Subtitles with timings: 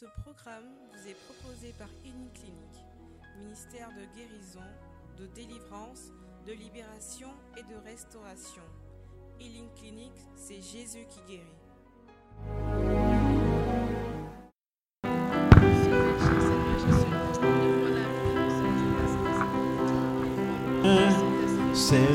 [0.00, 2.80] Ce programme vous est proposé par Clinique,
[3.38, 4.64] ministère de guérison,
[5.18, 6.10] de délivrance,
[6.46, 8.62] de libération et de restauration.
[9.38, 11.44] Healing Clinic, c'est Jésus qui guérit.
[21.74, 22.08] C'est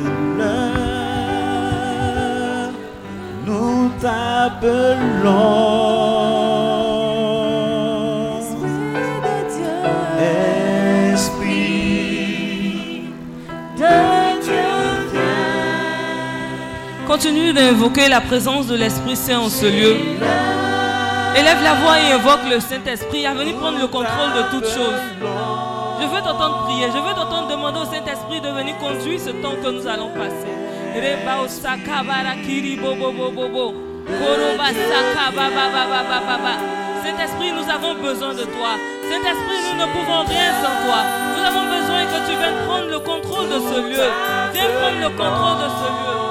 [3.45, 5.84] nous t'appelons.
[17.15, 19.95] Continue d'invoquer la présence de l'Esprit Saint en ce lieu.
[21.33, 24.99] Élève la voix et invoque le Saint-Esprit à venir prendre le contrôle de toutes choses.
[26.01, 29.55] Je veux t'entendre prier, je veux t'entendre demander au Saint-Esprit de venir conduire ce temps
[29.63, 30.51] que nous allons passer.
[37.01, 38.75] Saint-Esprit, nous avons besoin de toi.
[39.07, 40.99] Saint-Esprit, nous ne pouvons rien sans toi.
[41.31, 44.09] Nous avons besoin que tu viennes prendre le contrôle de ce lieu.
[44.51, 46.24] Viens prendre le contrôle de ce lieu.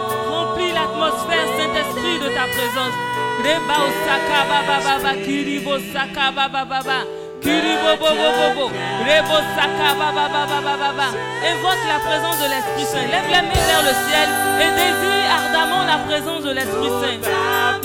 [1.05, 2.97] L'atmosphère, Saint-Esprit, de ta présence.
[3.45, 6.99] Reba osaka ba ba ba ba kiri bo saka ba ba ba ba.
[7.43, 8.67] Kiri bo bo bo bo bo.
[9.05, 11.09] Rebo saka ba ba ba ba ba ba ba.
[11.45, 13.05] Invoque la présence de l'Esprit Saint.
[13.13, 14.29] Lève la main vers le ciel
[14.65, 17.21] et désire ardemment la présence de l'Esprit Saint.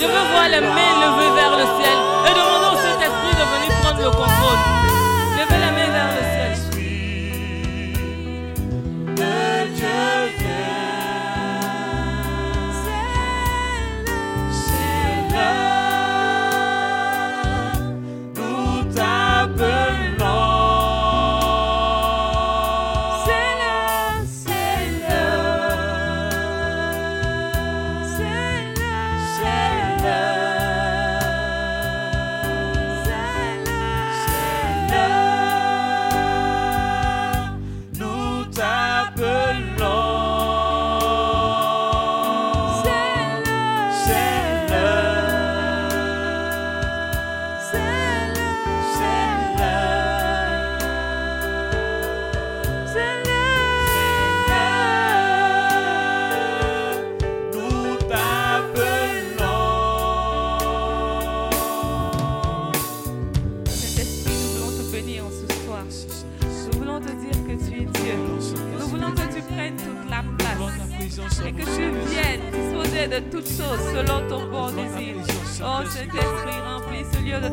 [0.00, 3.70] Je veux voir les mains levées vers le ciel et demander au Saint-Esprit de venir
[3.82, 4.79] prendre le contrôle.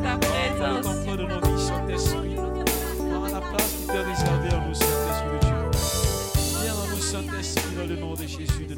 [0.02, 0.86] Ta présence.
[0.86, 2.36] contrôle de nos vies, Saint-Esprit.
[2.36, 5.56] Prends la place qui t'est réservée à nous, Saint-Esprit de Dieu.
[6.62, 8.74] Viens en nous, Saint-Esprit, dans le nom de Jésus de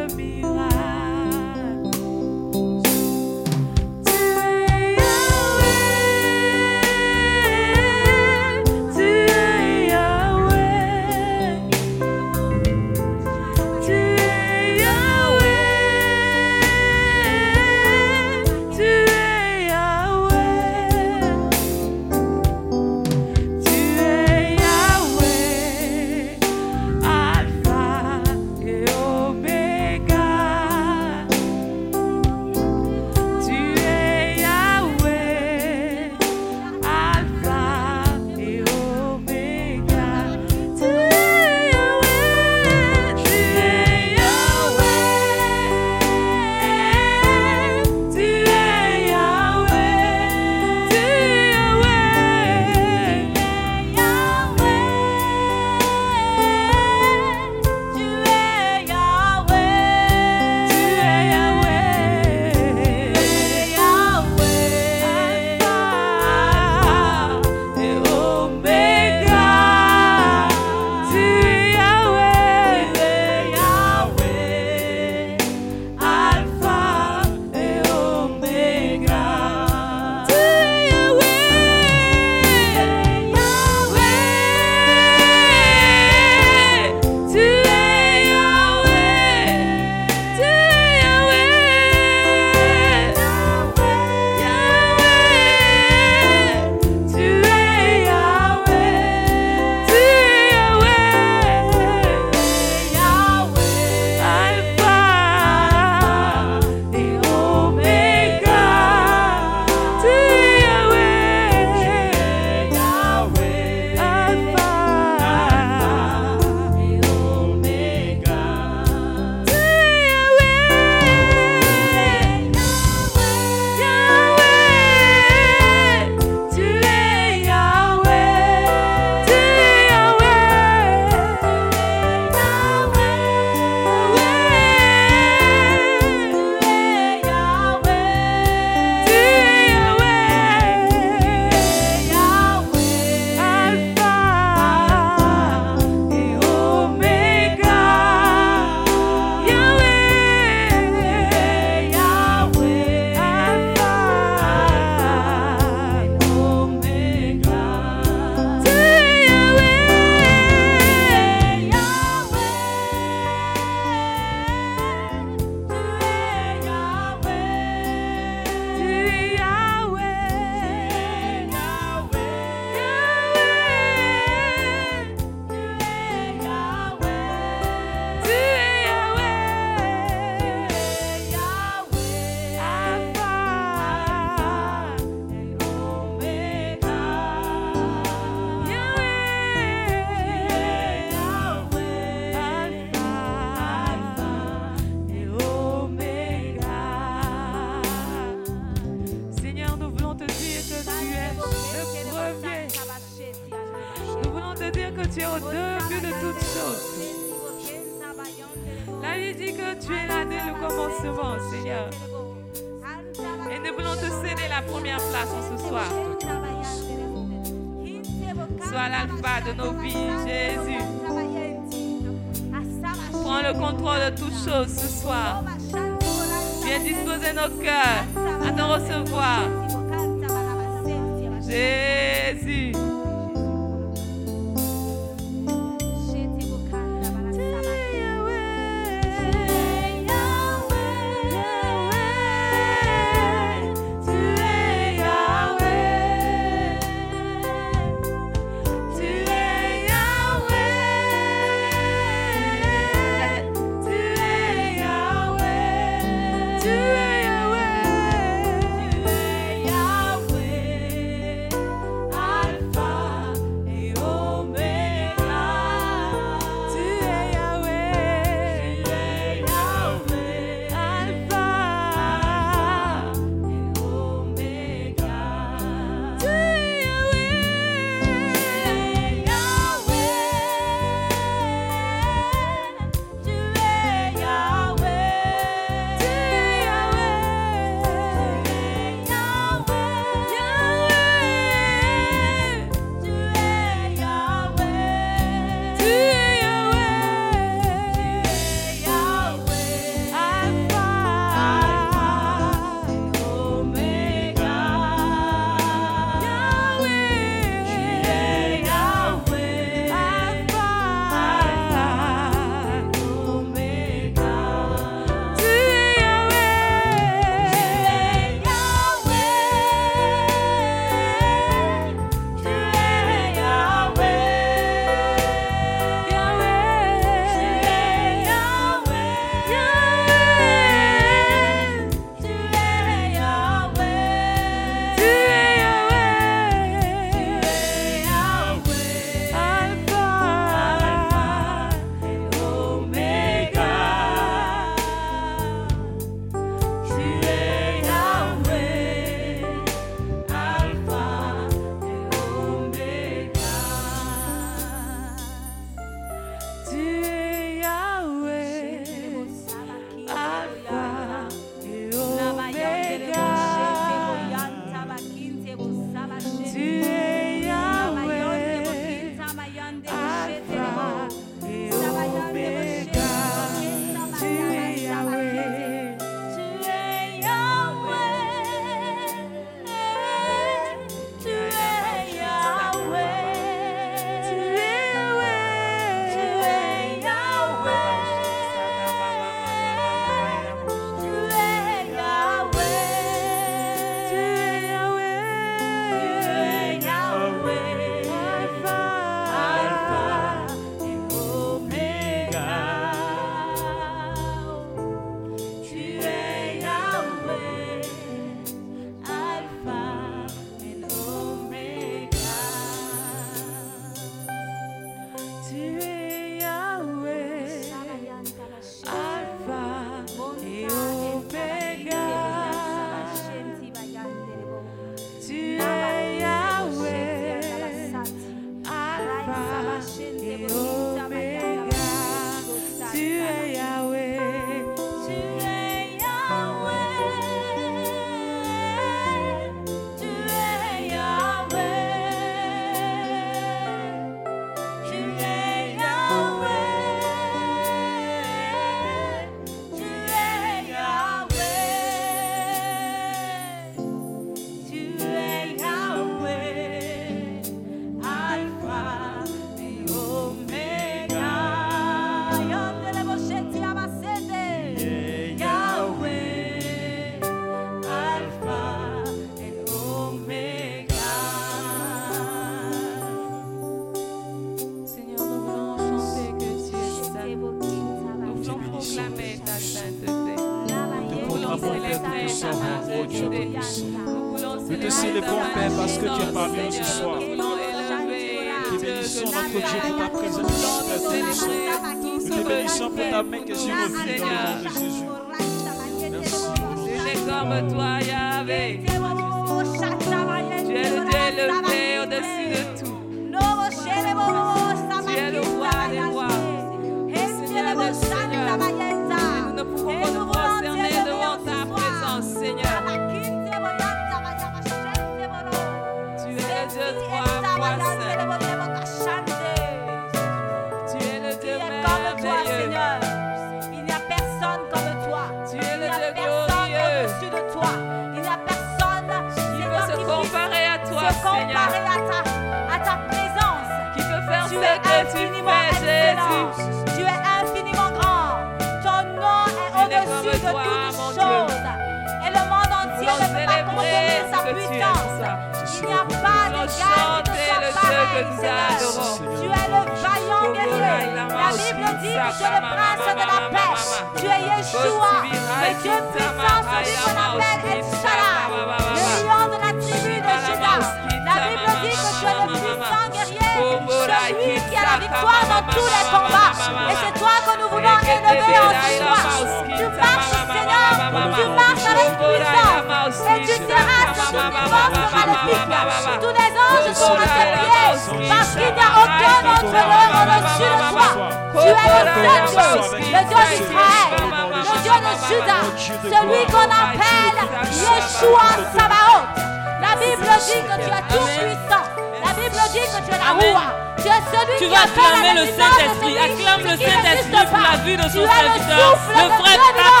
[590.46, 591.86] dit que tu es tout puissant.
[592.24, 593.58] La Bible dit que tu es la roue.
[593.96, 596.16] Tu es celui Tu qui vas acclamer le Saint-Esprit.
[596.18, 600.00] Acclame le Saint-Esprit pour la vie de son serviteur, le frère Pascal.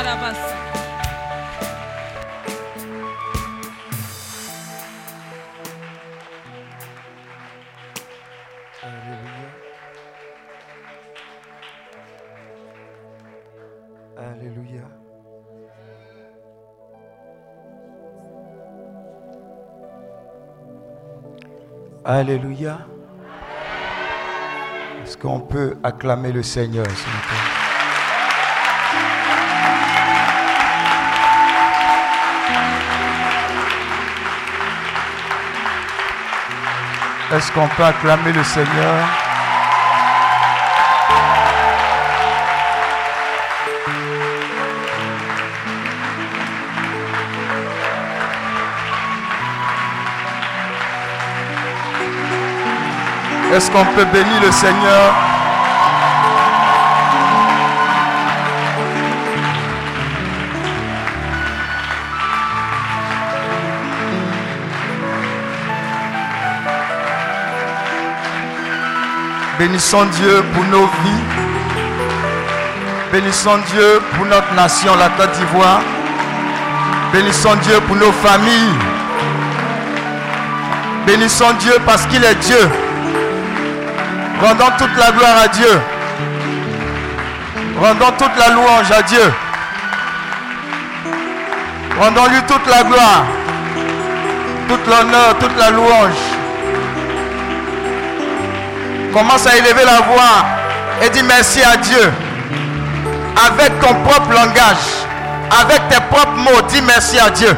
[0.00, 0.36] Alabas.
[0.36, 0.69] Alléluia.
[22.12, 22.78] Alléluia.
[25.04, 27.36] Est-ce qu'on peut acclamer le Seigneur vous plaît?
[37.36, 39.29] Est-ce qu'on peut acclamer le Seigneur?
[53.52, 55.12] Est-ce qu'on peut bénir le Seigneur?
[69.58, 71.24] Bénissons Dieu pour nos vies.
[73.12, 75.80] Bénissons Dieu pour notre nation, la Côte d'Ivoire.
[77.12, 78.74] Bénissons Dieu pour nos familles.
[81.04, 82.89] Bénissons Dieu parce qu'il est Dieu.
[84.42, 85.80] Rendons toute la gloire à Dieu.
[87.78, 89.32] Rendons toute la louange à Dieu.
[92.00, 93.24] Rendons-lui toute la gloire,
[94.68, 96.20] toute l'honneur, toute la louange.
[99.12, 100.44] Commence à élever la voix
[101.02, 102.10] et dis merci à Dieu.
[103.46, 104.86] Avec ton propre langage,
[105.60, 107.54] avec tes propres mots, dis merci à Dieu.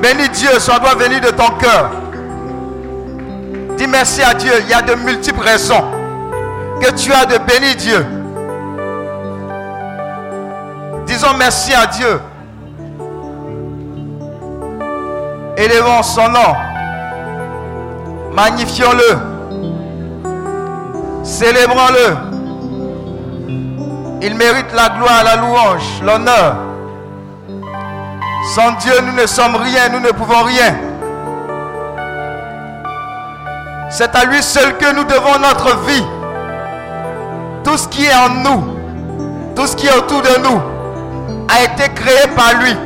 [0.00, 1.90] Bénis Dieu, ça doit venir de ton cœur.
[3.90, 4.52] Merci à Dieu.
[4.62, 5.82] Il y a de multiples raisons
[6.80, 8.06] que tu as de bénir Dieu.
[11.06, 12.20] Disons merci à Dieu.
[15.56, 16.54] Élevons son nom.
[18.32, 19.18] Magnifions-le.
[21.24, 22.16] Célébrons-le.
[24.20, 26.56] Il mérite la gloire, la louange, l'honneur.
[28.54, 30.87] Sans Dieu, nous ne sommes rien, nous ne pouvons rien.
[33.98, 36.04] C'est à lui seul que nous devons notre vie.
[37.64, 38.64] Tout ce qui est en nous,
[39.56, 40.62] tout ce qui est autour de nous,
[41.48, 42.76] a été créé par lui.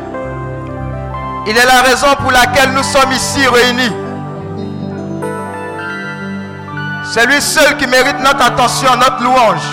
[1.46, 3.94] Il est la raison pour laquelle nous sommes ici réunis.
[7.12, 9.68] C'est lui seul qui mérite notre attention, notre louange.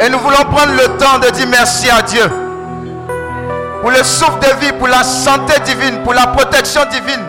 [0.00, 2.28] Et nous voulons prendre le temps de dire merci à Dieu.
[3.80, 7.24] Pour le souffle de vie, pour la santé divine, pour la protection divine,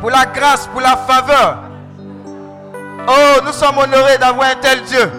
[0.00, 1.63] pour la grâce, pour la faveur.
[3.06, 5.10] Oh, nous sommes honorés d'avoir un tel Dieu.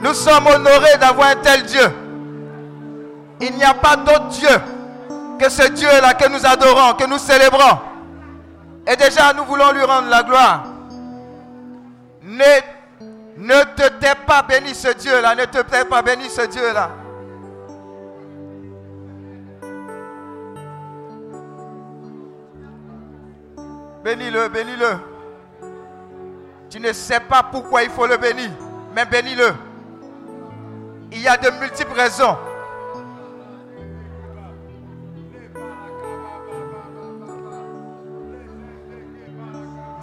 [0.00, 1.90] Nous sommes honorés d'avoir un tel Dieu.
[3.40, 4.48] Il n'y a pas d'autre Dieu
[5.38, 7.78] que ce Dieu-là que nous adorons, que nous célébrons.
[8.86, 10.64] Et déjà, nous voulons lui rendre la gloire.
[12.22, 12.44] Ne,
[13.36, 15.34] ne te tais pas, bénis ce Dieu-là.
[15.34, 16.90] Ne te tais pas, bénis ce Dieu-là.
[24.04, 25.07] Bénis-le, bénis-le.
[26.70, 28.50] Tu ne sais pas pourquoi il faut le bénir,
[28.94, 29.54] mais bénis-le.
[31.12, 32.36] Il y a de multiples raisons.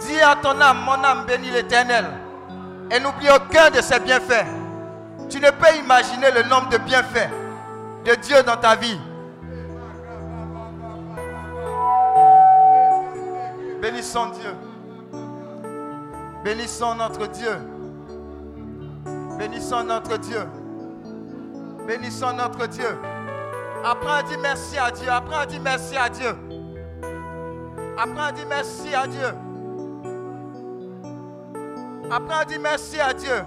[0.00, 2.06] Dis à ton âme, mon âme bénis l'Éternel.
[2.90, 4.46] Et n'oublie aucun de ses bienfaits.
[5.28, 7.30] Tu ne peux imaginer le nombre de bienfaits
[8.04, 8.98] de Dieu dans ta vie.
[13.80, 14.65] Bénissons Dieu.
[16.46, 17.58] Bénissons notre Dieu.
[19.36, 20.46] Bénissons notre Dieu.
[21.88, 22.86] Bénissons notre Dieu.
[23.84, 25.10] Apprends à dire merci à Dieu.
[25.10, 26.36] Apprends à dire merci à Dieu.
[27.98, 29.26] Apprends à dire merci à Dieu.
[32.12, 33.44] Apprends à dire merci à Dieu.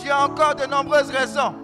[0.00, 1.56] Tu as encore de nombreuses raisons.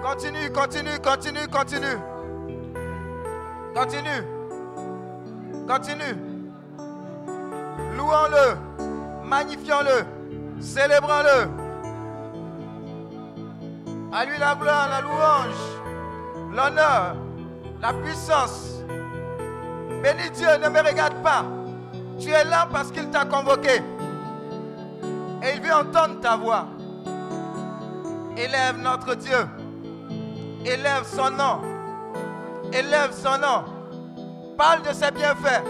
[0.00, 1.98] Continue, continue, continue, continue.
[3.74, 4.33] Continue.
[5.66, 6.16] Continue.
[7.96, 8.56] Louons-le.
[9.24, 10.04] Magnifions-le.
[10.60, 11.48] Célébrons-le.
[14.12, 15.56] À lui la gloire, la louange,
[16.54, 17.16] l'honneur,
[17.82, 18.80] la puissance.
[20.02, 21.44] Bénis Dieu, ne me regarde pas.
[22.20, 23.82] Tu es là parce qu'il t'a convoqué.
[25.42, 26.66] Et il veut entendre ta voix.
[28.36, 29.48] Élève notre Dieu.
[30.64, 31.60] Élève son nom.
[32.72, 33.73] Élève son nom.
[34.56, 35.62] Parle de ses bienfaits.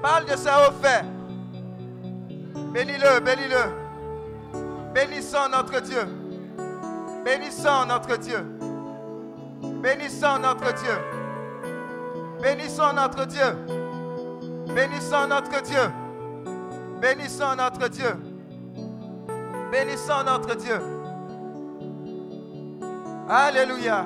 [0.00, 1.04] Parle de ses hauts faits.
[2.72, 4.92] Bénis-le, bénis-le.
[4.94, 6.06] Bénissons notre Dieu.
[7.24, 8.44] Bénissons notre Dieu.
[9.82, 10.98] Bénissons notre Dieu.
[12.42, 13.56] Bénissons notre Dieu.
[14.74, 15.90] Bénissons notre Dieu.
[17.00, 18.16] Bénissons notre Dieu.
[19.70, 20.80] Bénissons notre Dieu.
[23.28, 24.04] Alléluia.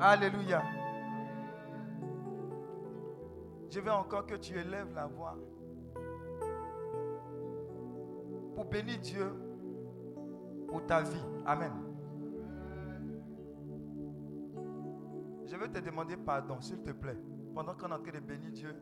[0.00, 0.62] Alléluia.
[3.70, 5.36] Je veux encore que tu élèves la voix
[8.54, 9.26] pour bénir Dieu
[10.66, 11.24] pour ta vie.
[11.46, 11.72] Amen.
[15.46, 17.16] Je veux te demander pardon, s'il te plaît.
[17.54, 18.74] Pendant qu'on est en train de bénir Dieu,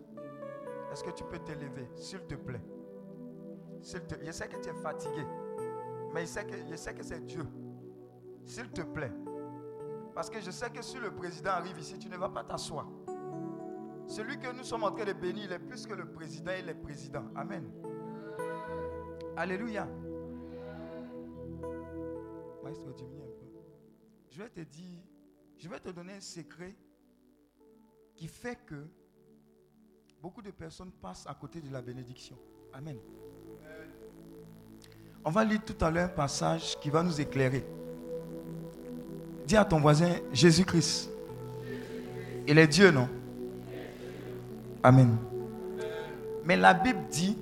[0.93, 2.63] est-ce que tu peux t'élever, s'il te plaît?
[3.81, 5.25] Je sais que tu es fatigué,
[6.13, 7.47] mais je sais que, je sais que c'est Dieu.
[8.45, 9.13] S'il te plaît.
[10.15, 12.87] Parce que je sais que si le président arrive ici, tu ne vas pas t'asseoir.
[14.07, 16.69] Celui que nous sommes en train de bénir, il est plus que le président, il
[16.69, 17.25] est président.
[17.35, 17.71] Amen.
[19.37, 19.89] Alléluia.
[24.31, 25.01] Je vais te dire,
[25.57, 26.75] je vais te donner un secret
[28.15, 28.87] qui fait que
[30.21, 32.37] beaucoup de personnes passent à côté de la bénédiction.
[32.73, 32.99] Amen.
[35.25, 37.67] On va lire tout à l'heure un passage qui va nous éclairer.
[39.47, 41.11] Dis à ton voisin, Jésus-Christ.
[42.47, 43.09] Il est Dieu, non?
[44.87, 45.17] Amen.
[46.45, 47.37] Mais la Bible dit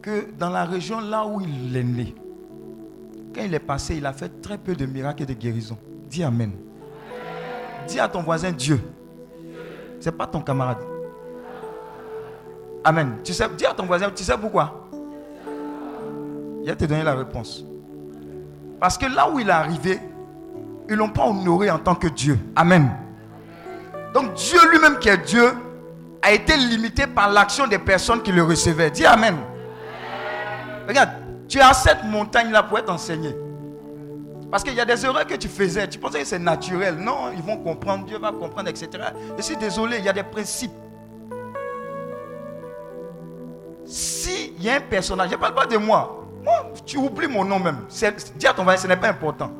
[0.00, 2.14] que dans la région là où il est né,
[3.34, 5.78] quand il est passé, il a fait très peu de miracles et de guérisons.
[6.08, 6.52] Dis Amen.
[7.88, 8.80] Dis à ton voisin Dieu.
[9.98, 10.78] Ce n'est pas ton camarade.
[12.84, 13.16] Amen.
[13.24, 14.88] Tu sais, dis à ton voisin, tu sais pourquoi?
[16.62, 17.64] Il va te donner la réponse.
[18.78, 19.98] Parce que là où il est arrivé,
[20.88, 22.38] ils ne l'ont pas honoré en tant que Dieu.
[22.54, 22.88] Amen.
[24.14, 25.50] Donc Dieu lui-même qui est Dieu
[26.22, 28.90] a été limité par l'action des personnes qui le recevaient.
[28.90, 29.36] Dis Amen.
[30.86, 31.10] Regarde,
[31.48, 33.34] tu à cette montagne-là pour être enseigné.
[34.50, 35.88] Parce qu'il y a des erreurs que tu faisais.
[35.88, 36.96] Tu pensais que c'est naturel.
[36.96, 38.88] Non, ils vont comprendre, Dieu va comprendre, etc.
[39.36, 40.72] Je suis désolé, il y a des principes.
[43.84, 46.26] S'il y a un personnage, je ne parle pas de moi.
[46.44, 47.78] Moi, tu oublies mon nom même.
[48.36, 49.50] Dis à ton voisin, ce n'est pas important.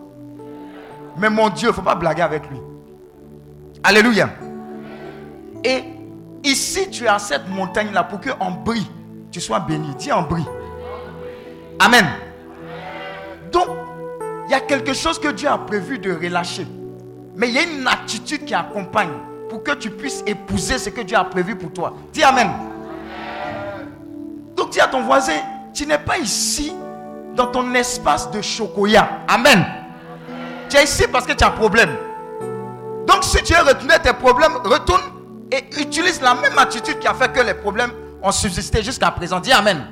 [1.16, 2.58] Mais mon Dieu, il ne faut pas blaguer avec lui.
[3.82, 4.30] Alléluia.
[5.64, 5.84] Et
[6.44, 8.86] ici, tu à cette montagne-là pour qu'en brille,
[9.30, 9.94] tu sois béni.
[9.96, 10.46] Dis en brille.
[11.78, 12.06] Amen.
[13.50, 13.68] Donc,
[14.46, 16.66] il y a quelque chose que Dieu a prévu de relâcher.
[17.36, 19.12] Mais il y a une attitude qui accompagne
[19.48, 21.94] pour que tu puisses épouser ce que Dieu a prévu pour toi.
[22.12, 22.50] Dis Amen.
[24.56, 25.40] Donc dis à ton voisin,
[25.72, 26.72] tu n'es pas ici
[27.34, 29.08] dans ton espace de chocoya.
[29.28, 29.64] Amen.
[30.68, 31.90] Tu es ici parce que tu as un problème.
[33.06, 35.02] Donc si tu es retenu tes problèmes, retourne
[35.52, 39.38] et utilise la même attitude qui a fait que les problèmes ont subsisté jusqu'à présent.
[39.38, 39.86] Dis Amen.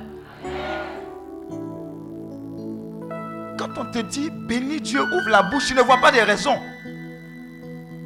[3.57, 6.57] Quand on te dit bénis Dieu, ouvre la bouche, tu ne vois pas des raisons.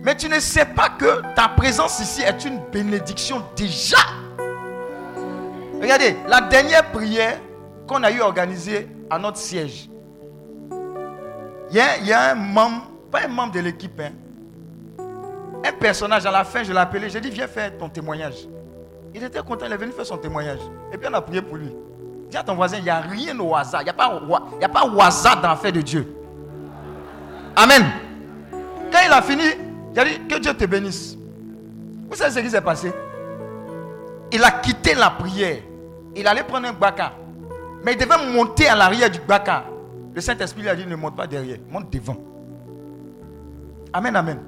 [0.04, 3.98] Mais tu ne sais pas que ta présence ici est une bénédiction déjà.
[5.82, 7.39] Regardez, la dernière prière
[7.88, 9.89] qu'on a eu organisée à notre siège.
[11.72, 14.12] Il y, a, un membre, pas un membre de l'équipe, hein.
[15.65, 18.47] Un personnage à la fin, je l'ai appelé, j'ai dit viens faire ton témoignage.
[19.13, 20.60] Il était content, il est venu faire son témoignage.
[20.91, 21.71] Et puis on a prié pour lui.
[22.30, 23.82] Dis à ton voisin, il n'y a rien au hasard.
[23.82, 26.15] Il n'y a, pas, au hasard dans l'affaire de Dieu.
[27.56, 27.84] Amen.
[28.91, 29.43] Quand il a fini,
[29.93, 31.17] il a dit que Dieu te bénisse.
[32.10, 32.91] Vous savez ce qui s'est passé?
[34.32, 35.60] Il a quitté la prière.
[36.15, 37.13] Il allait prendre un baka.
[37.84, 39.65] Mais il devait monter à l'arrière du baka.
[40.13, 42.17] Le Saint-Esprit lui a dit ne monte pas derrière, monte devant.
[43.93, 44.39] Amen, amen.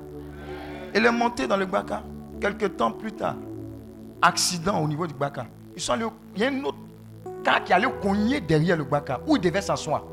[0.96, 2.04] Il est monté dans le baka.
[2.40, 3.36] Quelques temps plus tard,
[4.22, 5.46] accident au niveau du baka.
[5.76, 6.78] Ils sont allés, il y a un autre
[7.66, 10.04] qui allait cogner derrière le baka où il devait s'asseoir.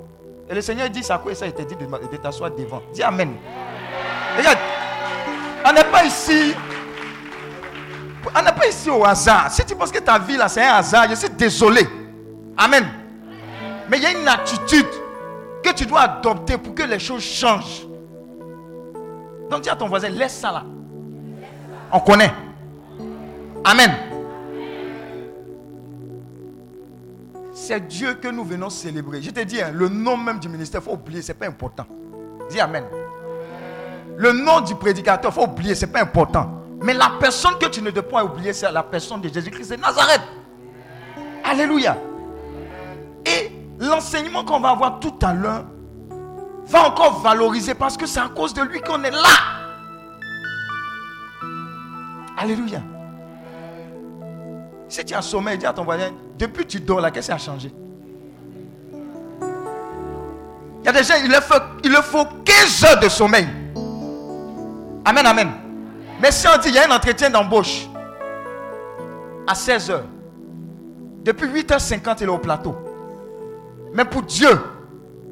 [0.49, 2.83] Et le Seigneur dit, ça quoi ça, il dit de t'asseoir devant.
[2.93, 3.35] Dis Amen.
[4.37, 4.59] Regarde,
[5.67, 6.55] on n'est pas ici.
[8.37, 9.51] On n'est pas ici au hasard.
[9.51, 11.87] Si tu penses que ta vie là, c'est un hasard, je suis désolé.
[12.57, 12.85] Amen.
[13.89, 14.87] Mais il y a une attitude
[15.63, 17.87] que tu dois adopter pour que les choses changent.
[19.61, 20.65] Dis à ton voisin, laisse ça là.
[21.93, 22.33] On connaît.
[23.65, 23.91] Amen.
[27.53, 29.23] C'est Dieu que nous venons célébrer.
[29.23, 31.47] Je te dis, hein, le nom même du ministère, il faut oublier, ce n'est pas
[31.47, 31.87] important.
[32.51, 32.85] Dis Amen.
[34.17, 36.63] Le nom du prédicateur, il faut oublier, ce n'est pas important.
[36.83, 39.77] Mais la personne que tu ne dois pas oublier, c'est la personne de Jésus-Christ de
[39.77, 40.21] Nazareth.
[41.43, 41.97] Alléluia.
[43.25, 45.65] Et l'enseignement qu'on va avoir tout à l'heure
[46.67, 49.65] va encore valoriser parce que c'est à cause de lui qu'on est là.
[52.37, 52.81] Alléluia.
[54.89, 57.39] Si tu as sommeil, dis à ton voisin, depuis tu dors là, qu'est-ce qui a
[57.39, 57.73] changé?
[60.81, 63.49] Il y a des gens, il leur faut, il faut 15 heures de sommeil.
[65.05, 65.51] Amen, amen.
[66.21, 67.89] Mais si on dit, il y a un entretien d'embauche
[69.47, 70.05] à 16 heures,
[71.23, 72.77] depuis 8h50, il est au plateau.
[73.95, 74.51] Mais pour Dieu,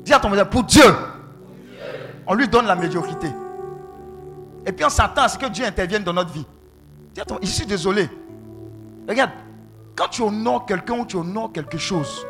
[0.03, 0.85] dis à ton voisin, pour Dieu,
[2.27, 3.29] on lui donne la médiocrité.
[4.67, 6.47] Et puis on s'attend à ce que Dieu intervienne dans notre vie.
[7.43, 8.09] Je suis désolé.
[9.09, 9.31] Regarde,
[9.97, 12.27] quand tu honores quelqu'un ou tu honores quelque chose,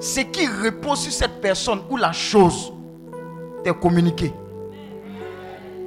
[0.00, 2.72] ce qui repose sur cette personne ou la chose
[3.62, 4.32] t'est communiqué.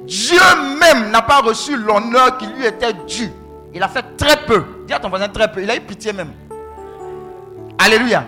[0.06, 0.38] Dieu
[0.80, 3.30] même n'a pas reçu l'honneur qui lui était dû.
[3.74, 4.64] Il a fait très peu.
[4.86, 5.62] Dis à ton voisin très peu.
[5.62, 6.32] Il a eu pitié même.
[7.78, 8.24] Alléluia.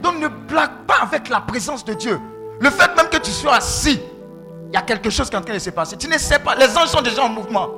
[0.00, 2.18] Donc ne blague pas avec la présence de Dieu.
[2.60, 4.00] Le fait même que tu sois assis,
[4.68, 5.96] il y a quelque chose qui est en train de se passer.
[5.96, 6.54] Tu ne sais pas.
[6.54, 7.68] Les anges sont déjà en mouvement.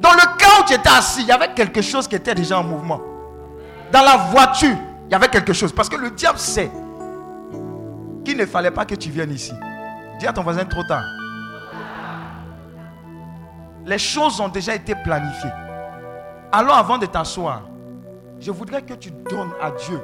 [0.00, 2.58] Dans le cas où tu étais assis, il y avait quelque chose qui était déjà
[2.58, 3.00] en mouvement.
[3.92, 5.72] Dans la voiture, il y avait quelque chose.
[5.72, 6.70] Parce que le diable sait
[8.24, 9.52] qu'il ne fallait pas que tu viennes ici.
[10.18, 11.04] Dis à ton voisin trop tard.
[13.84, 15.50] Les choses ont déjà été planifiées.
[16.52, 17.62] Alors avant de t'asseoir,
[18.38, 20.00] je voudrais que tu donnes à Dieu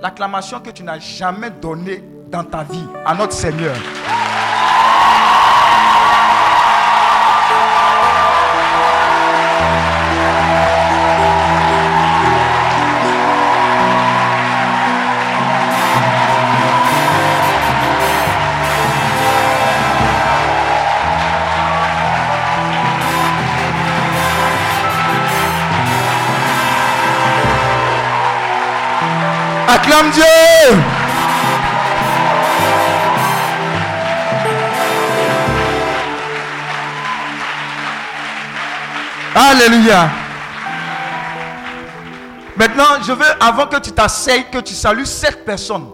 [0.00, 3.74] l'acclamation que tu n'as jamais donnée dans ta vie à notre Seigneur.
[29.68, 30.99] Acclame Dieu.
[39.40, 40.10] Alléluia.
[42.58, 45.86] Maintenant, je veux, avant que tu t'asseyes, que tu salues cette personne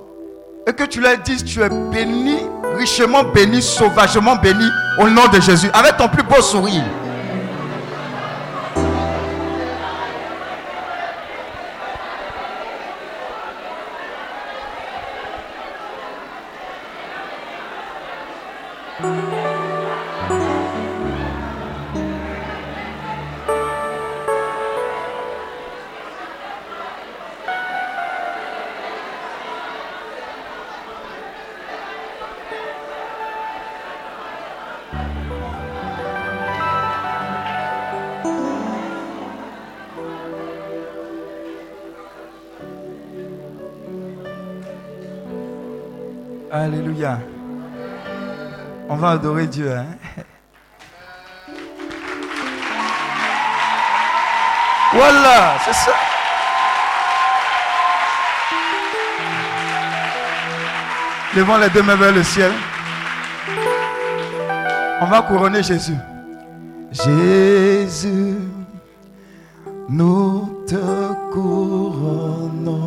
[0.67, 2.39] et que tu leur dises, tu es béni,
[2.77, 6.83] richement béni, sauvagement béni, au nom de Jésus, avec ton plus beau sourire.
[49.07, 49.71] Va adorer Dieu.
[49.71, 49.87] Hein?
[54.92, 55.92] Voilà, c'est ça.
[61.37, 62.53] Levons les deux mains vers le ciel.
[65.01, 65.99] On va couronner Jésus.
[66.90, 68.38] Jésus,
[69.88, 72.87] nous te couronnons.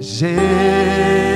[0.00, 1.27] Jésus,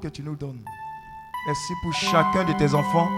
[0.00, 0.62] que tu nous donnes.
[1.46, 3.08] Merci pour chacun de tes enfants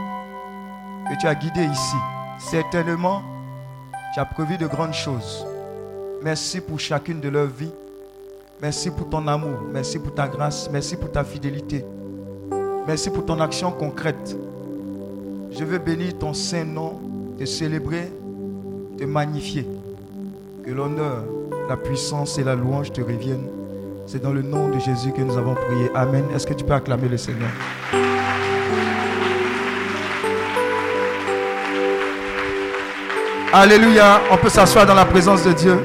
[1.08, 1.96] que tu as guidés ici.
[2.38, 3.22] Certainement,
[4.14, 5.46] tu as prévu de grandes choses.
[6.22, 7.72] Merci pour chacune de leurs vies.
[8.60, 9.60] Merci pour ton amour.
[9.72, 10.70] Merci pour ta grâce.
[10.70, 11.84] Merci pour ta fidélité.
[12.86, 14.36] Merci pour ton action concrète.
[15.50, 17.00] Je veux bénir ton saint nom,
[17.38, 18.10] te célébrer,
[18.98, 19.66] te magnifier.
[20.64, 21.24] Que l'honneur,
[21.68, 23.48] la puissance et la louange te reviennent.
[24.06, 25.90] C'est dans le nom de Jésus que nous avons prié.
[25.94, 26.24] Amen.
[26.34, 27.50] Est-ce que tu peux acclamer le Seigneur?
[33.52, 34.20] Alléluia.
[34.30, 35.78] On peut s'asseoir dans la présence de Dieu.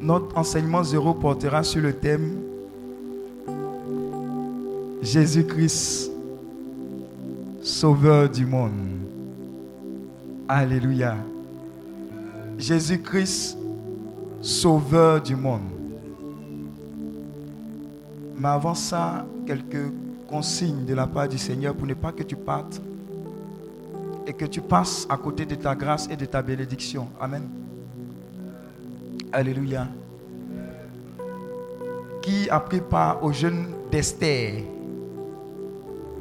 [0.00, 2.36] Notre enseignement zéro portera sur le thème
[5.02, 6.10] Jésus-Christ,
[7.62, 9.03] Sauveur du monde.
[10.48, 11.16] Alléluia.
[12.58, 13.56] Jésus-Christ,
[14.40, 15.62] Sauveur du monde.
[18.36, 19.90] Mais avant ça, quelques
[20.28, 22.80] consignes de la part du Seigneur pour ne pas que tu partes
[24.26, 27.08] et que tu passes à côté de ta grâce et de ta bénédiction.
[27.18, 27.48] Amen.
[29.32, 29.88] Alléluia.
[32.20, 34.64] Qui a pris part au jeûne d'Esther?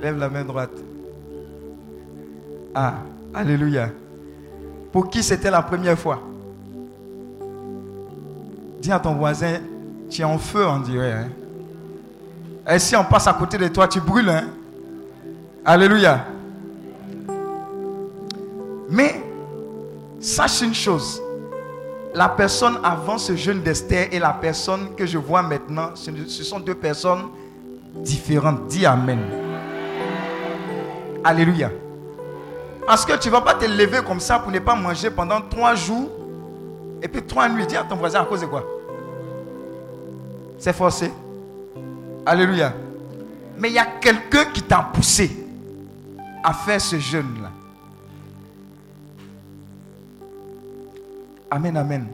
[0.02, 0.78] Lève la main droite.
[2.74, 2.96] Ah,
[3.34, 3.90] Alléluia.
[4.94, 6.22] Pour qui c'était la première fois
[8.80, 9.60] Dis à ton voisin,
[10.10, 11.14] tu es en feu, on dirait.
[11.14, 11.30] hein.
[12.76, 14.30] Et si on passe à côté de toi, tu brûles.
[14.30, 14.44] hein.
[15.66, 16.26] Alléluia.
[18.90, 19.22] Mais
[20.20, 21.22] sache une chose.
[22.14, 26.60] La personne avant ce jeûne d'Esther et la personne que je vois maintenant, ce sont
[26.60, 27.24] deux personnes
[27.96, 28.68] différentes.
[28.68, 29.20] Dis Amen.
[31.24, 31.72] Alléluia.
[32.86, 35.42] Parce que tu ne vas pas te lever comme ça pour ne pas manger pendant
[35.42, 36.10] trois jours
[37.02, 37.66] et puis trois nuits.
[37.66, 38.64] Dis à ton voisin à cause de quoi?
[40.58, 41.12] C'est forcé.
[42.26, 42.74] Alléluia.
[43.58, 45.32] Mais il y a quelqu'un qui t'a poussé
[46.44, 47.52] à faire ce jeûne-là.
[51.52, 52.08] Amen, amen.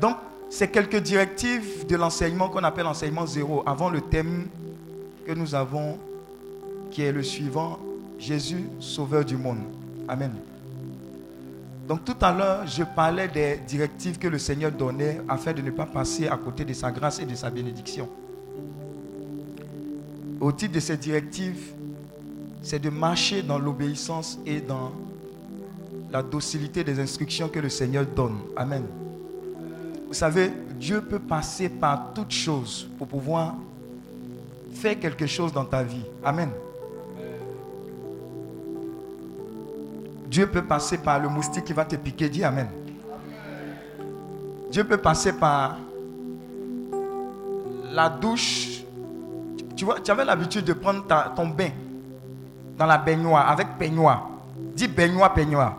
[0.00, 0.16] Donc,
[0.48, 4.46] c'est quelques directives de l'enseignement qu'on appelle enseignement zéro, avant le thème
[5.26, 5.98] que nous avons,
[6.90, 7.78] qui est le suivant,
[8.24, 9.58] Jésus, sauveur du monde.
[10.08, 10.32] Amen.
[11.86, 15.70] Donc tout à l'heure, je parlais des directives que le Seigneur donnait afin de ne
[15.70, 18.08] pas passer à côté de sa grâce et de sa bénédiction.
[20.40, 21.74] Au titre de ces directives,
[22.62, 24.90] c'est de marcher dans l'obéissance et dans
[26.10, 28.38] la docilité des instructions que le Seigneur donne.
[28.56, 28.84] Amen.
[30.08, 30.50] Vous savez,
[30.80, 33.54] Dieu peut passer par toutes choses pour pouvoir
[34.72, 36.06] faire quelque chose dans ta vie.
[36.24, 36.48] Amen.
[40.34, 42.28] Dieu peut passer par le moustique qui va te piquer.
[42.28, 42.66] Dis Amen.
[44.68, 45.76] Dieu peut passer par
[47.92, 48.82] la douche.
[49.76, 51.04] Tu vois, tu avais l'habitude de prendre
[51.36, 51.68] ton bain
[52.76, 54.28] dans la baignoire avec peignoir.
[54.74, 55.76] Dis baignoire, peignoir.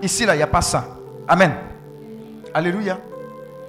[0.00, 0.86] Ici, là, il n'y a pas ça.
[1.26, 1.52] Amen.
[2.54, 2.96] Alléluia.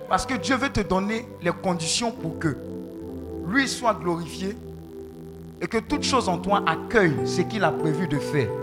[0.07, 2.55] Parce que Dieu veut te donner les conditions pour que
[3.47, 4.55] lui soit glorifié
[5.59, 8.60] et que toute chose en toi accueille ce qu'il a prévu de faire.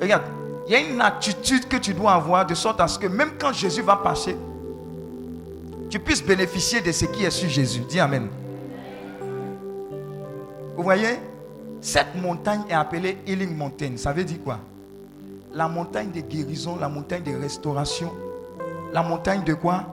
[0.00, 0.24] Regarde,
[0.66, 3.32] il y a une attitude que tu dois avoir de sorte à ce que même
[3.38, 4.36] quand Jésus va passer,
[5.88, 7.80] tu puisses bénéficier de ce qui est sur Jésus.
[7.88, 8.28] Dis Amen.
[10.76, 11.18] Vous voyez,
[11.80, 13.96] cette montagne est appelée Healing Mountain.
[13.96, 14.58] Ça veut dire quoi?
[15.54, 18.12] La montagne de guérison, la montagne de restauration,
[18.92, 19.84] la montagne de quoi?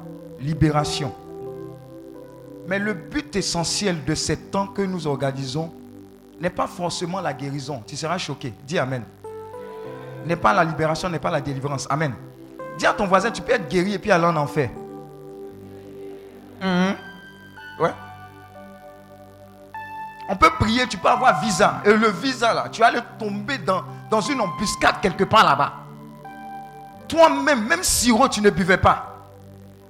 [0.41, 1.14] Libération.
[2.68, 5.72] Mais le but essentiel de ces temps que nous organisons
[6.41, 7.84] n'est pas forcément la guérison.
[7.86, 8.54] Tu seras choqué.
[8.66, 9.04] Dis Amen.
[10.26, 11.88] N'est pas la libération, n'est pas la délivrance.
[11.89, 12.13] Amen.
[12.78, 14.69] Dis à ton voisin, tu peux être guéri et puis aller en enfer.
[16.61, 16.95] Mhm.
[17.80, 17.91] Ouais.
[20.30, 21.82] On peut prier, tu peux avoir visa.
[21.86, 25.74] Et le visa là, tu vas tomber dans, dans une embuscade quelque part là-bas.
[27.07, 29.13] Toi-même, même sirop, tu ne buvais pas.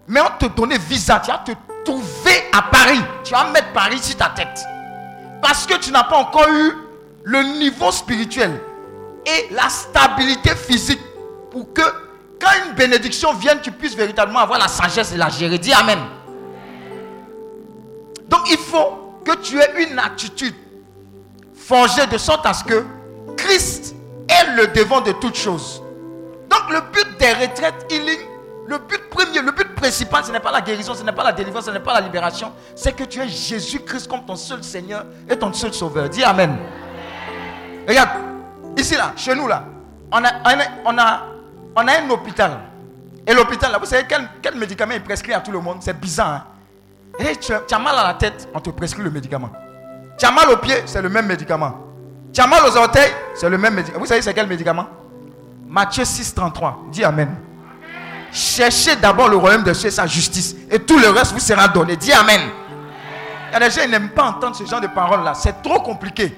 [0.07, 1.51] Mais on te donnait visa, tu vas te
[1.85, 2.99] trouver à Paris.
[3.23, 4.65] Tu vas mettre Paris sur ta tête.
[5.41, 6.73] Parce que tu n'as pas encore eu
[7.23, 8.59] le niveau spirituel
[9.25, 11.01] et la stabilité physique
[11.51, 11.81] pour que
[12.39, 15.57] quand une bénédiction vienne, tu puisses véritablement avoir la sagesse et la gérer.
[15.57, 15.99] Dis Amen.
[18.27, 20.55] Donc il faut que tu aies une attitude
[21.53, 22.83] forgée de sorte à ce que
[23.37, 23.95] Christ
[24.27, 25.81] est le devant de toutes choses.
[26.49, 28.19] Donc le but des retraites healing,
[28.67, 31.31] le but premier, le but principal, ce n'est pas la guérison, ce n'est pas la
[31.31, 35.05] délivrance, ce n'est pas la libération, c'est que tu aies Jésus-Christ comme ton seul Seigneur
[35.29, 36.09] et ton seul Sauveur.
[36.09, 36.57] Dis Amen.
[37.87, 38.32] Regarde,
[38.77, 39.63] ici là, chez nous là,
[40.11, 40.31] on a,
[40.85, 41.21] on a,
[41.75, 42.59] on a, un hôpital.
[43.25, 45.77] Et l'hôpital là, vous savez quel, quel médicament est prescrit à tout le monde?
[45.81, 46.33] C'est bizarre.
[46.33, 46.43] Hein?
[47.19, 49.49] Et tu, as- mal à la tête, on te prescrit le médicament.
[50.17, 51.73] Tu as mal aux pieds, c'est le même médicament.
[52.33, 53.99] Tu as mal aux orteils, c'est le même médicament.
[53.99, 54.87] Vous savez c'est quel médicament?
[55.67, 56.83] Matthieu 6, 33.
[56.91, 57.35] Dis Amen.
[58.31, 60.55] Cherchez d'abord le royaume de Dieu et sa justice.
[60.69, 61.95] Et tout le reste vous sera donné.
[61.95, 62.41] Dis Amen.
[63.49, 65.33] Il y a des gens qui n'aiment pas entendre ce genre de paroles là.
[65.35, 66.35] C'est trop compliqué.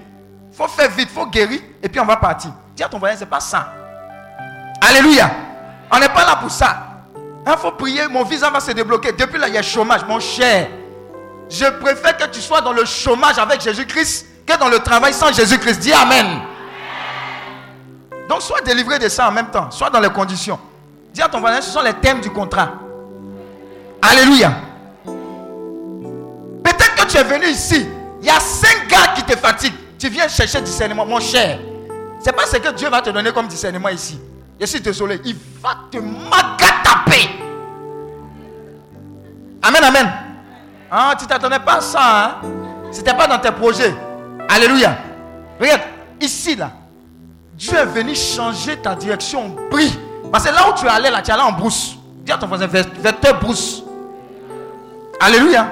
[0.56, 2.52] Faut faire vite, faut guérir et puis on va partir.
[2.76, 3.74] Dis à ton voisin, c'est pas ça.
[4.82, 5.30] Alléluia.
[5.92, 6.78] On n'est pas là pour ça.
[7.46, 9.12] Il faut prier, mon visa va se débloquer.
[9.12, 10.68] Depuis là, il y a chômage, mon cher.
[11.50, 15.32] Je préfère que tu sois dans le chômage avec Jésus-Christ que dans le travail sans
[15.32, 15.80] Jésus-Christ.
[15.80, 16.42] Dis Amen.
[18.28, 19.70] Donc, sois délivré de ça en même temps.
[19.70, 20.60] Sois dans les conditions.
[21.14, 22.70] Dis à ton voisin, ce sont les thèmes du contrat.
[24.02, 24.52] Alléluia.
[26.64, 27.88] Peut-être que tu es venu ici.
[28.22, 29.85] Il y a cinq gars qui te fatiguent.
[30.06, 31.58] Tu viens chercher discernement, mon cher.
[32.20, 34.20] C'est pas ce que Dieu va te donner comme discernement ici.
[34.62, 35.20] Je suis désolé.
[35.26, 37.28] Il va te magataper.
[39.64, 40.14] Amen, amen.
[40.92, 42.00] Ah, tu t'attendais pas à ça.
[42.04, 42.48] Hein?
[42.92, 43.96] C'était pas dans tes projets.
[44.48, 44.96] Alléluia.
[45.60, 45.82] Regarde,
[46.22, 46.70] ici là,
[47.56, 49.98] Dieu est venu changer ta direction en bris.
[50.32, 51.96] Parce que là où tu allais là, tu allais en brousse.
[52.18, 53.82] Dis à ton voisin, vers, vers tes brousses.
[55.20, 55.68] Alléluia.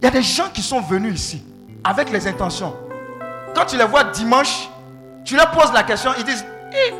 [0.00, 1.42] Il y a des gens qui sont venus ici
[1.84, 2.74] avec les intentions.
[3.54, 4.68] Quand tu les vois dimanche,
[5.24, 6.94] tu leur poses la question, ils disent, Eh,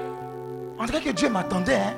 [0.78, 1.76] on dirait que Dieu m'attendait.
[1.76, 1.94] Hein?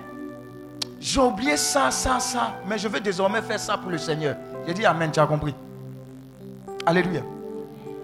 [1.01, 4.37] J'ai oublié ça, ça, ça, mais je veux désormais faire ça pour le Seigneur.
[4.67, 5.55] J'ai dit Amen, tu as compris.
[6.87, 7.23] Alléluia.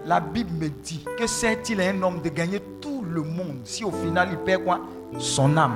[0.05, 3.85] La Bible me dit que sert-il à un homme de gagner tout le monde si
[3.85, 4.81] au final il perd quoi?
[5.19, 5.75] Son âme.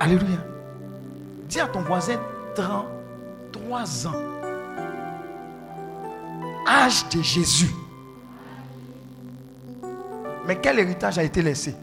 [0.00, 0.38] Alléluia.
[1.48, 2.16] Dis à ton voisin
[3.66, 4.12] 33 ans.
[6.66, 7.70] Âge de Jésus.
[10.46, 11.74] Mais quel héritage a été laissé?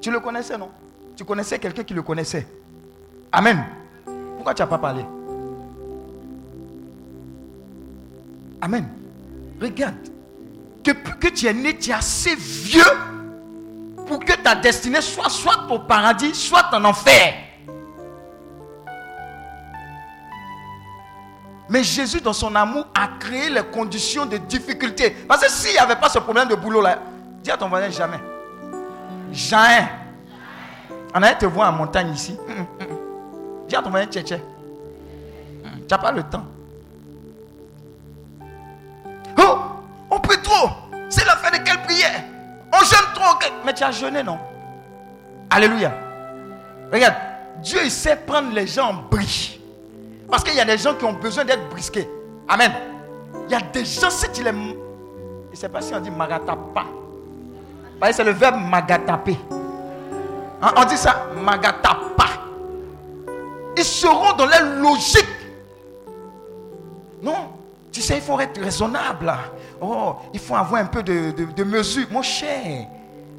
[0.00, 0.70] Tu le connaissais, non?
[1.16, 2.46] Tu connaissais quelqu'un qui le connaissait.
[3.30, 3.64] Amen.
[4.36, 5.04] Pourquoi tu n'as pas parlé?
[8.60, 8.88] Amen.
[9.60, 9.96] Regarde.
[10.84, 12.82] Depuis que tu es né, tu es assez vieux
[14.06, 17.34] pour que ta destinée soit soit au paradis, soit en enfer.
[21.72, 25.08] Mais Jésus, dans son amour, a créé les conditions de difficulté.
[25.26, 26.98] Parce que s'il n'y avait pas ce problème de boulot là,
[27.42, 28.20] dis à ton voisin jamais.
[29.32, 29.88] Jamais.
[31.14, 32.36] On allait te voir en montagne ici.
[32.46, 33.66] Hum, hum, hum.
[33.66, 34.38] Dis à ton voisin, tchè, tchè.
[35.64, 36.44] Tu n'as pas le temps.
[39.38, 39.58] Oh,
[40.10, 40.68] on prie trop.
[41.08, 42.22] C'est la fin de quelle prière?
[42.70, 43.34] On jeûne trop.
[43.64, 44.38] Mais tu as jeûné, non?
[45.48, 45.90] Alléluia.
[46.92, 47.14] Regarde,
[47.62, 49.61] Dieu sait prendre les gens en bris.
[50.32, 52.08] Parce qu'il y a des gens qui ont besoin d'être brisqués.
[52.48, 52.72] Amen.
[53.46, 54.50] Il y a des gens, si tu les.
[54.50, 54.54] Je
[55.50, 56.86] ne sais pas si on dit magatapa.
[58.12, 59.36] C'est le verbe magataper.
[60.62, 62.24] Hein, On dit ça, magatapa.
[63.76, 65.28] Ils seront dans leur logique.
[67.22, 67.50] Non,
[67.92, 69.34] tu sais, il faut être raisonnable.
[69.82, 72.06] Oh, il faut avoir un peu de, de- mesure.
[72.10, 72.86] Mon cher,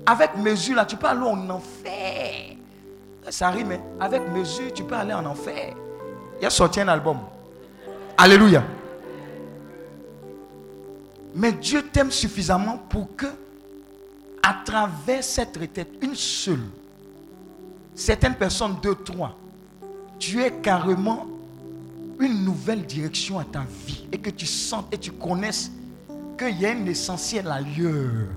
[0.06, 2.56] avec mesure, là, tu peux aller en enfer.
[3.30, 3.80] Ça rime, hein.
[4.00, 5.74] avec mesure, tu peux aller en enfer.
[6.44, 7.20] Il a sorti un album.
[8.18, 8.66] Alléluia.
[11.34, 13.28] Mais Dieu t'aime suffisamment pour que,
[14.46, 16.66] à travers cette retraite, une seule,
[17.96, 19.38] certaines personnes, deux, trois,
[20.20, 21.28] tu aies carrément
[22.20, 25.72] une nouvelle direction à ta vie et que tu sentes et tu connaisses
[26.38, 28.28] qu'il y a un essentiel ailleurs.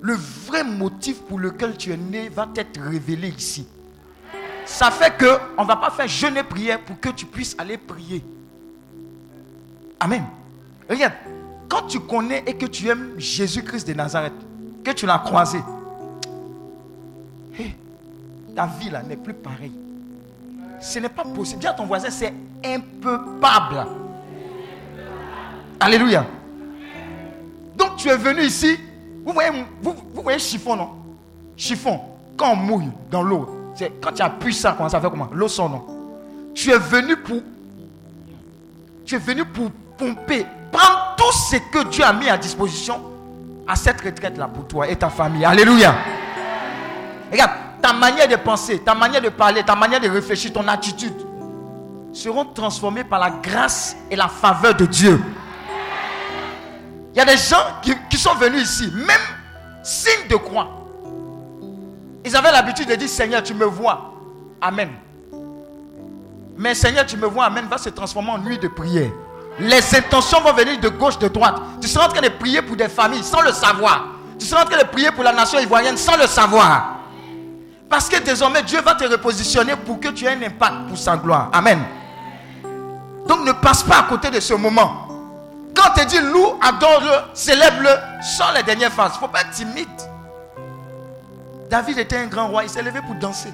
[0.00, 3.66] Le vrai motif pour lequel tu es né va t'être révélé ici.
[4.64, 7.76] Ça fait que on va pas faire jeûne et prière pour que tu puisses aller
[7.76, 8.24] prier.
[10.00, 10.24] Amen.
[10.88, 11.14] Regarde,
[11.68, 14.32] quand tu connais et que tu aimes Jésus-Christ de Nazareth,
[14.84, 15.60] que tu l'as croisé,
[18.54, 19.72] ta vie là n'est plus pareille.
[20.80, 21.60] Ce n'est pas possible.
[21.60, 22.34] Dis à ton voisin, c'est
[22.64, 23.86] impeupable.
[25.80, 26.26] Alléluia.
[27.76, 28.78] Donc tu es venu ici.
[29.24, 29.50] Vous voyez,
[29.80, 30.90] vous, voyez chiffon, non?
[31.56, 32.00] Chiffon.
[32.36, 33.61] Quand on mouille dans l'eau,
[34.02, 35.28] quand tu appuies ça, comment ça fait comment?
[35.32, 35.84] L'eau sort, non?
[36.54, 37.40] Tu es venu pour.
[39.04, 43.00] Tu es venu pour pomper, prendre tout ce que Dieu a mis à disposition
[43.66, 45.44] à cette retraite-là pour toi et ta famille.
[45.44, 45.94] Alléluia.
[47.30, 47.50] Regarde,
[47.80, 51.14] ta manière de penser, ta manière de parler, ta manière de réfléchir, ton attitude
[52.12, 55.20] seront transformées par la grâce et la faveur de Dieu.
[57.14, 59.20] Il y a des gens qui, qui sont venus ici, même
[59.82, 60.81] signe de croix.
[62.24, 64.12] Ils avaient l'habitude de dire Seigneur, tu me vois.
[64.60, 64.90] Amen.
[66.56, 69.10] Mais Seigneur, tu me vois, Amen, va se transformer en nuit de prière.
[69.58, 71.56] Les intentions vont venir de gauche, de droite.
[71.80, 74.06] Tu seras en train de prier pour des familles sans le savoir.
[74.38, 76.96] Tu seras en train de prier pour la nation ivoirienne sans le savoir.
[77.88, 81.16] Parce que désormais, Dieu va te repositionner pour que tu aies un impact pour sa
[81.16, 81.50] gloire.
[81.52, 81.78] Amen.
[83.26, 85.08] Donc ne passe pas à côté de ce moment.
[85.74, 87.90] Quand te dit loue, adore-le, célèbre-le,
[88.22, 89.12] sans les dernières phases.
[89.12, 89.88] Il ne faut pas être timide.
[91.72, 93.48] David était un grand roi, il s'est levé pour danser.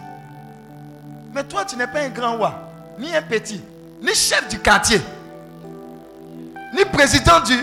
[1.32, 2.52] Mais toi, tu n'es pas un grand roi,
[2.98, 3.62] ni un petit,
[4.02, 5.00] ni chef du quartier,
[6.76, 7.54] ni président du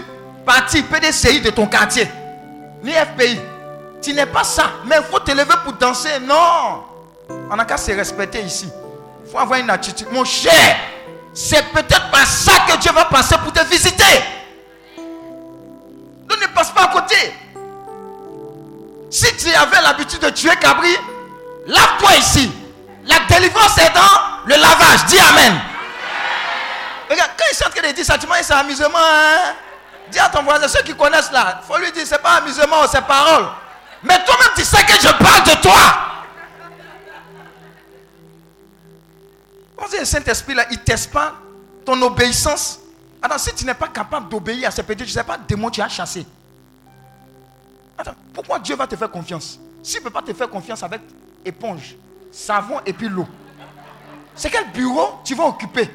[0.46, 2.08] parti PDCI de ton quartier,
[2.82, 3.38] ni FPI.
[4.02, 6.22] Tu n'es pas ça, mais il faut te lever pour danser.
[6.22, 6.86] Non,
[7.52, 8.70] on n'a qu'à se respecter ici.
[9.26, 10.08] Il faut avoir une attitude.
[10.14, 10.78] Mon cher,
[11.34, 14.24] c'est peut-être pas ça que Dieu va passer pour te visiter.
[14.96, 17.34] Donc ne passe pas à côté.
[19.16, 20.94] Si tu avais l'habitude de tuer Cabri,
[21.68, 22.52] lave-toi ici.
[23.06, 25.06] La délivrance est dans le lavage.
[25.06, 25.58] Dis Amen.
[27.10, 28.90] Regarde, quand ils sont en train de dire ça, tu vois, c'est amusement.
[28.94, 29.54] Hein?
[30.12, 32.86] Dis à ton voisin, ceux qui connaissent là, il faut lui dire, c'est pas amusement,
[32.92, 33.46] c'est parole.
[34.04, 35.80] Mais toi-même, tu sais que je parle de toi.
[39.78, 41.36] On le Saint-Esprit là, il teste pas
[41.86, 42.80] ton obéissance.
[43.22, 45.70] Attends, si tu n'es pas capable d'obéir à ces petits, je ne sais pas, démon
[45.70, 46.26] tu as chassé.
[47.98, 49.60] Attends, pourquoi Dieu va te faire confiance?
[49.82, 51.02] S'il ne peut pas te faire confiance avec
[51.46, 51.96] éponge,
[52.32, 53.28] savon et puis l'eau,
[54.36, 55.90] c'est quel bureau tu vas occuper?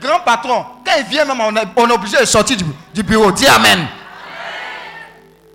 [0.00, 2.56] Grand patron, quand il vient même, on est, on est obligé de sortir
[2.94, 3.32] du, bureau.
[3.32, 3.86] Dis Amen.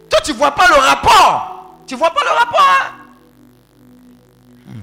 [0.10, 1.80] Toi, tu ne vois pas le rapport.
[1.88, 2.62] Tu ne vois pas le rapport.
[2.62, 2.92] hein?
[4.68, 4.82] Hmm.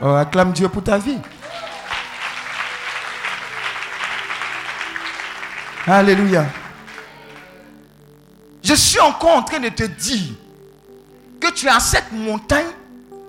[0.00, 1.18] Oh, acclame Dieu pour ta vie.
[5.86, 6.44] Alléluia.
[8.68, 10.34] Je suis encore en train de te dire
[11.40, 12.66] que tu as cette montagne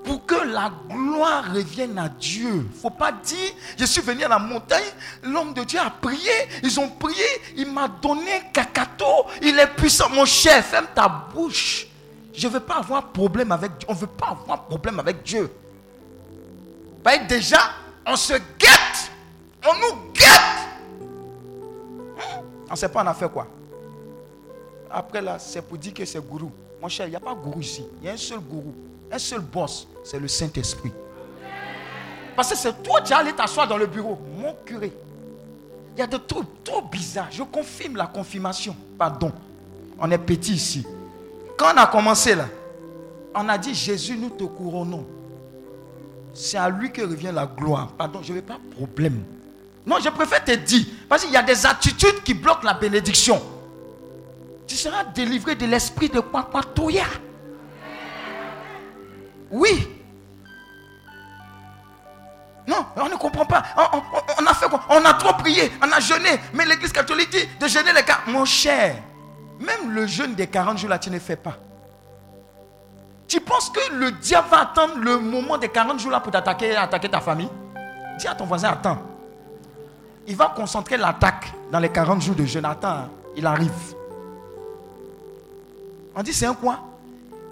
[0.04, 2.50] pour que la gloire revienne à Dieu.
[2.50, 4.84] Il ne faut pas dire, je suis venu à la montagne,
[5.24, 6.30] l'homme de Dieu a prié,
[6.62, 7.24] ils ont prié,
[7.56, 9.06] il m'a donné un cacato,
[9.42, 10.10] il est puissant.
[10.10, 11.88] Mon cher, ferme ta bouche.
[12.34, 13.88] Je ne veux pas avoir problème avec Dieu.
[13.88, 15.50] On ne veut pas avoir problème avec Dieu.
[17.02, 17.60] Bah, déjà,
[18.06, 19.12] on se guette.
[19.66, 20.28] On nous guette.
[22.68, 23.48] On ne sait pas on a fait quoi?
[24.90, 26.52] Après là, c'est pour dire que c'est gourou.
[26.82, 27.84] Mon cher, il n'y a pas gourou ici.
[28.02, 28.74] Il y a un seul gourou,
[29.12, 30.92] un seul boss, c'est le Saint-Esprit.
[32.36, 34.94] Parce que c'est toi qui allé t'asseoir dans le bureau, mon curé.
[35.96, 37.28] Il y a des trucs trop bizarres.
[37.32, 38.76] Je confirme la confirmation.
[38.98, 39.34] Pardon.
[40.00, 40.88] On est petit ici.
[41.58, 42.48] Quand on a commencé là,
[43.36, 45.06] on a dit Jésus, nous te couronnons.
[46.34, 47.92] C'est à lui que revient la gloire.
[47.98, 49.22] Pardon, je veux pas problème.
[49.86, 50.86] Non, je préfère te dire.
[51.10, 53.42] Parce qu'il y a des attitudes qui bloquent la bénédiction
[54.70, 57.06] tu seras délivré de l'esprit de Papatoya.
[59.50, 59.88] Oui.
[62.68, 63.64] Non, on ne comprend pas.
[64.40, 64.82] On, a fait quoi?
[64.90, 66.40] On a trop prié, on a jeûné.
[66.54, 68.28] Mais l'église catholique dit de jeûner les 40.
[68.28, 68.96] Mon cher,
[69.60, 71.58] même le jeûne des 40 jours là, tu ne fais pas.
[73.28, 76.76] Tu penses que le diable va attendre le moment des 40 jours là pour t'attaquer
[76.76, 77.50] attaquer ta famille?
[78.20, 79.00] Dis à ton voisin, attends.
[80.28, 82.66] Il va concentrer l'attaque dans les 40 jours de jeûne.
[82.66, 83.10] Attends, hein.
[83.36, 83.96] il arrive.
[86.20, 86.82] On dit c'est un quoi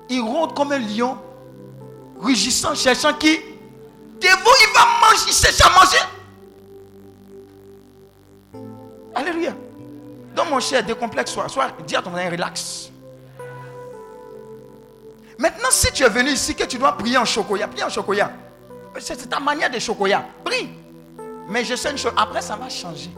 [0.09, 1.17] Il rôde comme un lion,
[2.19, 3.39] rugissant, cherchant qui?
[4.19, 6.03] Dévot, il va manger, il cherche à manger.
[9.15, 9.53] Alléluia.
[10.35, 12.89] Donc mon cher, décomplexe, soit, soit dis à ton frère, relax.
[15.37, 18.33] Maintenant, si tu es venu ici, que tu dois prier en chocolat, prie en chocolat.
[18.99, 20.25] C'est ta manière de chocolat.
[20.43, 20.69] Prie.
[21.47, 23.11] Mais je sais une chose, après ça va changer.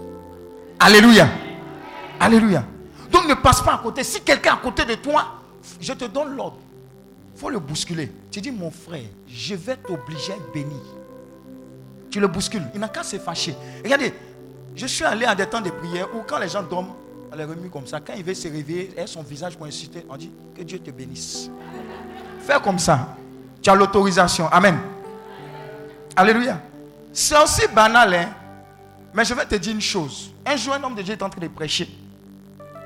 [0.80, 1.28] Alléluia.
[2.20, 2.64] Alléluia.
[3.10, 4.04] Donc ne passe pas à côté.
[4.04, 5.39] Si quelqu'un à côté de toi,
[5.80, 6.58] je te donne l'ordre.
[7.36, 8.12] Il faut le bousculer.
[8.32, 10.82] Tu dis, mon frère, je vais t'obliger à bénir.
[12.10, 12.64] Tu le bouscules.
[12.74, 13.56] Il n'a qu'à se fâcher.
[13.84, 14.14] Regardez,
[14.76, 16.94] je suis allé à des temps de prière où quand les gens dorment,
[17.32, 18.00] on les remue comme ça.
[18.00, 21.50] Quand il veut se réveiller, son visage pour inciter, on dit que Dieu te bénisse.
[22.42, 23.16] Fais comme ça.
[23.62, 24.48] Tu as l'autorisation.
[24.48, 24.78] Amen.
[26.16, 26.60] Alléluia.
[27.14, 28.30] C'est aussi banal, hein?
[29.14, 30.32] mais je vais te dire une chose.
[30.46, 31.90] Un jour, un homme de Dieu est en train de prêcher.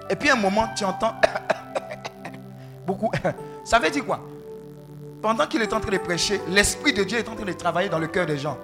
[0.10, 1.16] Et puis un moment, tu entends
[2.86, 3.12] beaucoup.
[3.64, 4.20] Ça veut dire quoi?
[5.22, 7.90] Pendant qu'il est en train de prêcher, l'Esprit de Dieu est en train de travailler
[7.90, 8.58] dans le cœur des gens.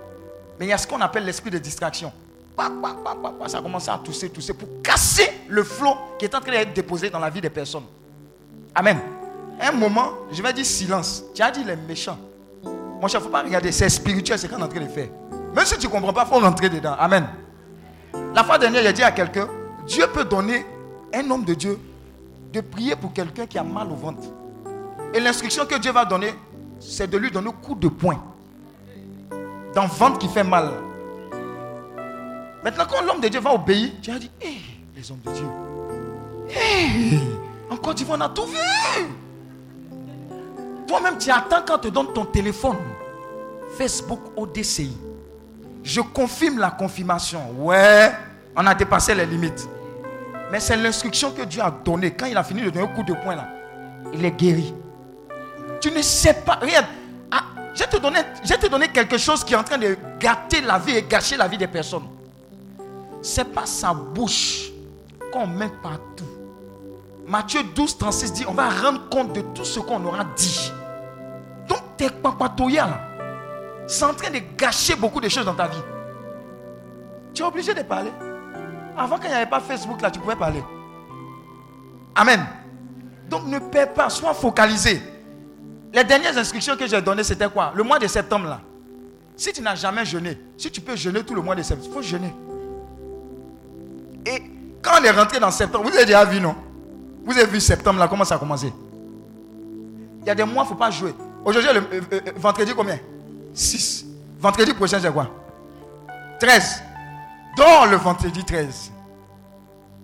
[0.60, 2.12] Mais il y a ce qu'on appelle l'esprit de distraction.
[3.48, 6.74] Ça a commencé à tousser, tousser pour casser le flot qui est en train d'être
[6.74, 7.86] déposé dans la vie des personnes.
[8.76, 9.00] Amen.
[9.62, 11.24] Un moment, je vais dire silence.
[11.34, 12.18] Tu as dit les méchants.
[13.02, 13.72] Mon cher, il ne faut pas regarder.
[13.72, 15.08] C'est spirituel ce qu'on est en train de faire.
[15.56, 16.96] Même si tu ne comprends pas, il faut rentrer dedans.
[17.00, 17.26] Amen.
[18.36, 19.48] La fois dernière, j'ai dit à quelqu'un
[19.88, 20.66] Dieu peut donner
[21.14, 21.80] un homme de Dieu
[22.52, 24.28] de prier pour quelqu'un qui a mal au ventre.
[25.14, 26.34] Et l'instruction que Dieu va donner,
[26.80, 28.22] c'est de lui donner coup de poing
[29.74, 30.72] dans le ventre qui fait mal.
[32.64, 34.58] Maintenant, quand l'homme de Dieu va obéir, tu as dit, hé,
[34.96, 35.46] les hommes de Dieu,
[36.50, 37.20] hé,
[37.70, 38.58] en Côte d'Ivoire, on a tout vu.
[40.88, 42.78] Toi-même, tu attends quand on te donne ton téléphone.
[43.78, 44.92] Facebook ODCI.
[45.84, 47.40] Je confirme la confirmation.
[47.60, 48.12] Ouais,
[48.56, 49.70] on a dépassé les limites.
[50.52, 52.12] Mais c'est l'instruction que Dieu a donnée.
[52.12, 53.48] Quand il a fini de donner un coup de poing là,
[54.14, 54.74] il est guéri.
[55.80, 56.56] Tu ne sais pas.
[56.62, 56.88] Regarde,
[57.32, 57.44] ah,
[57.74, 60.98] je te donné, te donné quelque chose qui est en train de gâter la vie
[60.98, 62.08] et gâcher la vie des personnes.
[63.22, 64.72] Ce n'est pas sa bouche
[65.32, 66.26] qu'on met partout.
[67.28, 70.72] Matthieu 12, 36 dit on va rendre compte de tout ce qu'on aura dit.
[71.68, 73.02] Donc, tes papatoya là,
[73.86, 75.82] c'est en train de gâcher beaucoup de choses dans ta vie.
[77.34, 78.12] Tu es obligé de parler.
[79.00, 80.62] Avant, quand il n'y avait pas Facebook, là, tu pouvais parler.
[82.14, 82.46] Amen.
[83.30, 85.02] Donc ne perds pas, sois focalisé.
[85.94, 87.72] Les dernières instructions que j'ai données, c'était quoi?
[87.74, 88.60] Le mois de septembre, là.
[89.38, 91.94] Si tu n'as jamais jeûné, si tu peux jeûner tout le mois de septembre, il
[91.94, 92.36] faut jeûner.
[94.26, 94.44] Et
[94.82, 96.56] quand on est rentré dans septembre, vous avez déjà vu, non?
[97.24, 98.74] Vous avez vu septembre, là, comment ça a commencé?
[100.22, 101.16] Il y a des mois, il ne faut pas jouer.
[101.46, 103.00] Aujourd'hui, le euh, euh, vendredi, combien?
[103.54, 104.06] 6.
[104.42, 105.30] Vendredi prochain, c'est quoi?
[106.42, 106.89] 13
[107.60, 108.92] dans le vendredi 13.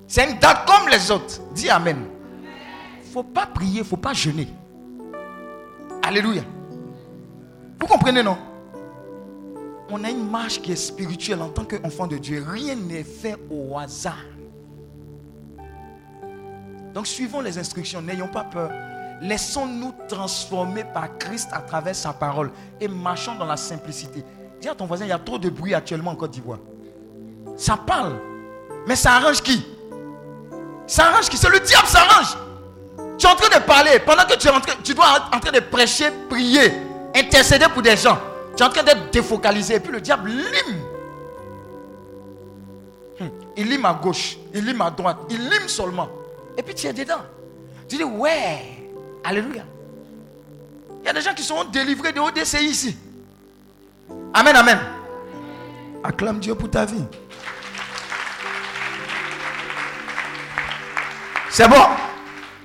[0.08, 1.40] C'est une date comme les autres.
[1.54, 2.06] Dis Amen.
[3.14, 4.50] Faut pas prier, faut pas jeûner.
[6.04, 6.44] Alléluia.
[7.80, 8.38] Vous comprenez, non?
[9.90, 12.46] On a une marche qui est spirituelle en tant qu'enfant de Dieu.
[12.46, 14.26] Rien n'est fait au hasard.
[16.94, 18.72] Donc suivons les instructions, n'ayons pas peur.
[19.22, 22.52] Laissons-nous transformer par Christ à travers sa parole
[22.82, 24.24] et marchons dans la simplicité.
[24.60, 26.60] Dis à ton voisin, il y a trop de bruit actuellement en Côte d'Ivoire.
[27.56, 28.16] Ça parle.
[28.88, 29.66] Mais ça arrange qui?
[30.88, 31.38] S'arrange qui?
[31.38, 32.38] C'est le diable s'arrange.
[33.18, 34.00] Tu es en train de parler.
[34.06, 36.72] Pendant que tu es en train, tu dois être en train de prêcher, prier,
[37.16, 38.20] intercéder pour des gens.
[38.56, 39.76] Tu es en train d'être défocalisé.
[39.76, 40.80] Et puis le diable lime.
[43.22, 46.10] Hum, Il lime à gauche, il lime à droite, il lime seulement.
[46.58, 47.22] Et puis tu es dedans.
[47.88, 48.82] Tu dis, ouais,
[49.24, 49.64] alléluia.
[51.02, 52.98] Il y a des gens qui seront délivrés de ODCI ici.
[54.34, 54.80] Amen, amen.
[56.04, 57.04] Acclame Dieu pour ta vie.
[61.56, 61.86] C'est bon.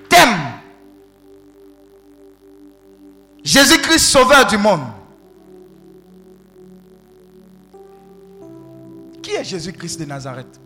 [0.09, 0.37] Thème.
[3.45, 4.81] Jésus-Christ sauveur du monde.
[9.23, 10.61] Qui est Jésus-Christ de Nazareth?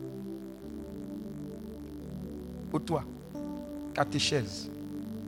[2.70, 3.04] Pour toi,
[3.92, 4.70] catéchèse,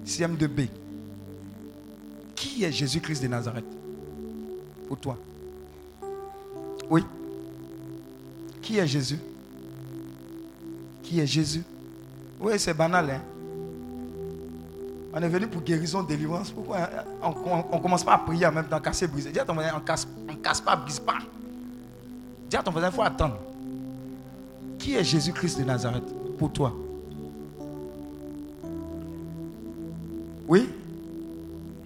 [0.07, 0.69] CM2B.
[2.35, 3.77] Qui est Jésus-Christ de Nazareth?
[4.89, 5.19] Pour toi.
[6.89, 7.05] Oui.
[8.63, 9.19] Qui est Jésus?
[11.03, 11.63] Qui est Jésus?
[12.41, 13.11] Oui, c'est banal.
[13.11, 13.23] Hein?
[15.13, 16.51] On est venu pour guérison, délivrance.
[16.51, 19.45] Pourquoi hein, on ne commence pas à prier en même temps, casser, briser Dis à
[19.45, 21.19] ton voisin, on ne casse, pas, brise pas.
[22.51, 23.39] Dis à ton voisin, il faut attendre.
[24.79, 26.05] Qui est Jésus-Christ de Nazareth
[26.39, 26.75] pour toi?
[30.47, 30.69] Oui?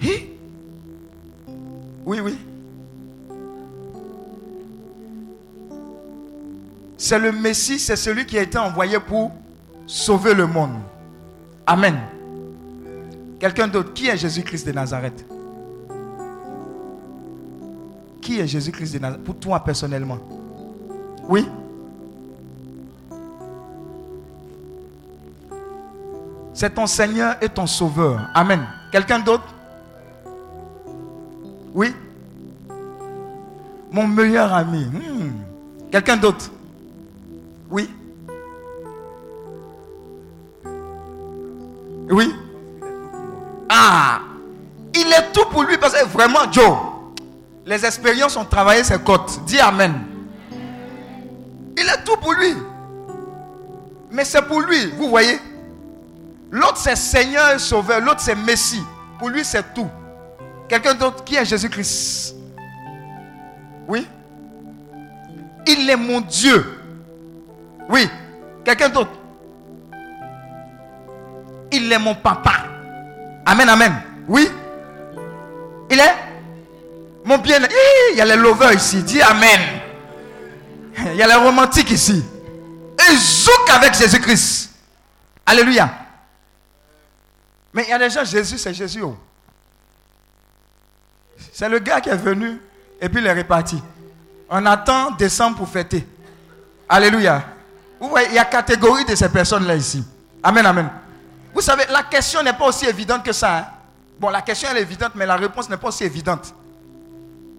[0.03, 0.31] Hi?
[2.05, 2.37] Oui, oui.
[6.99, 9.33] C'est le Messie, c'est celui qui a été envoyé pour
[9.91, 10.79] sauver le monde.
[11.67, 11.99] Amen.
[13.41, 15.27] Quelqu'un d'autre, qui est Jésus-Christ de Nazareth?
[18.21, 19.25] Qui est Jésus-Christ de Nazareth?
[19.25, 20.19] Pour toi personnellement.
[21.29, 21.45] Oui?
[26.55, 28.31] C'est ton Seigneur et ton Sauveur.
[28.33, 28.61] Amen.
[28.93, 29.53] Quelqu'un d'autre?
[31.75, 31.93] Oui?
[33.91, 34.85] Mon meilleur ami.
[34.85, 35.33] Hmm.
[35.91, 36.49] Quelqu'un d'autre?
[37.69, 37.89] Oui?
[42.11, 42.35] Oui
[43.69, 44.21] Ah
[44.95, 46.77] Il est tout pour lui parce que vraiment, Joe,
[47.65, 49.41] les expériences ont travaillé ses côtes.
[49.47, 49.95] Dis Amen.
[51.77, 52.55] Il est tout pour lui.
[54.11, 55.39] Mais c'est pour lui, vous voyez.
[56.51, 58.83] L'autre c'est Seigneur et Sauveur, l'autre c'est Messie.
[59.19, 59.89] Pour lui c'est tout.
[60.69, 62.35] Quelqu'un d'autre qui est Jésus-Christ
[63.87, 64.07] Oui
[65.67, 66.65] Il est mon Dieu.
[67.89, 68.09] Oui.
[68.65, 69.11] Quelqu'un d'autre
[71.73, 72.65] Il est mon papa.
[73.47, 73.95] Amen, amen.
[74.29, 74.49] Oui
[75.91, 76.15] Il est
[77.25, 77.59] mon bien.
[78.13, 79.03] Il y a les lovers ici.
[79.03, 79.61] Dis Amen.
[80.99, 82.25] Il y a les romantiques ici.
[83.09, 84.71] Et zouk avec Jésus-Christ.
[85.47, 85.91] Alléluia.
[87.73, 89.03] Mais il y a des gens, Jésus, c'est Jésus.
[89.03, 89.17] oh.
[91.53, 92.61] C'est le gars qui est venu
[93.01, 93.81] et puis il est reparti.
[94.49, 96.07] On attend décembre pour fêter.
[96.89, 97.45] Alléluia.
[98.01, 100.03] Vous voyez, il y a catégorie de ces personnes-là ici.
[100.43, 100.89] Amen, amen.
[101.55, 103.59] Vous savez, la question n'est pas aussi évidente que ça.
[103.59, 103.67] hein.
[104.19, 106.55] Bon, la question est évidente, mais la réponse n'est pas aussi évidente.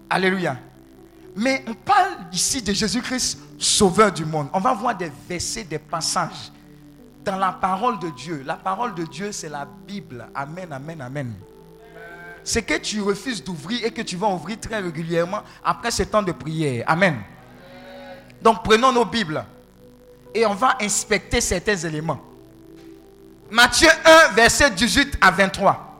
[0.08, 0.56] Alléluia.
[1.34, 4.48] Mais on parle ici de Jésus-Christ, sauveur du monde.
[4.52, 6.52] On va voir des versets, des passages
[7.24, 8.42] dans la parole de Dieu.
[8.44, 10.26] La parole de Dieu, c'est la Bible.
[10.34, 11.34] Amen, amen, amen.
[12.44, 16.22] C'est que tu refuses d'ouvrir et que tu vas ouvrir très régulièrement après ce temps
[16.22, 16.84] de prière.
[16.88, 17.20] Amen.
[18.42, 19.44] Donc prenons nos Bibles
[20.34, 22.20] et on va inspecter certains éléments.
[23.52, 23.90] Matthieu
[24.30, 25.98] 1, verset 18 à 23.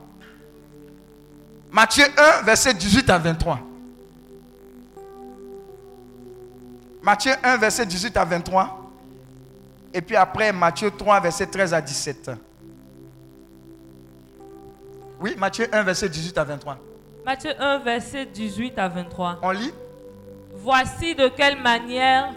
[1.71, 3.59] Matthieu 1, verset 18 à 23.
[7.03, 8.91] Matthieu 1, verset 18 à 23.
[9.93, 12.31] Et puis après, Matthieu 3, verset 13 à 17.
[15.19, 16.79] Oui, Matthieu 1, verset 18 à 23.
[17.23, 19.37] Matthieu 1, verset 18 à 23.
[19.43, 19.71] On lit
[20.55, 22.33] Voici de quelle manière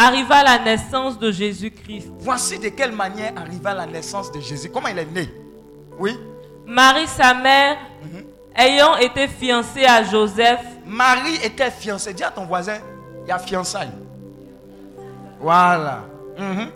[0.00, 2.08] arriva la naissance de Jésus-Christ.
[2.20, 4.70] Voici de quelle manière arriva la naissance de Jésus.
[4.70, 5.28] Comment il est né?
[5.98, 6.16] Oui.
[6.64, 8.24] Marie, sa mère, Mhm.
[8.54, 12.14] ayant été fiancée à Joseph, Marie était fiancée.
[12.14, 12.78] Dis à ton voisin,
[13.24, 13.90] il y a fiançailles.
[15.40, 16.04] Voilà.
[16.38, 16.70] Mhm.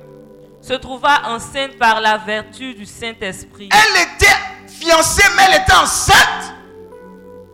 [0.61, 3.69] se trouva enceinte par la vertu du Saint-Esprit.
[3.73, 4.37] Elle était
[4.69, 6.55] fiancée, mais elle était enceinte.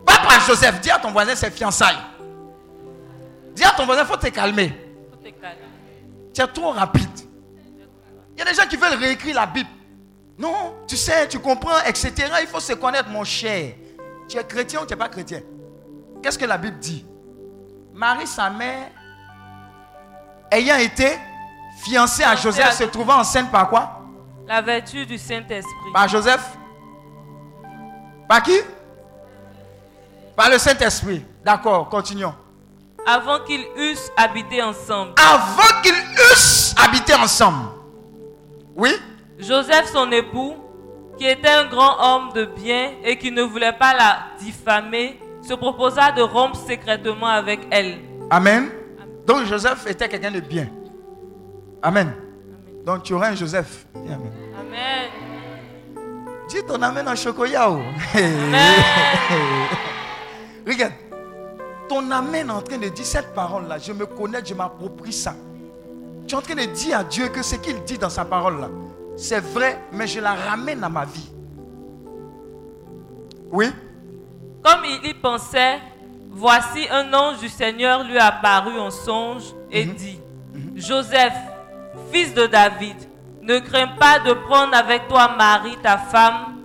[0.05, 0.79] Pas par Joseph.
[0.83, 1.97] Dis à ton voisin, c'est fiançailles.
[3.55, 4.73] Dis à ton voisin, il faut te calmer.
[6.35, 7.09] Tu es trop rapide.
[8.35, 9.69] Il y a des gens qui veulent réécrire la Bible.
[10.39, 12.13] Non, tu sais, tu comprends, etc.
[12.41, 13.75] Il faut se connaître, mon cher.
[14.29, 15.41] Tu es chrétien ou tu n'es pas chrétien?
[16.23, 17.05] Qu'est-ce que la Bible dit?
[17.93, 18.91] Marie, sa mère,
[20.53, 21.19] ayant été
[21.85, 24.03] fiancée à Joseph, se trouvant enceinte par quoi?
[24.47, 25.93] La vertu du Saint-Esprit.
[25.93, 26.57] Par Joseph
[28.29, 28.57] Par qui?
[30.37, 31.25] Par le Saint-Esprit.
[31.45, 32.35] D'accord, continuons.
[33.11, 35.13] Avant qu'ils eussent habité ensemble.
[35.17, 35.95] Avant qu'ils
[36.31, 37.71] eussent habité ensemble.
[38.77, 38.91] Oui
[39.39, 40.57] Joseph, son époux,
[41.17, 45.55] qui était un grand homme de bien et qui ne voulait pas la diffamer, se
[45.55, 47.97] proposa de rompre secrètement avec elle.
[48.29, 48.69] Amen.
[49.27, 50.69] Donc Joseph était quelqu'un de bien.
[51.83, 52.13] Amen.
[52.85, 53.87] Donc tu auras un Joseph.
[53.95, 54.21] Amen.
[54.61, 55.09] Amen.
[56.51, 57.81] Dis ton Amen en chocoyao.
[60.67, 61.08] Regarde.
[61.89, 63.79] Ton Amen est en train de dire cette parole-là.
[63.79, 65.35] Je me connais, je m'approprie ça.
[66.27, 68.69] Tu es en train de dire à Dieu que ce qu'il dit dans sa parole-là,
[69.17, 71.31] c'est vrai, mais je la ramène à ma vie.
[73.51, 73.67] Oui?
[74.63, 75.79] Comme il y pensait,
[76.31, 80.21] voici un ange du Seigneur lui apparut en songe et dit,
[80.77, 81.35] Joseph,
[82.13, 82.97] fils de David,
[83.43, 86.57] ne crains pas de prendre avec toi Marie, ta femme,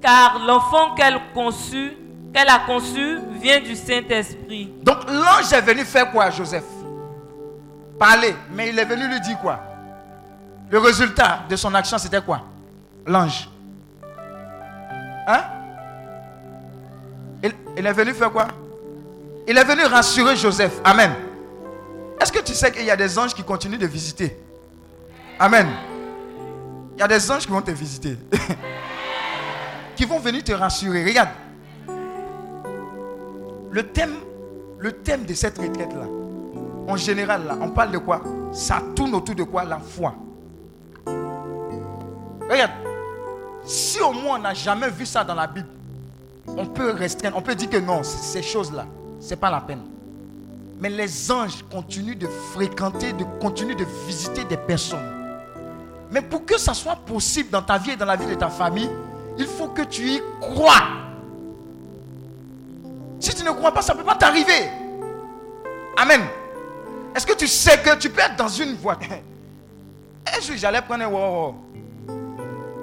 [0.00, 1.96] car l'enfant qu'elle conçut,
[2.32, 4.72] qu'elle a conçu vient du Saint-Esprit.
[4.82, 6.64] Donc l'ange est venu faire quoi Joseph?
[7.98, 8.34] Parler.
[8.52, 9.60] Mais il est venu lui dire quoi?
[10.70, 12.42] Le résultat de son action, c'était quoi?
[13.06, 13.48] L'ange.
[15.26, 15.42] Hein?
[17.42, 18.48] Il, il est venu faire quoi?
[19.46, 20.80] Il est venu rassurer Joseph.
[20.84, 21.12] Amen.
[22.20, 24.38] Est-ce que tu sais qu'il y a des anges qui continuent de visiter?
[25.38, 25.68] Amen.
[26.96, 28.16] Il y a des anges qui vont te visiter.
[29.96, 31.04] qui vont venir te rassurer.
[31.04, 31.30] Regarde.
[33.72, 34.14] Le thème,
[35.26, 36.06] de cette retraite-là,
[36.86, 38.20] en général, on parle de quoi?
[38.52, 39.64] Ça tourne autour de quoi?
[39.64, 40.14] La foi.
[41.06, 42.72] Regarde.
[43.64, 45.68] Si au moins on n'a jamais vu ça dans la Bible,
[46.48, 48.86] on peut restreindre, on peut dire que non, ces choses-là,
[49.20, 49.82] ce n'est pas la peine.
[50.80, 54.98] Mais les anges continuent de fréquenter, de continuer de visiter des personnes.
[56.10, 58.48] Mais pour que ça soit possible dans ta vie et dans la vie de ta
[58.48, 58.90] famille,
[59.38, 60.82] il faut que tu y crois.
[63.22, 64.68] Si tu ne crois pas, ça ne peut pas t'arriver.
[65.96, 66.22] Amen.
[67.14, 69.08] Est-ce que tu sais que tu peux être dans une voiture
[70.36, 71.54] Un jour, j'allais prendre un wow,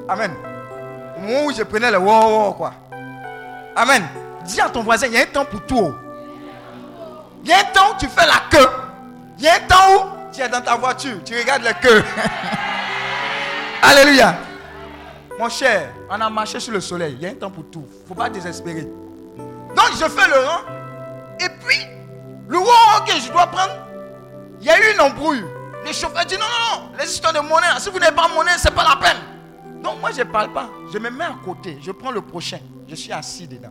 [0.08, 0.32] Amen.
[1.18, 2.74] Au moment où je prenais le wow, quoi.
[3.76, 4.08] Amen.
[4.46, 5.94] Dis à ton voisin, il y a un temps pour tout.
[7.44, 8.70] Il y a un temps où tu fais la queue.
[9.38, 12.02] Il y a un temps où tu es dans ta voiture, tu regardes la queue.
[13.82, 14.38] Alléluia.
[15.38, 17.18] Mon cher, on a marché sur le soleil.
[17.20, 17.86] Il y a un temps pour tout.
[17.90, 18.88] Il ne faut pas désespérer.
[19.76, 20.62] Donc je fais le rang.
[21.40, 21.86] Et puis,
[22.48, 23.74] le wow que je dois prendre,
[24.60, 25.46] il y a eu une embrouille.
[25.86, 28.58] Le chauffeur dit non, non, non, les histoires de monnaie, si vous n'avez pas monnaie,
[28.58, 29.18] ce n'est pas la peine.
[29.82, 30.70] Donc moi, je ne parle pas.
[30.92, 31.78] Je me mets à côté.
[31.82, 32.60] Je prends le prochain.
[32.88, 33.70] Je suis assis dedans.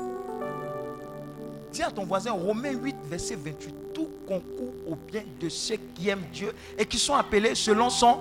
[1.71, 3.75] Dis à ton voisin, Romains 8, verset 28.
[3.93, 8.19] Tout concourt au bien de ceux qui aiment Dieu et qui sont appelés selon son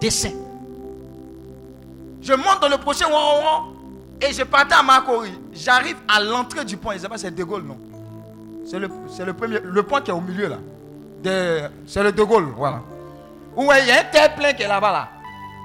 [0.00, 0.32] dessein.
[2.20, 3.06] Je monte dans le prochain
[4.20, 5.32] et je partais à Makori.
[5.52, 6.90] J'arrive à l'entrée du pont.
[6.90, 7.78] pas c'est De Gaulle, non?
[8.64, 8.88] C'est le,
[9.24, 10.58] le, premier, le pont qui est au milieu là.
[11.86, 12.80] C'est le De Gaulle, voilà.
[13.56, 15.08] Où il y a un tel plein qui est là-bas là.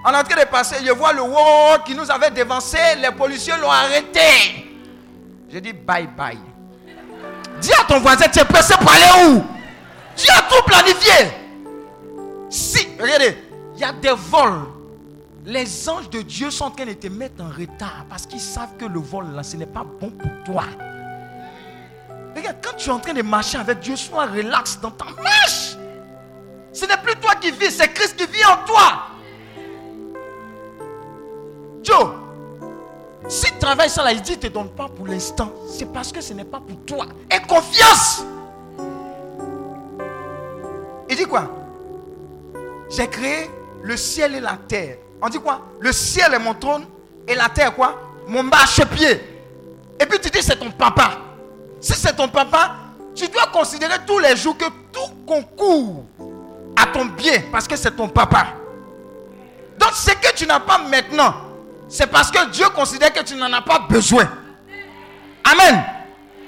[0.05, 2.77] En train de passer, je vois le wow qui nous avait dévancé.
[3.01, 4.19] Les policiers l'ont arrêté.
[5.51, 6.37] Je dis bye bye.
[7.59, 9.43] Dis à ton voisin, tu es pressé pour aller où?
[10.15, 11.31] Tu as tout planifié.
[12.49, 13.37] Si, regardez,
[13.75, 14.74] il y a des vols.
[15.45, 18.75] Les anges de Dieu sont en train de te mettre en retard parce qu'ils savent
[18.77, 20.63] que le vol là, ce n'est pas bon pour toi.
[22.35, 25.77] Regarde, quand tu es en train de marcher avec Dieu, sois relax dans ta marche.
[26.73, 29.03] Ce n'est plus toi qui vis, c'est Christ qui vit en toi.
[31.83, 32.15] Joe,
[33.29, 36.11] si tu travailles ça là, il dit ne te donne pas pour l'instant, c'est parce
[36.11, 37.05] que ce n'est pas pour toi.
[37.31, 38.25] Et confiance.
[41.07, 41.51] Il dit quoi?
[42.89, 43.49] J'ai créé
[43.83, 44.97] le ciel et la terre.
[45.25, 45.59] On dit quoi?
[45.79, 46.85] Le ciel est mon trône
[47.27, 47.99] et la terre quoi?
[48.27, 49.19] Mon marchepied.
[49.99, 51.13] Et puis tu dis c'est ton papa.
[51.81, 52.75] Si c'est ton papa,
[53.15, 56.05] tu dois considérer tous les jours que tout concourt
[56.75, 58.49] à ton bien parce que c'est ton papa.
[59.79, 61.33] Donc ce que tu n'as pas maintenant,
[61.89, 64.29] c'est parce que Dieu considère que tu n'en as pas besoin.
[65.43, 65.83] Amen.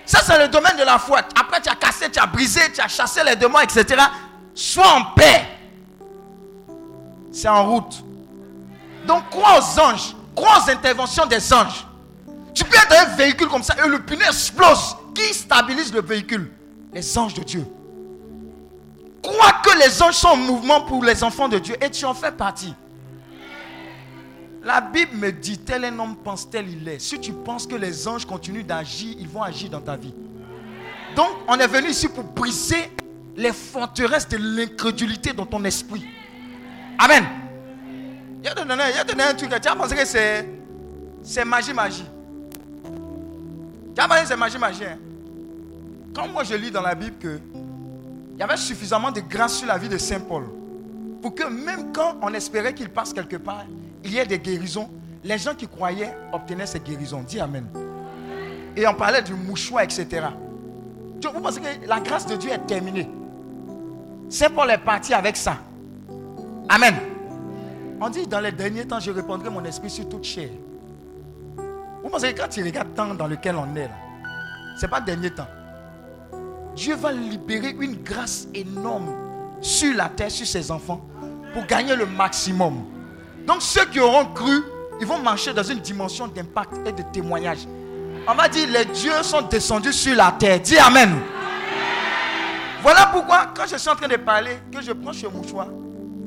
[0.05, 1.21] Ça, c'est le domaine de la foi.
[1.35, 4.03] Après, tu as cassé, tu as brisé, tu as chassé les démons, etc.
[4.53, 5.45] Sois en paix.
[7.31, 8.03] C'est en route.
[9.07, 10.15] Donc, crois aux anges.
[10.35, 11.85] Crois aux interventions des anges.
[12.53, 14.95] Tu peux être dans un véhicule comme ça et le pneu explose.
[15.15, 16.51] Qui stabilise le véhicule?
[16.93, 17.65] Les anges de Dieu.
[19.21, 22.13] Crois que les anges sont en mouvement pour les enfants de Dieu et tu en
[22.13, 22.73] fais partie.
[24.63, 26.99] La Bible me dit, tel un homme pense, tel il est.
[26.99, 30.13] Si tu penses que les anges continuent d'agir, ils vont agir dans ta vie.
[31.15, 32.91] Donc, on est venu ici pour briser
[33.35, 36.05] les forteresses de l'incrédulité dans ton esprit.
[36.99, 37.25] Amen.
[38.43, 42.05] Y a donné un truc, tu as pensé que c'est, magie, magie.
[43.95, 44.83] Tu as pensé que c'est magie, magie.
[46.13, 47.39] Quand moi je lis dans la Bible que
[48.33, 50.45] il y avait suffisamment de grâce sur la vie de Saint Paul
[51.21, 53.65] pour que même quand on espérait qu'il passe quelque part,
[54.03, 54.89] il y ait des guérisons,
[55.23, 57.23] les gens qui croyaient obtenaient ces guérisons.
[57.23, 57.65] Dis Amen.
[58.75, 60.27] Et on parlait du mouchoir, etc.
[61.33, 63.09] Vous pensez que la grâce de Dieu est terminée?
[64.29, 65.57] C'est pour les partis avec ça.
[66.69, 67.16] Amen.
[67.99, 70.49] On dit dans les derniers temps, je répondrai mon esprit sur toute chair.
[72.03, 73.89] Vous pensez que quand tu regardes le temps dans lequel on est,
[74.77, 75.47] ce n'est pas dernier temps.
[76.75, 79.09] Dieu va libérer une grâce énorme
[79.61, 81.01] sur la terre, sur ses enfants,
[81.53, 82.85] pour gagner le maximum.
[83.47, 84.63] Donc ceux qui auront cru,
[85.01, 87.59] ils vont marcher dans une dimension d'impact et de témoignage.
[88.27, 90.59] On va dire, les dieux sont descendus sur la terre.
[90.59, 91.17] Dis Amen.
[92.83, 95.67] Voilà pourquoi, quand je suis en train de parler, que je prends ce mouchoir,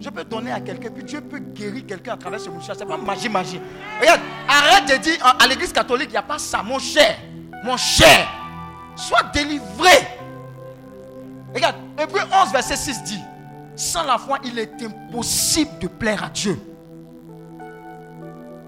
[0.01, 2.75] je peux donner à quelqu'un, puis Dieu peut guérir quelqu'un à travers ce mouchoir.
[2.75, 3.61] Ce n'est pas magie, magie.
[4.01, 7.17] Regarde, arrête de dire à l'église catholique, il n'y a pas ça, mon cher.
[7.63, 8.27] Mon cher.
[8.97, 9.91] Sois délivré.
[11.55, 13.21] Regarde, Hébreu 11, verset 6 dit
[13.77, 16.59] Sans la foi, il est impossible de plaire à Dieu.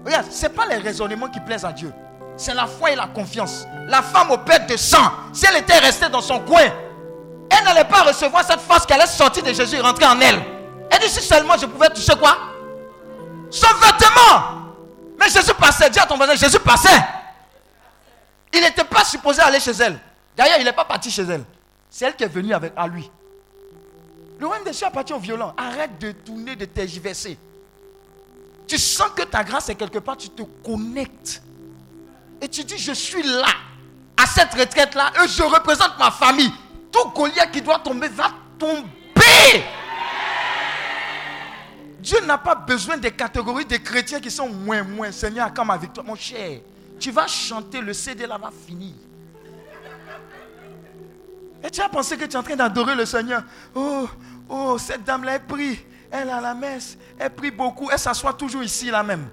[0.05, 1.91] Regarde, ce n'est pas les raisonnements qui plaisent à Dieu.
[2.37, 3.65] C'est la foi et la confiance.
[3.87, 6.61] La femme au père de sang, si elle était restée dans son coin,
[7.49, 10.52] elle n'allait pas recevoir cette force qui allait sortir de Jésus et rentrer en elle.
[10.93, 12.37] Elle dit si seulement je pouvais toucher quoi?
[13.49, 14.63] Son vêtement.
[15.19, 15.89] Mais Jésus passait.
[15.89, 17.03] Dis à ton voisin, Jésus passait.
[18.53, 19.99] Il n'était pas supposé aller chez elle.
[20.37, 21.43] D'ailleurs, il n'est pas parti chez elle.
[21.89, 23.09] C'est elle qui est venue avec, à lui.
[24.39, 25.53] Le royaume des cieux appartient au violent.
[25.57, 27.39] Arrête de tourner, de tergiverser.
[28.67, 31.41] Tu sens que ta grâce est quelque part, tu te connectes.
[32.39, 33.47] Et tu dis, je suis là,
[34.17, 36.51] à cette retraite-là, et je représente ma famille.
[36.91, 39.63] Tout Goliath qui doit tomber va tomber.
[42.03, 45.09] Dieu n'a pas besoin des catégories de chrétiens qui sont moins, moins.
[45.13, 46.59] Seigneur, quand ma victoire, mon cher,
[46.99, 48.93] tu vas chanter, le CD là va finir.
[51.63, 53.41] Et tu as pensé que tu es en train d'adorer le Seigneur.
[53.73, 54.09] Oh,
[54.49, 55.79] oh, cette dame-là, elle prie.
[56.11, 56.97] Elle a la messe.
[57.17, 57.89] Elle prie beaucoup.
[57.89, 59.29] Elle s'assoit toujours ici, là même.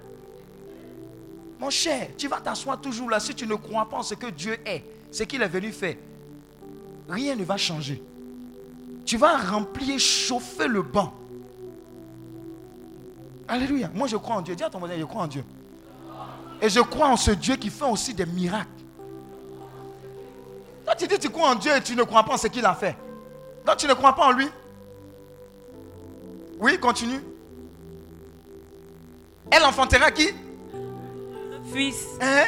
[1.58, 4.28] Mon cher, tu vas t'asseoir toujours là si tu ne crois pas en ce que
[4.28, 5.96] Dieu est, ce qu'il est venu faire.
[7.08, 8.00] Rien ne va changer.
[9.04, 11.12] Tu vas remplir, chauffer le banc.
[13.50, 13.90] Alléluia.
[13.92, 14.54] Moi, je crois en Dieu.
[14.54, 15.44] Dis à ton voisin, je crois en Dieu.
[16.62, 18.68] Et je crois en ce Dieu qui fait aussi des miracles.
[20.86, 22.46] Quand tu dis que tu crois en Dieu et tu ne crois pas en ce
[22.46, 22.96] qu'il a fait.
[23.66, 24.48] Donc tu ne crois pas en lui.
[26.60, 27.20] Oui, continue.
[29.50, 30.28] Elle enfantera qui?
[31.72, 32.06] Fils.
[32.20, 32.44] Hein?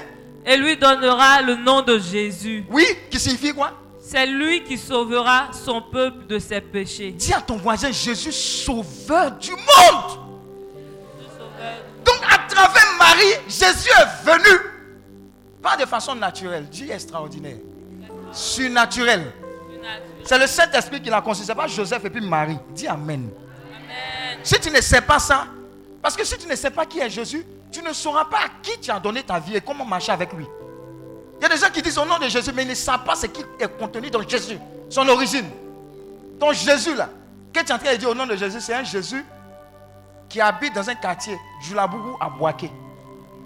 [0.47, 2.65] Et lui donnera le nom de Jésus.
[2.71, 3.73] Oui, qui signifie quoi?
[3.99, 7.11] C'est lui qui sauvera son peuple de ses péchés.
[7.11, 10.32] Dis à ton voisin, Jésus sauveur du monde.
[12.53, 14.59] Travers Marie, Jésus est venu.
[15.63, 17.59] Pas de façon naturelle, dis extraordinaire.
[18.33, 19.33] Surnaturel.
[20.25, 21.43] C'est le Saint-Esprit qui l'a conçu.
[21.43, 22.59] Ce n'est pas Joseph et puis Marie.
[22.71, 23.31] Dis Amen.
[24.43, 25.47] Si tu ne sais pas ça,
[26.01, 28.49] parce que si tu ne sais pas qui est Jésus, tu ne sauras pas à
[28.63, 30.47] qui tu as donné ta vie et comment marcher avec lui.
[31.39, 33.05] Il y a des gens qui disent au nom de Jésus, mais ils ne savent
[33.05, 34.59] pas ce qui est contenu dans Jésus,
[34.91, 35.49] son origine.
[36.39, 37.09] Ton Jésus là,
[37.53, 39.25] que tu es en train de dire au nom de Jésus, c'est un Jésus
[40.33, 42.71] qui habite dans un quartier, Julabougou à Boaké.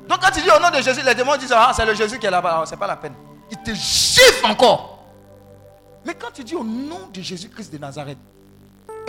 [0.08, 2.16] Donc quand tu dis au nom de Jésus, les démons disent, ah, c'est le Jésus
[2.16, 3.14] qui est là-bas, ah, c'est pas la peine.
[3.50, 5.04] Il te chiffre encore.
[6.04, 8.18] Mais quand tu dis au nom de Jésus-Christ de Nazareth,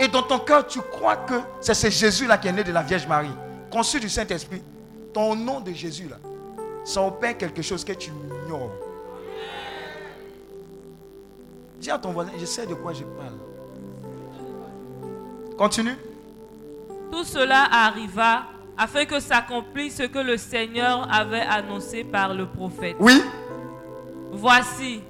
[0.00, 2.82] et dans ton cœur, tu crois que c'est ce Jésus-là qui est né de la
[2.82, 3.30] Vierge Marie,
[3.70, 4.62] conçu du Saint-Esprit,
[5.14, 6.16] ton nom de Jésus-là,
[6.84, 8.10] ça opère quelque chose que tu
[8.44, 8.72] ignores.
[11.78, 13.38] Dis à ton voisin, je sais de quoi je parle.
[15.56, 15.96] Continue.
[17.10, 18.44] Tout cela arriva
[18.76, 22.96] afin que s'accomplisse ce que le Seigneur avait annoncé par le prophète.
[23.00, 23.22] Oui.
[24.32, 25.00] Voici,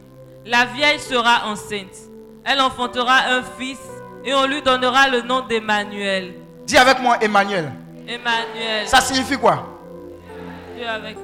[0.46, 1.96] la vieille sera enceinte.
[2.44, 3.80] Elle enfantera un fils
[4.24, 6.34] et on lui donnera le nom d'Emmanuel.
[6.66, 7.72] Dis avec moi Emmanuel.
[8.06, 8.88] Emmanuel.
[8.88, 9.78] Ça signifie quoi?
[10.76, 11.16] Dieu avec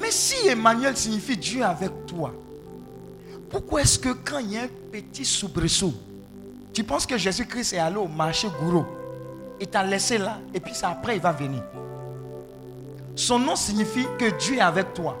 [0.00, 2.32] Mais si Emmanuel signifie Dieu avec toi,
[3.50, 5.94] pourquoi est-ce que quand il y a un petit soubresaut,
[6.72, 8.86] tu penses que Jésus-Christ est allé au marché Gourou?
[9.60, 11.62] Il t'a laissé là et puis après il va venir.
[13.14, 15.18] Son nom signifie que Dieu est avec toi.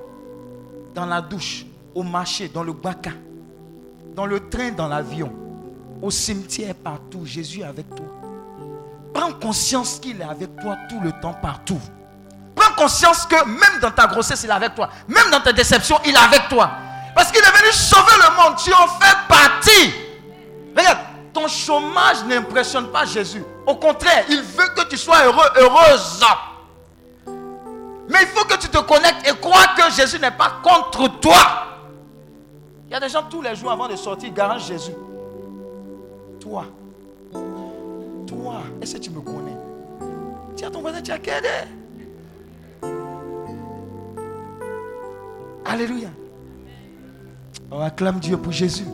[0.94, 1.64] Dans la douche,
[1.94, 3.10] au marché, dans le baka,
[4.14, 5.32] dans le train, dans l'avion,
[6.02, 7.24] au cimetière, partout.
[7.24, 8.06] Jésus est avec toi.
[9.14, 11.80] Prends conscience qu'il est avec toi tout le temps, partout.
[12.54, 14.90] Prends conscience que même dans ta grossesse, il est avec toi.
[15.08, 16.70] Même dans ta déception, il est avec toi.
[17.14, 18.56] Parce qu'il est venu sauver le monde.
[18.62, 19.94] Tu en fais partie.
[20.76, 20.98] Regarde,
[21.36, 23.44] ton chômage n'impressionne pas Jésus.
[23.66, 26.24] Au contraire, il veut que tu sois heureux, heureuse.
[28.08, 31.36] Mais il faut que tu te connectes et crois que Jésus n'est pas contre toi.
[32.86, 34.94] Il y a des gens tous les jours avant de sortir, garant Jésus.
[36.40, 36.64] Toi,
[38.26, 39.56] toi, est-ce que tu me connais?
[40.54, 41.48] Dis à ton voisin, tu as qu'aidé.
[45.66, 46.08] Alléluia.
[47.70, 48.86] On acclame Dieu pour Jésus.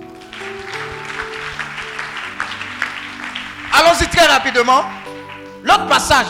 [3.73, 4.83] Allons-y très rapidement.
[5.63, 6.27] L'autre passage.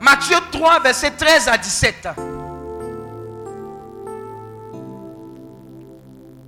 [0.00, 2.08] Matthieu 3, verset 13 à 17.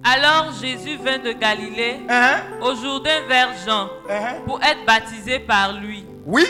[0.03, 2.37] Alors Jésus vint de Galilée Hein?
[2.63, 4.37] au Jourdain vers Jean Hein?
[4.47, 6.07] pour être baptisé par lui.
[6.25, 6.47] Oui.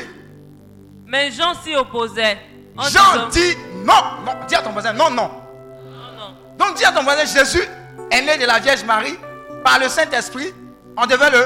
[1.07, 2.39] Mais Jean s'y opposait.
[2.77, 3.93] Jean disant- dit non.
[4.25, 4.33] non.
[4.47, 5.23] Dis à ton voisin, non, non.
[5.29, 5.31] Non,
[6.17, 6.35] non.
[6.67, 7.63] Donc dis à ton voisin, Jésus
[8.11, 9.19] est né de la Vierge Marie
[9.65, 10.55] par le Saint-Esprit.
[10.97, 11.45] On devait le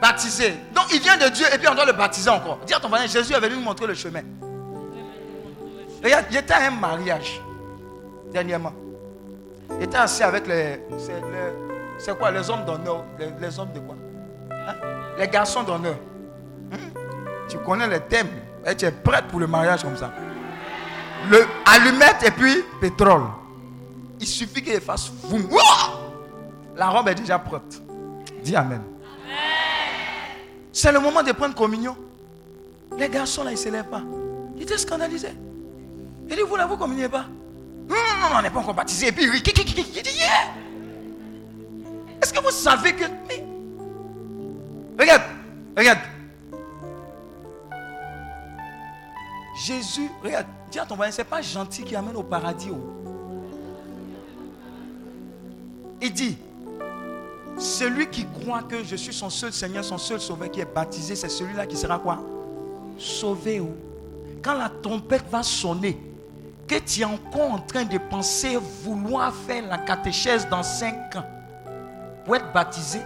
[0.00, 0.54] baptiser.
[0.74, 2.58] Donc il vient de Dieu et puis on doit le baptiser encore.
[2.66, 4.22] Dis à ton voisin, Jésus est venu nous montrer le chemin.
[6.02, 7.40] Regarde, j'étais à un mariage
[8.32, 8.72] dernièrement.
[9.78, 10.80] J'étais assis avec les.
[11.98, 13.04] C'est quoi Les hommes d'honneur.
[13.40, 13.94] Les, hommes de quoi?
[14.50, 14.74] Hein?
[15.18, 15.96] Les garçons d'honneur.
[16.70, 16.76] Hmm?
[17.48, 18.28] Tu connais les thèmes.
[18.76, 20.10] Tu es prête pour le mariage comme ça.
[21.30, 23.24] Le allumette et puis pétrole.
[24.18, 25.12] Il suffit qu'il fasse!
[26.76, 27.82] La robe est déjà prête.
[28.42, 28.82] Dis Amen.
[30.72, 31.96] C'est le moment de prendre communion.
[32.96, 34.02] Les garçons là, ils ne se lèvent pas.
[34.56, 35.34] Ils étaient scandalisés.
[36.28, 37.24] Il dit, vous là, vous ne communiez pas.
[37.88, 39.08] Non, non, non, on n'est pas encore baptisé.
[39.08, 40.54] Et puis, il dit, yeah.
[42.22, 43.04] Est-ce que vous savez que...
[44.98, 45.22] Regarde,
[45.76, 45.98] regarde.
[49.56, 52.70] Jésus, regarde, dis à ton voisin, c'est pas gentil qui amène au paradis.
[52.70, 53.00] oh.
[56.02, 56.38] Il dit,
[57.60, 61.14] celui qui croit que je suis son seul Seigneur, son seul Sauveur qui est baptisé,
[61.14, 62.18] c'est celui-là qui sera quoi?
[62.98, 63.60] Sauvé.
[63.60, 63.70] oh.
[64.42, 65.98] Quand la trompette va sonner,
[66.66, 71.24] que tu es encore en train de penser vouloir faire la catéchèse dans 5 ans
[72.24, 73.00] pour être baptisé,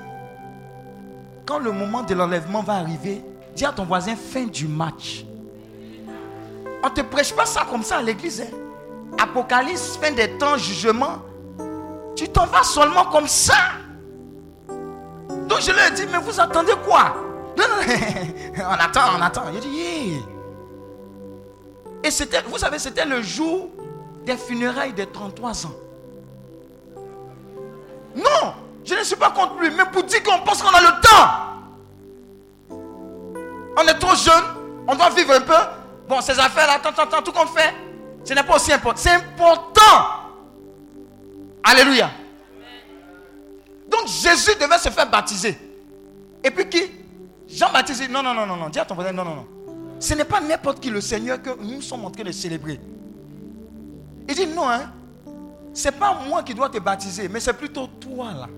[1.47, 3.23] quand le moment de l'enlèvement va arriver,
[3.55, 5.25] dis à ton voisin fin du match.
[6.83, 8.43] On ne te prêche pas ça comme ça à l'église.
[8.43, 8.57] hein?
[9.19, 11.19] Apocalypse, fin des temps, jugement.
[12.15, 13.55] Tu t'en vas seulement comme ça.
[15.55, 17.15] Donc je leur ai dit, mais vous attendez quoi?
[17.57, 17.77] Non, non,
[18.69, 19.45] on attend, on attend.
[19.55, 20.21] Il dit, yeah.
[22.03, 23.69] Et c'était, vous savez, c'était le jour
[24.27, 25.75] des funérailles des 33 ans.
[28.17, 31.01] Non, je ne suis pas contre lui, mais pour dire qu'on pense qu'on a le
[31.01, 31.31] temps.
[33.77, 34.43] On est trop jeune,
[34.89, 35.55] on doit vivre un peu.
[36.09, 37.73] Bon, ces affaires-là, tant, tant, tout qu'on fait,
[38.25, 39.01] ce n'est pas aussi important.
[39.01, 40.03] C'est important.
[41.63, 42.11] Alléluia.
[43.95, 45.57] Donc Jésus devait se faire baptiser.
[46.43, 46.83] Et puis qui?
[47.49, 48.69] Jean-Baptiste dit non, non, non, non, non.
[48.69, 49.47] Dis à ton voisin, non, non, non.
[50.01, 52.81] Ce n'est pas n'importe qui le Seigneur que nous sommes en train de célébrer.
[54.29, 54.93] Il dit non, hein.
[55.73, 58.49] C'est pas moi qui dois te baptiser, mais c'est plutôt toi là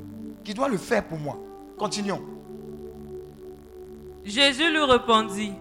[0.44, 1.36] qui dois le faire pour moi.
[1.76, 2.22] Continuons.
[4.24, 5.52] Jésus lui répondit,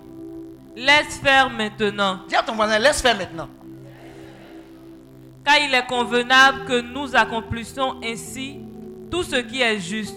[0.76, 3.49] laisse faire maintenant, Dis à ton voisin, laisse faire maintenant.
[5.43, 8.59] car il est convenable que nous accomplissions ainsi
[9.12, 10.16] tout ce qui est juste.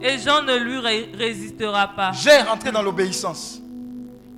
[0.00, 2.12] Et Jean ne lui ré- résistera pas.
[2.12, 3.60] J'ai rentré dans l'obéissance.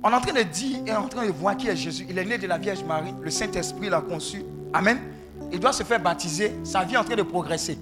[0.03, 1.75] On est en train de dire et on est en train de voir qui est
[1.75, 2.05] Jésus.
[2.09, 3.13] Il est né de la Vierge Marie.
[3.21, 4.43] Le Saint-Esprit l'a conçu.
[4.73, 4.99] Amen.
[5.51, 6.51] Il doit se faire baptiser.
[6.63, 7.77] Sa vie est en train de progresser.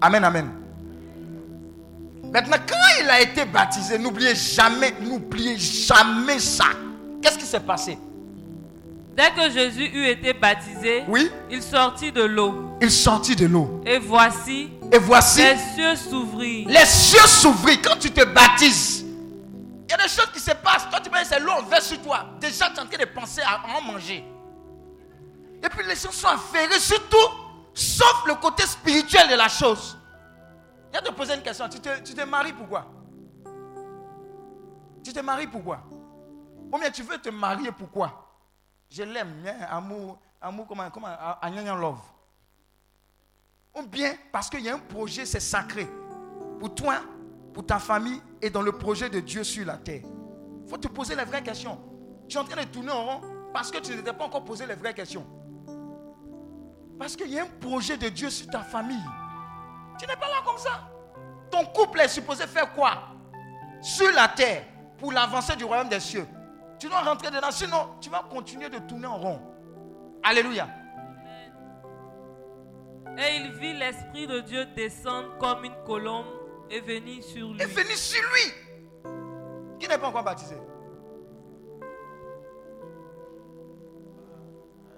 [0.00, 0.48] Amen, amen.
[2.32, 6.64] Maintenant, quand il a été baptisé, n'oubliez jamais, n'oubliez jamais ça.
[7.22, 7.96] Qu'est-ce qui s'est passé?
[9.16, 12.72] Dès que Jésus eut été baptisé, Oui, il sortit de l'eau.
[12.82, 13.80] il sortit de l'eau.
[13.86, 16.68] Et voici, Et voici, les cieux s'ouvrirent.
[16.68, 19.00] les cieux s'ouvrirent quand tu te baptises.
[19.02, 20.88] Il y a des choses qui se passent.
[20.88, 22.26] Toi, tu penses c'est l'eau, on verse sur toi.
[22.38, 24.24] Déjà, tu es en train de penser à en manger.
[25.64, 27.16] Et puis, les choses sont affairées sur tout,
[27.74, 29.98] sauf le côté spirituel de la chose.
[30.92, 31.68] Je vais te poser une question.
[31.68, 32.86] Tu te, tu te maries pourquoi
[35.02, 35.80] Tu te maries pourquoi
[36.72, 38.32] Ou bien tu veux te marier pourquoi
[38.88, 41.08] Je l'aime, amour, amour, comment, comment,
[41.80, 41.98] love.
[43.74, 45.88] Ou bien parce qu'il y a un projet, c'est sacré.
[46.60, 46.96] Pour toi,
[47.52, 50.02] pour ta famille et dans le projet de Dieu sur la terre.
[50.64, 51.78] Il faut te poser les vraies questions.
[52.28, 53.20] Tu es en train de tourner en rond
[53.52, 55.26] parce que tu ne t'es pas encore posé les vraies questions.
[56.98, 59.04] Parce qu'il y a un projet de Dieu sur ta famille.
[59.98, 60.90] Tu n'es pas là comme ça.
[61.50, 63.08] Ton couple est supposé faire quoi?
[63.82, 64.64] Sur la terre,
[64.98, 66.26] pour l'avancée du royaume des cieux.
[66.78, 69.40] Tu dois rentrer dedans, sinon tu vas continuer de tourner en rond.
[70.22, 70.68] Alléluia.
[73.18, 76.26] Et il vit l'Esprit de Dieu descendre comme une colombe
[76.70, 77.62] et venir sur lui.
[77.62, 78.52] Et venir sur lui.
[79.78, 80.56] Qui n'est pas encore baptisé?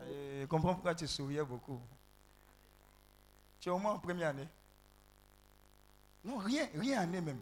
[0.01, 1.81] Euh, Je comprends pourquoi tu souriais beaucoup.
[3.61, 4.49] Tu es au moins en première année.
[6.25, 7.41] Non, rien, rien année même.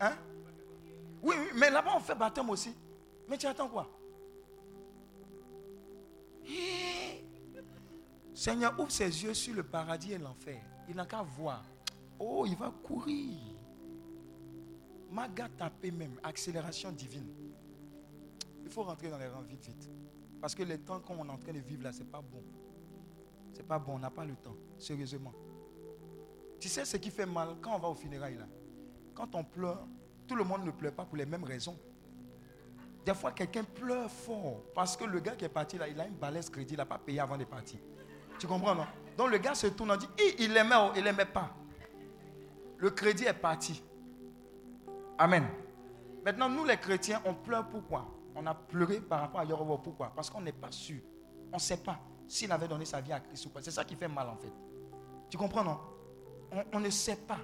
[0.00, 0.16] Hein?
[1.22, 2.74] Oui, oui, mais là-bas on fait baptême aussi.
[3.28, 3.88] Mais tu attends quoi?
[6.46, 7.24] Hé.
[8.40, 10.62] Seigneur, ouvre ses yeux sur le paradis et l'enfer.
[10.88, 11.62] Il n'a qu'à voir.
[12.18, 13.36] Oh, il va courir.
[15.10, 17.28] Maga tapé même, accélération divine.
[18.64, 19.90] Il faut rentrer dans les rangs vite, vite.
[20.40, 22.42] Parce que le temps qu'on est en train de vivre là, c'est pas bon.
[23.52, 25.34] C'est pas bon, on n'a pas le temps, sérieusement.
[26.58, 28.46] Tu sais ce qui fait mal quand on va au funérailles là?
[29.12, 29.86] Quand on pleure,
[30.26, 31.78] tout le monde ne pleure pas pour les mêmes raisons.
[33.04, 36.06] Des fois, quelqu'un pleure fort parce que le gars qui est parti là, il a
[36.06, 37.80] une balèze crédit, il n'a pas payé avant de partir.
[38.40, 38.86] Tu comprends, non?
[39.18, 40.08] Donc le gars se tourne et dit
[40.38, 41.50] il l'aimait ou il l'aimait pas.
[42.78, 43.82] Le crédit est parti.
[45.18, 45.46] Amen.
[46.24, 48.08] Maintenant, nous les chrétiens, on pleure pourquoi?
[48.34, 49.76] On a pleuré par rapport à Yoruba.
[49.82, 50.10] Pourquoi?
[50.16, 51.00] Parce qu'on n'est pas sûr.
[51.52, 53.60] On ne sait pas s'il avait donné sa vie à Christ ou pas.
[53.60, 54.52] C'est ça qui fait mal en fait.
[55.28, 55.78] Tu comprends, non?
[56.50, 57.38] On, on ne sait pas.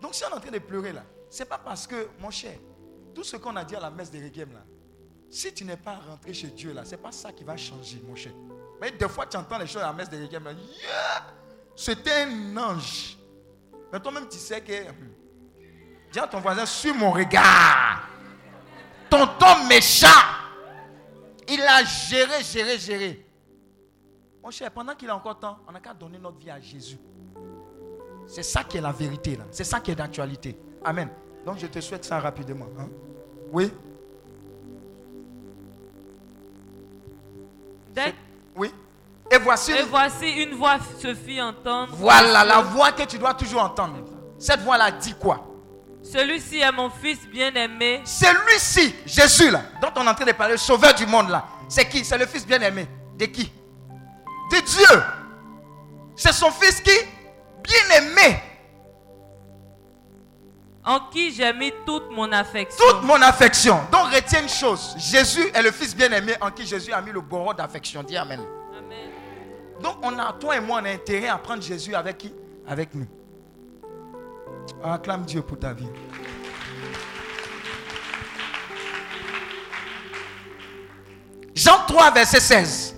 [0.00, 2.58] Donc si on est en train de pleurer là, c'est pas parce que, mon cher,
[3.14, 4.64] tout ce qu'on a dit à la messe de là,
[5.30, 8.16] si tu n'es pas rentré chez Dieu là, c'est pas ça qui va changer, mon
[8.16, 8.32] cher.
[8.80, 11.24] Mais des fois, tu entends les choses à la messe de yeah,
[11.74, 13.16] c'était un ange.
[13.92, 14.72] Mais toi-même, tu sais que.
[16.12, 18.08] Dis à ton voisin, suis mon regard.
[19.08, 20.06] Tonton méchant,
[21.48, 23.26] il a géré, géré, géré.
[24.42, 26.98] Mon cher, pendant qu'il a encore temps, on n'a qu'à donner notre vie à Jésus.
[28.26, 29.44] C'est ça qui est la vérité, là.
[29.50, 30.58] C'est ça qui est d'actualité.
[30.84, 31.08] Amen.
[31.44, 32.66] Donc je te souhaite ça rapidement.
[32.78, 32.88] hein.
[33.52, 33.72] Oui?
[37.94, 38.14] Dès-
[38.56, 38.72] Oui
[39.30, 41.92] Et voici, Et voici une voix se fit entendre.
[41.96, 43.96] voilà la voix que tu dois toujours entendre.
[44.38, 45.44] Cette voix-là dit quoi?
[46.02, 48.00] Celui-ci est mon fils bien-aimé.
[48.04, 51.44] Celui-ci, Jésus, là, dont on est en train de parler, le sauveur du monde, là,
[51.68, 52.04] c'est qui?
[52.04, 52.86] C'est le fils bien-aimé.
[53.16, 53.50] De qui?
[54.52, 55.02] De Dieu.
[56.14, 56.96] C'est son fils qui?
[57.64, 58.40] Bien-aimé.
[60.86, 62.84] En qui j'ai mis toute mon affection.
[62.88, 63.80] Toute mon affection.
[63.90, 64.94] Donc retiens une chose.
[64.96, 68.04] Jésus est le fils bien-aimé en qui Jésus a mis le bourreau d'affection.
[68.04, 68.40] Dis Amen.
[68.78, 69.10] Amen.
[69.82, 72.32] Donc on a, toi et moi, on a intérêt à prendre Jésus avec qui?
[72.68, 73.06] Avec nous.
[74.84, 75.88] Acclame Dieu pour ta vie.
[81.52, 82.96] Jean 3, verset 16.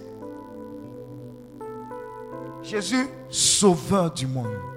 [2.62, 4.67] Jésus, sauveur du monde.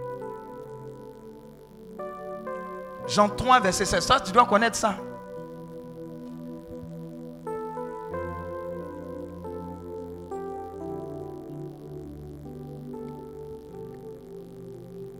[3.11, 4.05] Jean 3, verset 16.
[4.05, 4.95] Ça, tu dois connaître ça.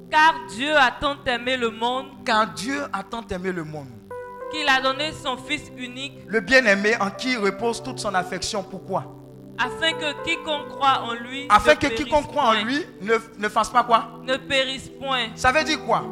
[0.09, 3.87] Car Dieu a tant aimé le monde Car Dieu a tant aimé le monde.
[4.51, 8.63] qu'il a donné son Fils unique Le bien-aimé en qui repose toute son affection.
[8.63, 9.17] Pourquoi?
[9.57, 13.69] afin que quiconque croit en lui Afin que quiconque croit en lui ne, ne fasse
[13.69, 14.19] pas quoi?
[14.23, 15.27] Ne périsse point.
[15.35, 16.03] Ça veut dire quoi?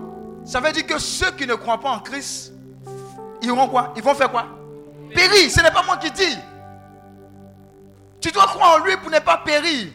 [0.49, 2.53] Ça veut dire que ceux qui ne croient pas en Christ
[3.43, 3.93] iront quoi?
[3.95, 4.47] Ils vont faire quoi?
[5.13, 5.51] Périr.
[5.51, 6.35] Ce n'est pas moi qui dis.
[8.19, 9.89] Tu dois croire en lui pour ne pas périr.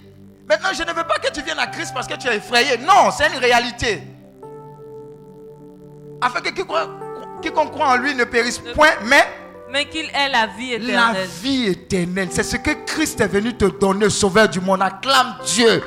[0.49, 2.79] Maintenant, je ne veux pas que tu viennes à Christ parce que tu es effrayé.
[2.79, 4.01] Non, c'est une réalité.
[6.21, 9.27] Afin que quiconque, croit en lui ne périsse point, mais
[9.73, 11.29] Mais qu'il ait la vie la éternelle.
[11.43, 12.29] vie éternelle.
[12.31, 14.83] C'est ce que Christ est venu te donner, sauveur du monde.
[14.83, 15.83] Acclame Dieu.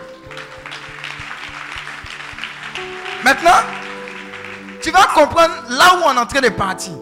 [3.23, 3.61] Maintenant,
[4.87, 6.93] tu vas comprendre là où on est en train de partir.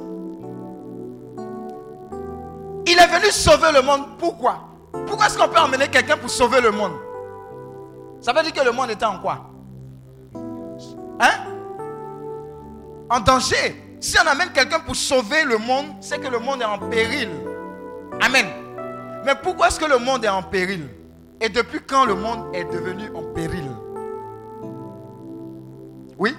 [2.87, 4.17] Il est venu sauver le monde.
[4.17, 4.57] Pourquoi?
[5.05, 6.93] Pourquoi est-ce qu'on peut emmener quelqu'un pour sauver le monde?
[8.21, 9.51] Ça veut dire que le monde était en quoi?
[11.19, 11.29] Hein?
[13.07, 13.99] En danger.
[13.99, 17.29] Si on amène quelqu'un pour sauver le monde, c'est que le monde est en péril.
[18.19, 18.47] Amen.
[19.25, 20.89] Mais pourquoi est-ce que le monde est en péril?
[21.39, 23.69] Et depuis quand le monde est devenu en péril?
[26.17, 26.35] Oui?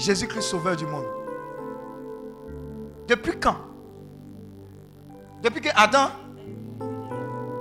[0.00, 1.06] Jésus-Christ sauveur du monde.
[3.06, 3.56] Depuis quand?
[5.42, 6.08] Depuis que Adam,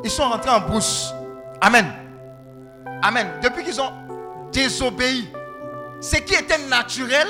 [0.03, 1.13] ils sont rentrés en brousse.
[1.61, 1.85] Amen.
[3.01, 3.27] Amen.
[3.43, 3.91] Depuis qu'ils ont
[4.51, 5.29] désobéi,
[5.99, 7.27] ce qui était naturel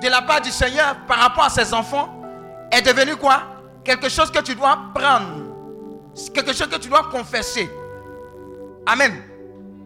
[0.00, 2.22] de la part du Seigneur par rapport à ses enfants
[2.70, 3.42] est devenu quoi?
[3.82, 5.42] Quelque chose que tu dois prendre.
[6.32, 7.68] Quelque chose que tu dois confesser.
[8.86, 9.14] Amen.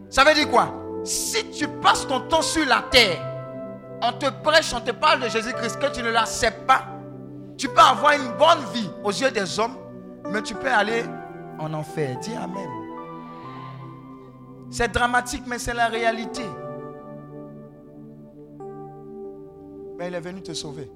[0.09, 0.73] Ça veut dire quoi?
[1.03, 3.28] Si tu passes ton temps sur la terre,
[4.01, 6.85] on te prêche, on te parle de Jésus-Christ, que tu ne l'acceptes pas,
[7.57, 9.75] tu peux avoir une bonne vie aux yeux des hommes,
[10.31, 11.03] mais tu peux aller
[11.59, 12.17] en enfer.
[12.19, 12.69] Dis Amen.
[14.71, 16.43] C'est dramatique, mais c'est la réalité.
[19.97, 20.89] Mais il est venu te sauver.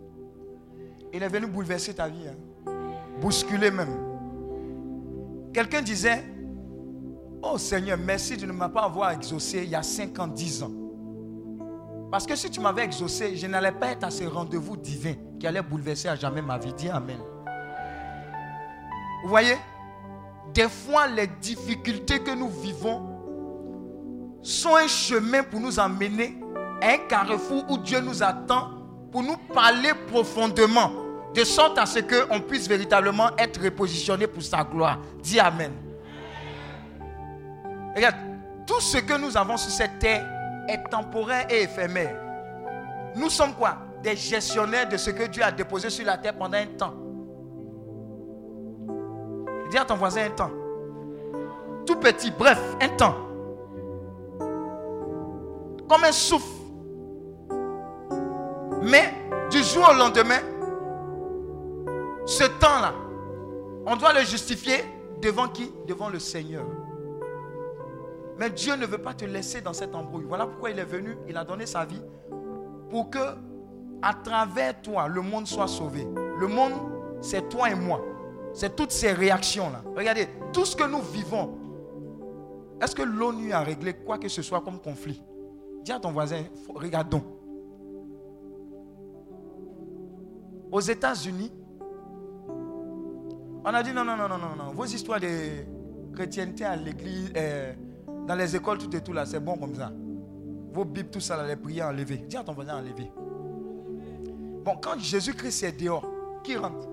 [1.11, 2.27] Il est venu bouleverser ta vie.
[2.27, 2.71] hein.
[3.19, 3.95] Bousculer même.
[5.53, 6.23] Quelqu'un disait,
[7.41, 10.71] oh Seigneur, merci de ne m'avoir pas exaucé il y a 5 ans, 10 ans.
[12.13, 15.47] Parce que si tu m'avais exaucé, je n'allais pas être à ce rendez-vous divin qui
[15.47, 16.71] allait bouleverser à jamais ma vie.
[16.71, 17.17] Dis Amen.
[19.23, 19.57] Vous voyez
[20.53, 23.01] Des fois, les difficultés que nous vivons
[24.43, 26.37] sont un chemin pour nous emmener
[26.83, 28.69] à un carrefour où Dieu nous attend
[29.11, 30.91] pour nous parler profondément,
[31.33, 34.99] de sorte à ce qu'on puisse véritablement être repositionné pour sa gloire.
[35.23, 35.71] Dis Amen.
[37.95, 38.17] Regarde,
[38.67, 40.32] tout ce que nous avons sur cette terre
[40.67, 42.15] est temporaire et éphémère.
[43.15, 43.77] Nous sommes quoi?
[44.01, 46.93] Des gestionnaires de ce que Dieu a déposé sur la terre pendant un temps.
[49.69, 50.51] Dis à ton voisin un temps.
[51.85, 53.15] Tout petit, bref, un temps.
[55.87, 56.47] Comme un souffle.
[58.81, 59.13] Mais
[59.49, 60.39] du jour au lendemain,
[62.25, 62.93] ce temps-là,
[63.85, 64.83] on doit le justifier
[65.21, 65.71] devant qui?
[65.87, 66.65] Devant le Seigneur.
[68.37, 70.25] Mais Dieu ne veut pas te laisser dans cette embrouille.
[70.27, 72.01] Voilà pourquoi il est venu, il a donné sa vie
[72.89, 73.19] pour que
[74.01, 76.07] à travers toi le monde soit sauvé.
[76.37, 76.73] Le monde,
[77.21, 78.01] c'est toi et moi.
[78.53, 79.81] C'est toutes ces réactions-là.
[79.95, 81.57] Regardez, tout ce que nous vivons,
[82.81, 85.23] est-ce que l'ONU a réglé quoi que ce soit comme conflit?
[85.83, 86.43] Dis à ton voisin,
[86.73, 87.23] regardons.
[90.71, 91.51] Aux États-Unis,
[93.65, 94.71] on a dit non, non, non, non, non, non.
[94.73, 95.27] Vos histoires de
[96.13, 97.73] chrétienté à l'église, euh,
[98.27, 99.91] dans les écoles, tout et tout là, c'est bon comme ça.
[100.71, 102.17] Vos bibles, tout ça, les prières enlevées.
[102.17, 103.11] Dis à ton voisin enlever.
[104.65, 106.09] Bon, quand Jésus-Christ est dehors,
[106.43, 106.87] qui rentre?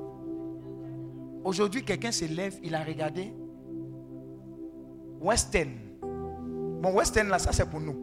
[1.44, 3.32] Aujourd'hui, quelqu'un se lève, il a regardé
[5.20, 5.70] Western.
[6.82, 7.94] Bon, Western là, ça c'est pour nous.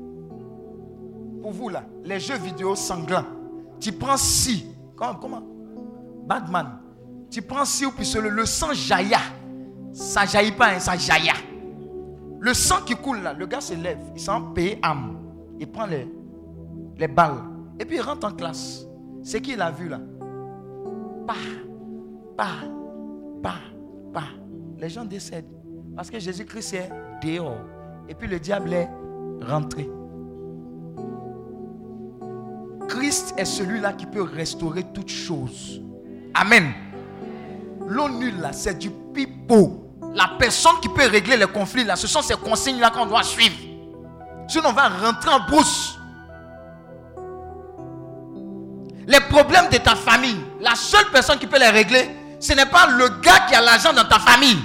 [1.42, 3.26] Pour vous là, les jeux vidéo sanglants.
[3.80, 4.66] Tu prends si.
[4.96, 5.44] Comment, comment?
[6.26, 6.80] Batman.
[7.30, 9.14] Tu prends si ou puis le, le sang jaillit.
[9.92, 11.30] Ça jaillit pas, hein, ça jaillit.
[12.48, 15.18] Le sang qui coule là, le gars se lève, il s'en paye âme.
[15.60, 16.08] Il prend les,
[16.98, 17.44] les balles.
[17.78, 18.88] Et puis il rentre en classe.
[19.22, 20.00] C'est qui il a vu là?
[21.28, 21.34] Pas,
[22.38, 22.54] pas,
[23.44, 23.60] pas,
[24.14, 24.30] pas.
[24.78, 25.52] Les gens décèdent.
[25.94, 26.90] Parce que Jésus-Christ est
[27.22, 27.60] dehors.
[28.08, 28.88] Et puis le diable est
[29.46, 29.90] rentré.
[32.88, 35.82] Christ est celui-là qui peut restaurer toutes choses.
[36.34, 36.72] Amen.
[37.90, 39.87] L'eau nulle là, c'est du pipeau.
[40.18, 43.22] La personne qui peut régler les conflits là, ce sont ces consignes là qu'on doit
[43.22, 43.56] suivre.
[44.48, 46.00] Sinon on va rentrer en brousse.
[49.06, 52.88] Les problèmes de ta famille, la seule personne qui peut les régler, ce n'est pas
[52.88, 54.58] le gars qui a l'argent dans ta famille.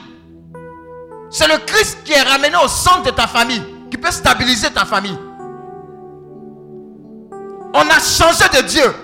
[1.30, 4.86] C'est le Christ qui est ramené au centre de ta famille, qui peut stabiliser ta
[4.86, 5.18] famille.
[7.74, 8.94] On a changé de Dieu.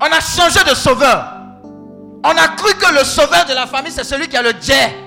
[0.00, 1.24] On a changé de sauveur.
[2.24, 5.01] On a cru que le sauveur de la famille, c'est celui qui a le jet.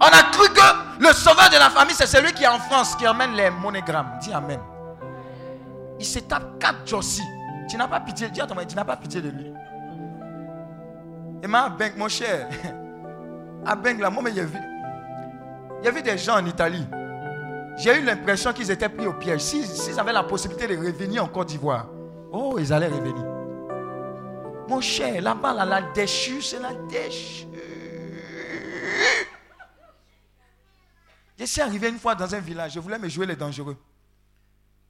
[0.00, 2.94] On a cru que le sauveur de la famille, c'est celui qui est en France,
[2.96, 4.18] qui emmène les monogrammes.
[4.20, 4.60] Dis Amen.
[5.98, 7.22] Il se tape quatre Jossi.
[7.68, 8.28] Tu n'as pas pitié.
[8.28, 9.52] Dis à ton mari, tu n'as pas pitié de lui.
[11.42, 12.48] Et ma mon cher.
[13.66, 14.58] À Bengue, là, moi, il y a vu.
[15.84, 16.86] Avait des gens en Italie.
[17.76, 19.40] J'ai eu l'impression qu'ils étaient pris au piège.
[19.40, 21.86] S'ils avaient la possibilité de revenir en Côte d'Ivoire,
[22.32, 23.24] oh, ils allaient revenir.
[24.68, 27.46] Mon cher, là-bas, là, la déchue, c'est la déchue.
[31.48, 33.76] Suis arrivé une fois dans un village, je voulais me jouer les dangereux.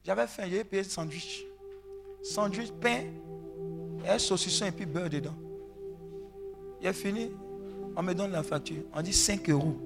[0.05, 1.45] J'avais faim, j'ai payé sandwich.
[2.23, 3.05] Sandwich, pain,
[4.05, 5.35] et saucisson et puis beurre dedans.
[6.83, 7.31] J'ai fini,
[7.97, 8.83] on me donne la facture.
[8.95, 9.77] On dit 5 euros.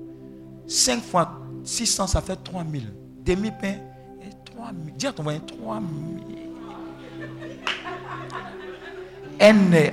[0.67, 2.93] 5 fois 600, ça fait 3000.
[3.25, 3.79] Demi-pain,
[4.23, 4.95] et 3000.
[4.95, 6.23] Dis à ton voisin, 3000.
[9.41, 9.93] NA.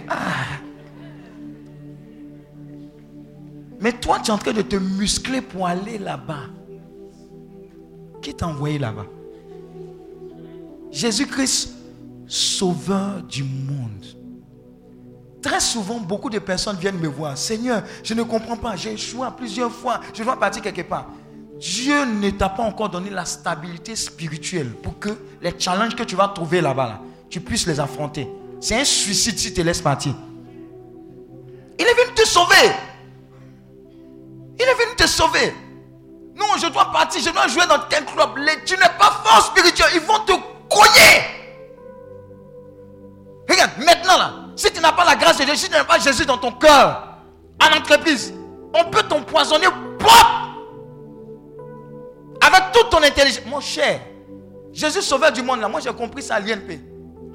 [3.79, 6.47] Mais toi, tu es en train de te muscler pour aller là-bas.
[8.21, 9.05] Qui t'a envoyé là-bas?
[10.91, 11.75] Jésus-Christ,
[12.27, 14.05] sauveur du monde.
[15.41, 17.37] Très souvent, beaucoup de personnes viennent me voir.
[17.37, 18.75] Seigneur, je ne comprends pas.
[18.75, 20.01] J'ai échoué plusieurs fois.
[20.13, 21.07] Je dois partir quelque part.
[21.59, 25.09] Dieu ne t'a pas encore donné la stabilité spirituelle pour que
[25.41, 28.27] les challenges que tu vas trouver là-bas, là, tu puisses les affronter.
[28.59, 30.13] C'est un suicide si tu te laisses partir.
[31.77, 32.71] Il est venu te sauver.
[34.57, 35.53] Il est venu te sauver.
[36.39, 38.29] Non, je dois partir, je dois jouer dans tel club?
[38.65, 39.87] Tu n'es pas fort spirituel.
[39.95, 40.31] Ils vont te
[40.69, 41.25] cogner.
[43.49, 45.99] Regarde, maintenant là, si tu n'as pas la grâce de Dieu, si tu n'as pas
[45.99, 47.17] Jésus dans ton cœur,
[47.61, 48.33] en entreprise,
[48.73, 49.67] on peut t'empoisonner
[49.97, 50.35] propre.
[52.41, 53.45] Avec toute ton intelligence.
[53.47, 53.99] Mon cher,
[54.71, 56.79] Jésus sauveur du monde là, moi j'ai compris ça à l'INP.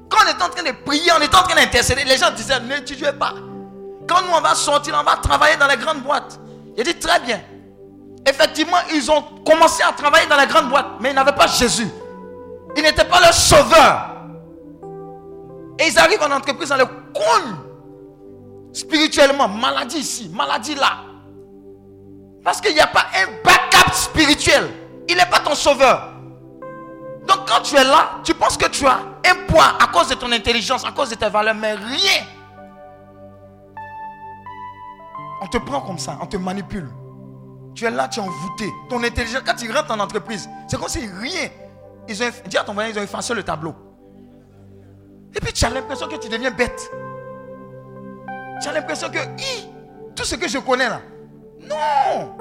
[0.09, 2.59] Quand on est en train de prier, on est en train d'intercéder, les gens disaient
[2.59, 3.33] n'étudiez pas.
[4.07, 6.39] Quand nous on va sortir, on va travailler dans les grandes boîtes.
[6.75, 7.41] Il dit très bien.
[8.27, 11.87] Effectivement, ils ont commencé à travailler dans les grandes boîtes, mais ils n'avaient pas Jésus.
[12.75, 14.15] Il n'était pas leur sauveur.
[15.79, 17.63] Et ils arrivent en entreprise, dans le coin
[18.73, 19.47] spirituellement.
[19.47, 21.03] Maladie ici, maladie là.
[22.43, 24.69] Parce qu'il n'y a pas un backup spirituel.
[25.07, 26.13] Il n'est pas ton sauveur.
[27.27, 30.15] Donc quand tu es là, tu penses que tu as un poids à cause de
[30.15, 32.23] ton intelligence, à cause de tes valeurs, mais rien.
[35.41, 36.89] On te prend comme ça, on te manipule.
[37.75, 38.73] Tu es là, tu es envoûté.
[38.89, 41.49] Ton intelligence, quand tu rentres en entreprise, c'est comme si rien.
[42.07, 43.75] Ils ont, dis à ton voisin, ils ont effacé le tableau.
[45.35, 46.89] Et puis tu as l'impression que tu deviens bête.
[48.61, 49.19] Tu as l'impression que,
[50.15, 51.01] tout ce que je connais là.
[51.61, 52.37] Non.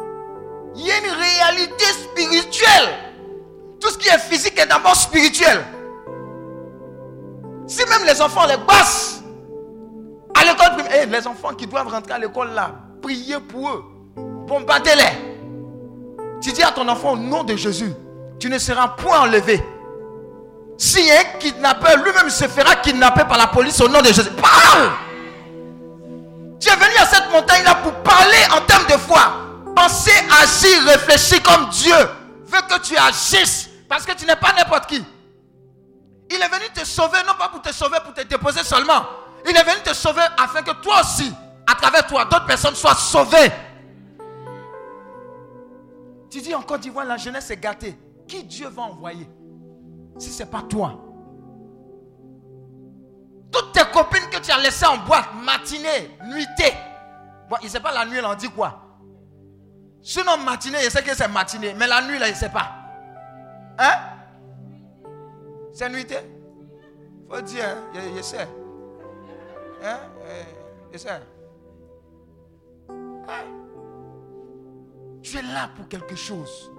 [0.77, 2.95] Il y a une réalité spirituelle.
[3.81, 5.65] Tout ce qui est physique est d'abord spirituel.
[7.67, 9.23] Si même les enfants les bassent
[10.35, 13.85] à l'école primaire, les enfants qui doivent rentrer à l'école là, priez pour eux,
[14.47, 15.35] bombardez-les.
[16.41, 17.93] Tu dis à ton enfant au nom de Jésus,
[18.39, 19.63] tu ne seras point enlevé.
[20.77, 24.91] Si un kidnappeur lui-même se fera kidnapper par la police au nom de Jésus, parle.
[26.61, 29.21] Tu es venu à cette montagne là pour parler en termes de foi.
[29.75, 30.13] Penser,
[30.43, 31.95] agir, réfléchir comme Dieu
[32.47, 33.69] veut que tu agisses.
[33.89, 35.05] Parce que tu n'es pas n'importe qui.
[36.31, 39.05] Il est venu te sauver, non pas pour te sauver, pour te déposer seulement.
[39.49, 41.33] Il est venu te sauver afin que toi aussi,
[41.71, 43.53] à travers toi, d'autres personnes soient sauvées.
[46.35, 47.97] Tu dis en Côte d'Ivoire, la jeunesse est gâtée.
[48.27, 49.29] Qui Dieu va envoyer
[50.19, 51.01] si ce n'est pas toi?
[53.53, 56.75] Toutes tes copines que tu as laissées en boîte, matinée, nuitée.
[57.49, 58.83] Bon, il ne sait pas la nuit, elle en dit quoi?
[60.03, 61.73] Sinon, matinée, il sait que c'est matinée.
[61.75, 62.69] Mais la nuit, là, il ne sait pas.
[63.79, 63.95] Hein?
[65.73, 66.19] C'est nuitée?
[67.31, 68.49] Faut dire, hein, je, sais.
[69.85, 69.99] Hein?
[70.93, 71.11] Je sais.
[72.91, 73.64] Hein?
[75.25, 76.71] Tu es là pour quelque chose.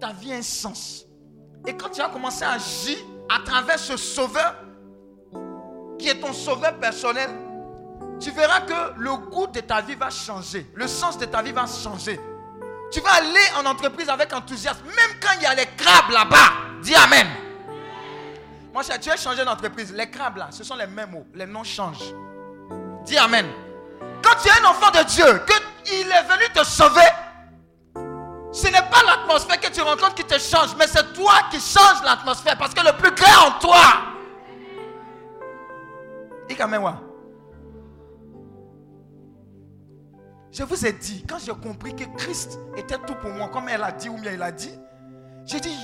[0.00, 1.06] Ta vie a un sens.
[1.64, 2.98] Et quand tu as commencé à agir
[3.30, 4.56] à travers ce sauveur,
[5.96, 7.30] qui est ton sauveur personnel,
[8.18, 10.66] tu verras que le goût de ta vie va changer.
[10.74, 12.18] Le sens de ta vie va changer.
[12.90, 16.80] Tu vas aller en entreprise avec enthousiasme, même quand il y a les crabes là-bas.
[16.82, 17.28] Dis Amen.
[18.72, 19.92] Moi, tu as changé d'entreprise.
[19.92, 21.26] Les crabes là, ce sont les mêmes mots.
[21.34, 22.12] Les noms changent.
[23.04, 23.46] Dis Amen.
[24.20, 25.42] Quand tu es un enfant de Dieu,
[25.84, 27.00] qu'il est venu te sauver,
[28.52, 32.02] ce n'est pas l'atmosphère que tu rencontres qui te change, mais c'est toi qui changes
[32.04, 34.12] l'atmosphère parce que le plus grand en toi.
[36.48, 36.56] Dis
[40.50, 43.82] Je vous ai dit, quand j'ai compris que Christ était tout pour moi, comme elle
[43.82, 44.78] a dit ou bien il a dit,
[45.46, 45.74] j'ai dit,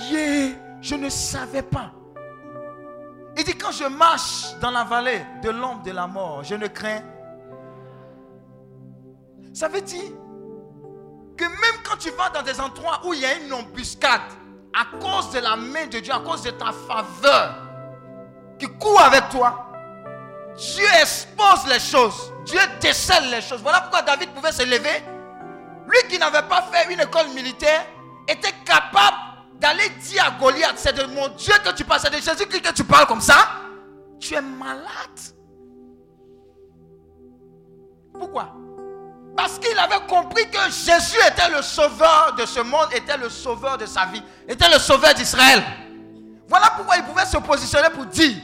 [0.79, 1.91] je ne savais pas.
[3.35, 6.67] Il dit, quand je marche dans la vallée de l'ombre de la mort, je ne
[6.67, 7.01] crains.
[9.53, 10.11] Ça veut dire
[11.39, 14.19] que même quand tu vas dans des endroits où il y a une embuscade,
[14.73, 17.55] à cause de la main de Dieu, à cause de ta faveur
[18.59, 19.71] qui court avec toi,
[20.57, 22.33] Dieu expose les choses.
[22.43, 23.61] Dieu décèle les choses.
[23.61, 25.01] Voilà pourquoi David pouvait se lever.
[25.87, 27.85] Lui qui n'avait pas fait une école militaire,
[28.27, 29.17] était capable
[29.59, 32.73] d'aller dire à Goliath, c'est de mon Dieu que tu parles, c'est de Jésus-Christ que
[32.73, 33.47] tu parles comme ça.
[34.19, 34.85] Tu es malade.
[38.13, 38.53] Pourquoi?
[39.39, 43.77] Parce qu'il avait compris que Jésus était le sauveur de ce monde, était le sauveur
[43.77, 45.63] de sa vie, était le sauveur d'Israël.
[46.45, 48.35] Voilà pourquoi il pouvait se positionner pour dire,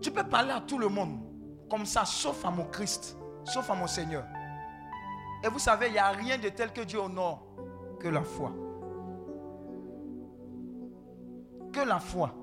[0.00, 1.20] tu peux parler à tout le monde
[1.68, 4.24] comme ça, sauf à mon Christ, sauf à mon Seigneur.
[5.44, 7.42] Et vous savez, il n'y a rien de tel que Dieu honore
[8.00, 8.50] que la foi.
[11.70, 12.34] Que la foi.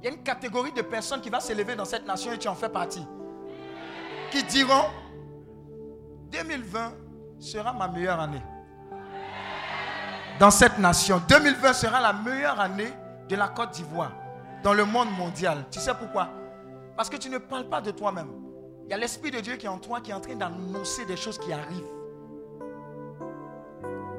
[0.00, 2.46] Il y a une catégorie de personnes qui va s'élever dans cette nation et tu
[2.46, 3.04] en fais partie.
[4.30, 4.84] Qui diront
[6.30, 6.92] 2020
[7.38, 8.42] sera ma meilleure année.
[10.38, 12.92] Dans cette nation, 2020 sera la meilleure année
[13.28, 14.12] de la Côte d'Ivoire
[14.62, 15.64] dans le monde mondial.
[15.70, 16.28] Tu sais pourquoi?
[16.96, 18.28] Parce que tu ne parles pas de toi-même.
[18.84, 21.04] Il y a l'Esprit de Dieu qui est en toi, qui est en train d'annoncer
[21.04, 21.92] des choses qui arrivent.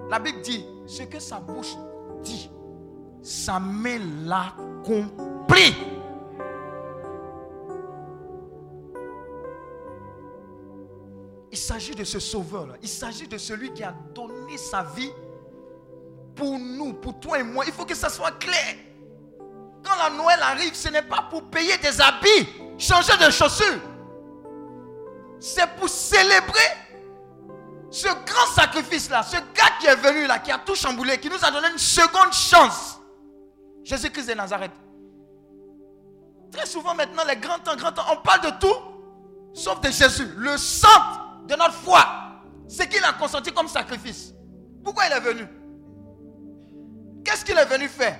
[0.09, 1.75] La Bible dit, ce que sa bouche
[2.23, 2.49] dit,
[3.21, 5.75] sa main l'accomplit.
[11.51, 12.75] Il s'agit de ce sauveur-là.
[12.81, 15.11] Il s'agit de celui qui a donné sa vie
[16.35, 17.65] pour nous, pour toi et moi.
[17.65, 18.75] Il faut que ça soit clair.
[19.83, 22.47] Quand la Noël arrive, ce n'est pas pour payer des habits,
[22.77, 23.81] changer de chaussures.
[25.39, 26.59] C'est pour célébrer
[27.89, 29.23] ce grand sacrifice-là.
[29.23, 31.77] Ce gars qui est venu là, qui a tout chamboulé, qui nous a donné une
[31.79, 32.99] seconde chance.
[33.83, 34.71] Jésus-Christ de Nazareth.
[36.51, 38.75] Très souvent maintenant, les grands temps, grands temps, on parle de tout,
[39.53, 40.29] sauf de Jésus.
[40.37, 41.18] Le centre
[41.49, 42.05] de notre foi,
[42.67, 44.35] c'est qu'il a consenti comme sacrifice.
[44.83, 45.47] Pourquoi il est venu?
[47.25, 48.19] Qu'est-ce qu'il est venu faire?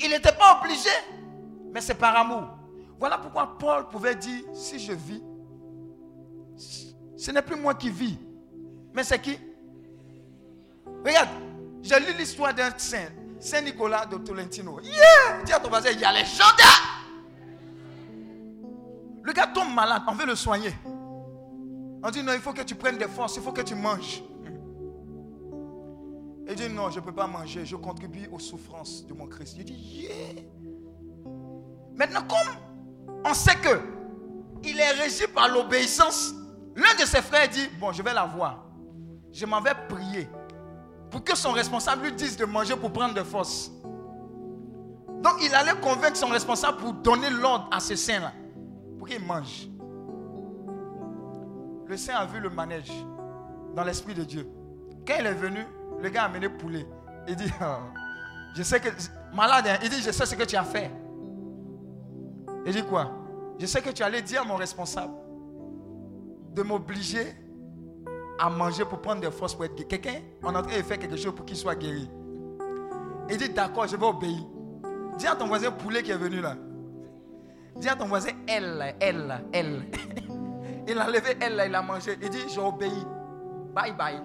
[0.00, 0.88] Il n'était pas obligé,
[1.72, 2.44] mais c'est par amour.
[2.98, 5.22] Voilà pourquoi Paul pouvait dire, si je vis,
[7.16, 8.18] ce n'est plus moi qui vis,
[8.94, 9.38] mais c'est qui?
[11.04, 11.28] Regarde,
[11.82, 13.08] j'ai lu l'histoire d'un saint,
[13.40, 14.80] Saint Nicolas de Tolentino.
[14.80, 16.88] Yeah Dis à ton voisin, il y a les gendarmes.
[19.22, 20.72] Le gars tombe malade, on veut le soigner.
[22.02, 24.22] On dit non, il faut que tu prennes des forces, il faut que tu manges.
[26.48, 29.54] Il dit non, je ne peux pas manger, je contribue aux souffrances de mon Christ.
[29.58, 30.42] Il dit yeah.
[31.94, 32.56] Maintenant, comme
[33.24, 33.80] on sait que
[34.64, 36.34] il est régi par l'obéissance,
[36.74, 38.64] l'un de ses frères dit bon, je vais la voir.
[39.32, 40.28] Je m'en vais prier
[41.10, 43.70] pour que son responsable lui dise de manger pour prendre de force.
[45.22, 48.32] Donc il allait convaincre son responsable pour donner l'ordre à ce saint-là,
[48.98, 49.68] pour qu'il mange.
[51.92, 52.90] Le saint a vu le manège
[53.76, 54.48] dans l'esprit de Dieu.
[55.06, 55.60] Quand il est venu,
[56.00, 56.86] le gars a amené poulet.
[57.28, 57.80] Il dit, ah,
[58.56, 58.88] je sais que,
[59.34, 59.76] malade, hein.
[59.82, 60.90] il dit, je sais ce que tu as fait.
[62.64, 63.12] Il dit quoi?
[63.58, 65.12] Je sais que tu allais dire à mon responsable
[66.54, 67.34] de m'obliger
[68.38, 69.86] à manger pour prendre des forces pour être guéri.
[69.86, 72.08] Quelqu'un en train de faire quelque chose pour qu'il soit guéri.
[73.28, 74.42] Il dit, d'accord, je vais obéir.
[75.18, 76.56] Dis à ton voisin poulet qui est venu là.
[77.76, 79.82] Dis à ton voisin elle, elle, elle.
[80.86, 82.18] Il a levé elle là, il a mangé.
[82.20, 83.06] Il dit, j'ai obéi.
[83.74, 84.20] Bye bye.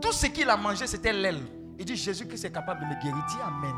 [0.00, 1.42] Tout ce qu'il a mangé, c'était l'aile.
[1.78, 3.24] Il dit, Jésus-Christ est capable de me guérir.
[3.46, 3.74] Amen.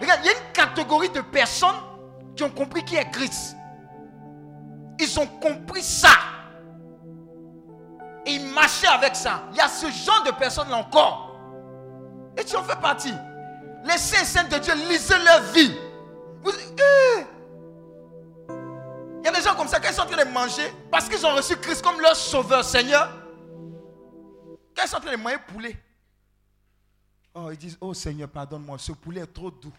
[0.00, 1.76] Regarde, il y a une catégorie de personnes
[2.36, 3.56] qui ont compris qui est Christ.
[4.98, 6.10] Ils ont compris ça.
[8.26, 9.42] Et ils marchaient avec ça.
[9.52, 11.36] Il y a ce genre de personnes-là encore.
[12.36, 13.12] Et tu en fais partie.
[13.84, 15.76] Les saints et saintes de Dieu, lisez leur vie.
[16.42, 17.33] Vous, eh!
[19.24, 21.08] Il y a des gens comme ça, quand ils sont en train de manger, parce
[21.08, 23.10] qu'ils ont reçu Christ comme leur sauveur, Seigneur,
[24.76, 25.76] quand sont en train de manger poulet,
[27.34, 29.72] oh, ils disent, oh Seigneur, pardonne-moi, ce poulet est trop doux.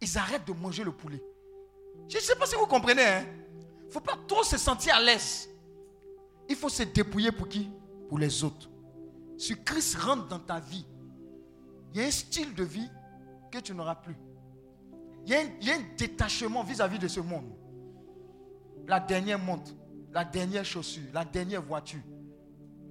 [0.00, 1.22] Ils arrêtent de manger le poulet.
[2.08, 3.02] Je ne sais pas si vous comprenez.
[3.02, 3.26] Il hein.
[3.86, 5.50] ne faut pas trop se sentir à l'aise.
[6.48, 7.68] Il faut se dépouiller pour qui?
[8.08, 8.70] Pour les autres.
[9.36, 10.86] Si Christ rentre dans ta vie,
[11.92, 12.88] il y a un style de vie
[13.52, 14.16] que tu n'auras plus.
[15.26, 17.59] Il y, a un, détachement vis-à-vis -vis de ce monde.
[18.90, 19.70] La dernière montre,
[20.12, 22.00] la dernière chaussure, la dernière voiture,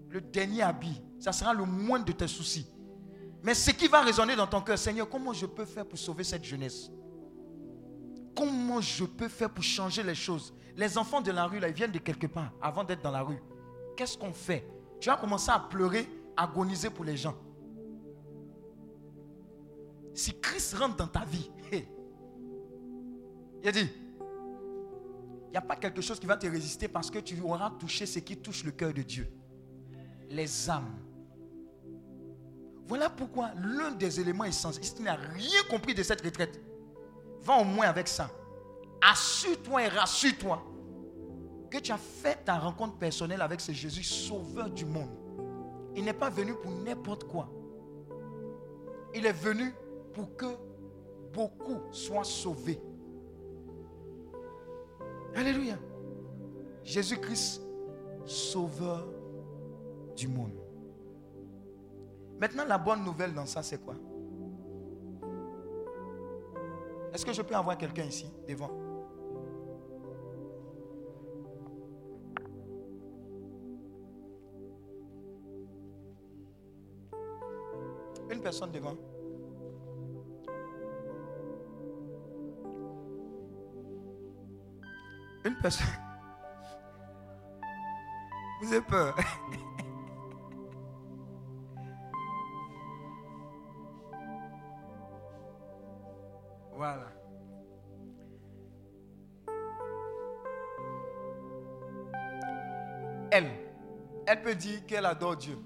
[0.07, 2.65] le dernier habit, ça sera le moindre de tes soucis.
[3.43, 6.23] Mais ce qui va résonner dans ton cœur, Seigneur, comment je peux faire pour sauver
[6.23, 6.89] cette jeunesse?
[8.33, 10.53] Comment je peux faire pour changer les choses?
[10.77, 13.21] Les enfants de la rue, là, ils viennent de quelque part avant d'être dans la
[13.21, 13.43] rue.
[13.97, 14.65] Qu'est-ce qu'on fait?
[15.01, 17.35] Tu vas commencer à pleurer, agoniser pour les gens.
[20.13, 21.51] Si Christ rentre dans ta vie,
[23.61, 23.89] il a dit,
[25.49, 28.05] il n'y a pas quelque chose qui va te résister parce que tu auras touché
[28.05, 29.27] ce qui touche le cœur de Dieu.
[30.29, 30.95] Les âmes.
[32.85, 36.61] Voilà pourquoi l'un des éléments essentiels, si tu n'as rien compris de cette retraite,
[37.41, 38.29] va au moins avec ça.
[39.01, 40.63] Assure-toi et rassure-toi
[41.71, 45.09] que tu as fait ta rencontre personnelle avec ce Jésus sauveur du monde.
[45.95, 47.49] Il n'est pas venu pour n'importe quoi.
[49.15, 49.73] Il est venu
[50.13, 50.45] pour que
[51.33, 52.79] beaucoup soient sauvés.
[55.35, 55.77] Alléluia.
[56.83, 57.61] Jésus-Christ,
[58.25, 59.07] sauveur
[60.15, 60.53] du monde.
[62.39, 63.95] Maintenant, la bonne nouvelle dans ça, c'est quoi?
[67.13, 68.71] Est-ce que je peux avoir quelqu'un ici, devant?
[78.31, 78.95] Une personne devant.
[85.45, 85.87] Une personne.
[88.61, 89.15] Vous avez peur.
[96.75, 97.07] Voilà.
[103.31, 103.51] Elle,
[104.25, 105.57] elle peut dire qu'elle adore Dieu.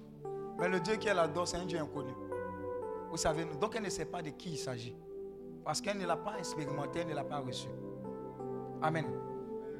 [0.60, 2.14] Mais le Dieu qu'elle adore, c'est un Dieu inconnu.
[3.10, 4.96] Vous savez, donc elle ne sait pas de qui il s'agit.
[5.64, 7.68] Parce qu'elle ne l'a pas expérimenté, elle ne l'a pas reçu.
[8.82, 9.06] Amen.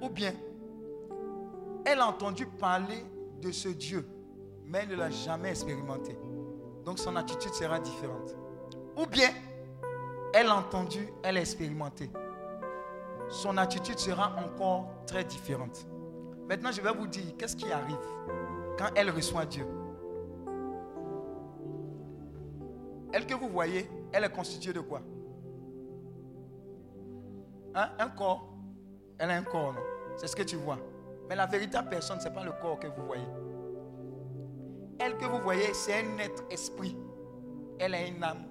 [0.04, 0.34] Ou bien,
[1.86, 3.06] elle a entendu parler
[3.42, 4.06] de ce Dieu,
[4.66, 6.18] mais elle ne l'a jamais expérimenté.
[6.84, 8.36] Donc son attitude sera différente.
[8.98, 9.30] Ou bien,
[10.34, 12.10] elle a entendu, elle a expérimenté.
[13.30, 15.88] Son attitude sera encore très différente.
[16.50, 17.96] Maintenant, je vais vous dire qu'est-ce qui arrive
[18.78, 19.66] quand elle reçoit Dieu?
[23.14, 25.02] Elle que vous voyez, elle est constituée de quoi?
[27.74, 27.90] Hein?
[28.00, 28.50] Un corps.
[29.18, 29.93] Elle a un corps, non?
[30.18, 30.78] C'est ce que tu vois.
[31.30, 33.28] Mais la véritable personne, ce n'est pas le corps que vous voyez.
[35.00, 36.96] Elle que vous voyez, c'est un être esprit.
[37.80, 38.46] Elle a une âme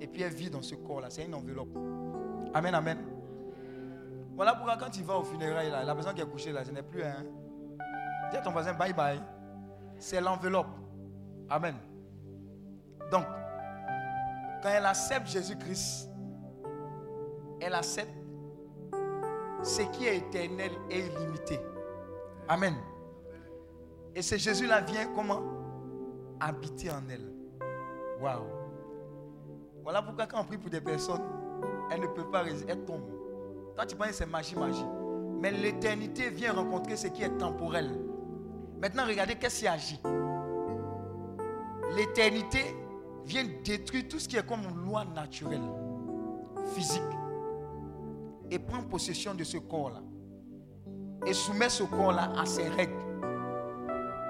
[0.00, 1.08] et puis elle vit dans ce corps-là.
[1.10, 1.76] C'est une enveloppe.
[2.54, 2.98] Amen, amen.
[4.34, 6.70] Voilà pourquoi quand il va au funérailles, là, la personne qui est couchée là, ce
[6.70, 7.24] n'est plus un.
[8.30, 9.20] Dis à ton voisin bye bye.
[9.98, 10.66] C'est l'enveloppe.
[11.48, 11.74] Amen.
[13.10, 13.24] Donc,
[14.62, 16.10] quand elle accepte Jésus-Christ,
[17.60, 18.21] elle accepte
[19.62, 21.60] ce qui est éternel et illimité.
[22.48, 22.74] Amen.
[24.14, 25.42] Et ce Jésus-là vient comment?
[26.40, 27.32] Habiter en elle.
[28.20, 28.44] Waouh.
[29.82, 31.22] Voilà pourquoi quand on prie pour des personnes,
[31.90, 33.10] elles ne peuvent pas résister, elles tombent.
[33.74, 34.84] Toi, tu penses que c'est magie, magie.
[35.40, 37.90] Mais l'éternité vient rencontrer ce qui est temporel.
[38.80, 40.00] Maintenant, regardez qu'est-ce qui agit.
[41.96, 42.60] L'éternité
[43.24, 45.62] vient détruire tout ce qui est comme une loi naturelle,
[46.74, 47.02] physique,
[48.52, 50.00] et prend possession de ce corps-là.
[51.26, 53.00] Et soumet ce corps-là à ses règles.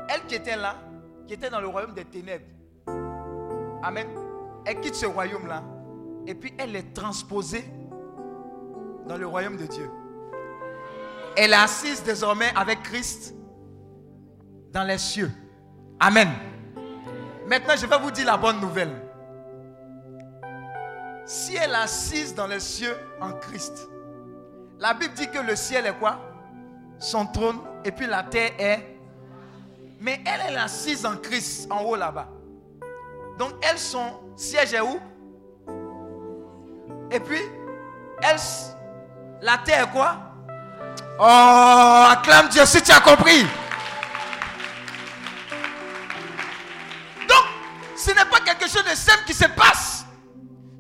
[0.09, 0.77] Elle qui était là,
[1.27, 2.47] qui était dans le royaume des ténèbres,
[3.83, 4.07] Amen.
[4.65, 5.65] Elle quitte ce royaume-là,
[6.25, 7.65] et puis elle est transposée
[9.09, 9.91] dans le royaume de Dieu.
[11.37, 13.35] Elle est assise désormais avec Christ
[14.71, 15.33] dans les cieux.
[15.99, 16.29] Amen.
[17.49, 18.93] Maintenant, je vais vous dire la bonne nouvelle.
[21.25, 23.89] Si elle est assise dans les cieux en Christ,
[24.83, 26.19] la Bible dit que le ciel est quoi?
[26.99, 28.99] Son trône, et puis la terre est...
[30.01, 32.27] Mais elle, est assise en Christ, en haut là-bas.
[33.39, 34.99] Donc, elle, son siège est où?
[37.13, 37.41] Et puis,
[38.23, 38.37] elle,
[39.41, 40.17] la terre est quoi?
[41.17, 43.43] Oh, acclame Dieu si tu as compris.
[47.29, 47.45] Donc,
[47.97, 50.05] ce n'est pas quelque chose de simple qui se passe.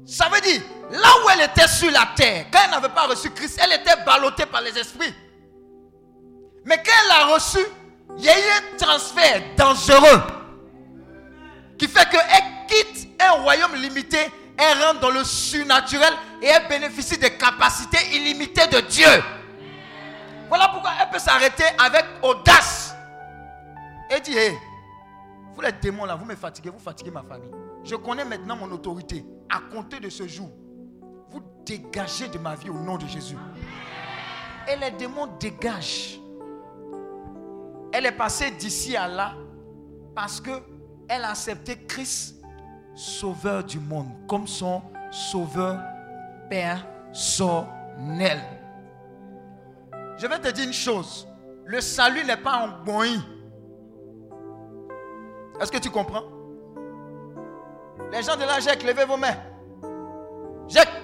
[0.04, 0.60] Ça veut dire,
[0.92, 4.04] là où elle était sur la terre, quand elle n'avait pas reçu Christ, elle était
[4.04, 5.14] ballottée par les esprits.
[6.64, 7.58] Mais quand elle l'a reçu,
[8.18, 10.20] il y a eu un transfert dangereux
[11.78, 14.18] qui fait qu'elle quitte un royaume limité,
[14.56, 19.08] elle rentre dans le surnaturel et elle bénéficie des capacités illimitées de Dieu.
[20.48, 22.94] Voilà pourquoi elle peut s'arrêter avec audace
[24.14, 24.58] et dire, hé,
[25.54, 27.50] vous les démons là, vous me fatiguez, vous fatiguez ma famille.
[27.84, 29.24] Je connais maintenant mon autorité.
[29.50, 30.50] À compter de ce jour,
[31.32, 33.36] vous dégagez de ma vie au nom de Jésus.
[34.68, 36.20] Et les démons dégagent.
[37.92, 39.34] Elle est passée d'ici à là
[40.14, 40.50] parce que
[41.08, 42.36] elle a accepté Christ,
[42.94, 45.80] sauveur du monde, comme son sauveur
[46.48, 48.40] personnel.
[50.16, 51.26] Je vais te dire une chose.
[51.64, 53.02] Le salut n'est pas en bon.
[55.60, 56.24] Est-ce que tu comprends?
[58.10, 59.36] Les gens de la GEC, levez vos mains.
[60.68, 61.01] GEC.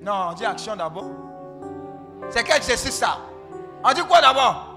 [0.00, 1.10] Non, on dit action d'abord.
[2.30, 3.18] C'est quel exercice ça?
[3.84, 4.76] On dit quoi d'abord?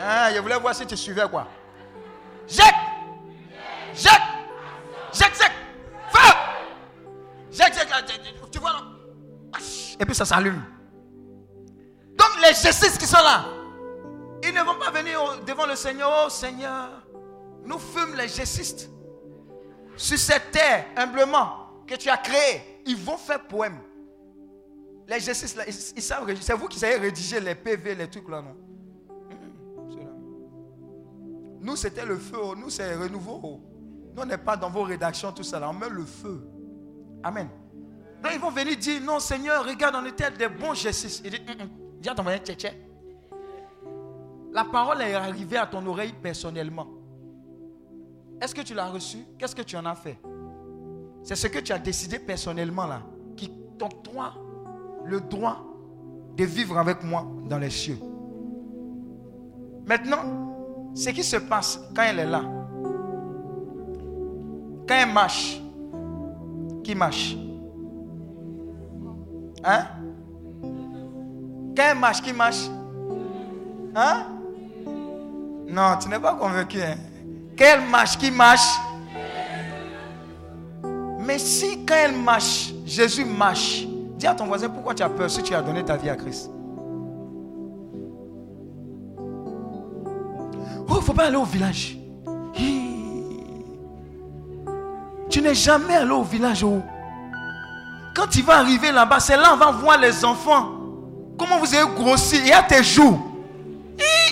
[0.00, 1.46] Hein, je voulais voir si tu suivais quoi.
[2.46, 2.64] Jette.
[3.94, 4.12] Jette.
[5.12, 5.52] Jette, jette.
[6.10, 6.34] Feu.
[7.50, 8.50] Jette, jette.
[8.52, 8.80] Tu vois là?
[9.98, 10.62] Et puis ça s'allume.
[12.16, 13.44] Donc les exercices qui sont là,
[14.42, 16.10] ils ne vont pas venir devant le Seigneur.
[16.24, 16.90] Oh Seigneur,
[17.64, 18.88] nous fûmes les gestistes.
[19.96, 23.80] Sur cette terre, humblement, que tu as créée, ils vont faire poème.
[25.08, 28.42] Les gestistes, là, ils, savent, c'est vous qui savez rédiger les PV, les trucs là,
[28.42, 28.54] non?
[31.60, 32.36] Nous, c'était le feu.
[32.40, 32.54] Oh.
[32.54, 33.40] Nous, c'est renouveau.
[33.42, 33.60] Oh.
[34.14, 35.58] Nous, on n'est pas dans vos rédactions, tout ça.
[35.58, 35.70] Là.
[35.70, 36.46] On met le feu.
[37.22, 37.48] Amen.
[38.22, 41.22] Donc, ils vont venir dire Non, Seigneur, regarde, on était des bons gestes.
[41.24, 41.40] Il dit.
[42.00, 42.70] Dis à ton moyen, tché,
[44.52, 46.86] La parole est arrivée à ton oreille personnellement.
[48.40, 50.18] Est-ce que tu l'as reçu Qu'est-ce que tu en as fait?
[51.24, 53.02] C'est ce que tu as décidé personnellement là,
[53.36, 54.34] qui t'octroie
[55.08, 55.64] le droit
[56.36, 57.98] de vivre avec moi dans les cieux.
[59.86, 62.42] Maintenant, ce qui se passe quand elle est là,
[64.86, 65.60] quand elle marche,
[66.84, 67.36] qui marche?
[69.64, 69.84] Hein?
[71.76, 72.70] Quand elle marche, qui marche?
[73.94, 74.26] Hein?
[75.68, 76.80] Non, tu n'es pas convaincu.
[76.80, 76.96] Hein?
[77.58, 78.78] Quand elle marche, qui marche?
[81.20, 83.86] Mais si quand elle marche, Jésus marche,
[84.18, 86.16] dis à ton voisin pourquoi tu as peur si tu as donné ta vie à
[86.16, 86.50] Christ?
[90.88, 91.96] Oh, il ne faut pas aller au village.
[95.30, 96.64] Tu n'es jamais allé au village.
[96.64, 96.82] Oh.
[98.16, 100.70] Quand tu vas arriver là-bas, c'est là on va voir les enfants.
[101.38, 102.38] Comment vous avez grossi.
[102.38, 103.20] Il y a tes jours.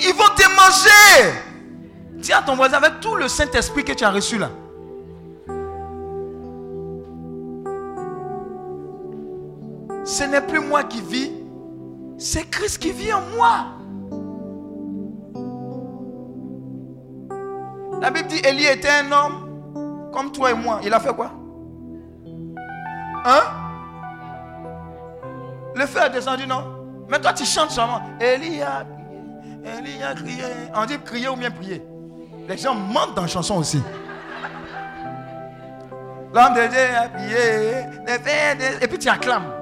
[0.03, 1.39] Ils vont te manger.
[2.15, 4.51] Dis à ton voisin avec tout le Saint-Esprit que tu as reçu là.
[10.07, 11.33] Ce n'est plus moi qui vis,
[12.17, 13.67] c'est Christ qui vit en moi.
[18.01, 20.79] La Bible dit Élie était un homme comme toi et moi.
[20.85, 21.33] Il a fait quoi?
[23.25, 23.43] Hein?
[25.75, 26.63] Le feu est descendu, non?
[27.09, 28.01] Mais toi, tu chantes seulement.
[28.21, 30.45] Élie a crié, Élie a crié.
[30.77, 31.83] On dit crier ou bien prier.
[32.49, 33.83] Les gens mentent dans la chanson aussi.
[36.33, 38.79] L'homme de Dieu a prié.
[38.81, 39.56] Et puis tu acclames.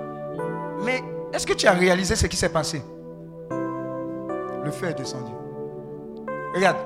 [0.84, 1.02] Mais
[1.32, 2.82] est-ce que tu as réalisé ce qui s'est passé?
[3.50, 5.32] Le feu est descendu.
[6.54, 6.76] Regarde.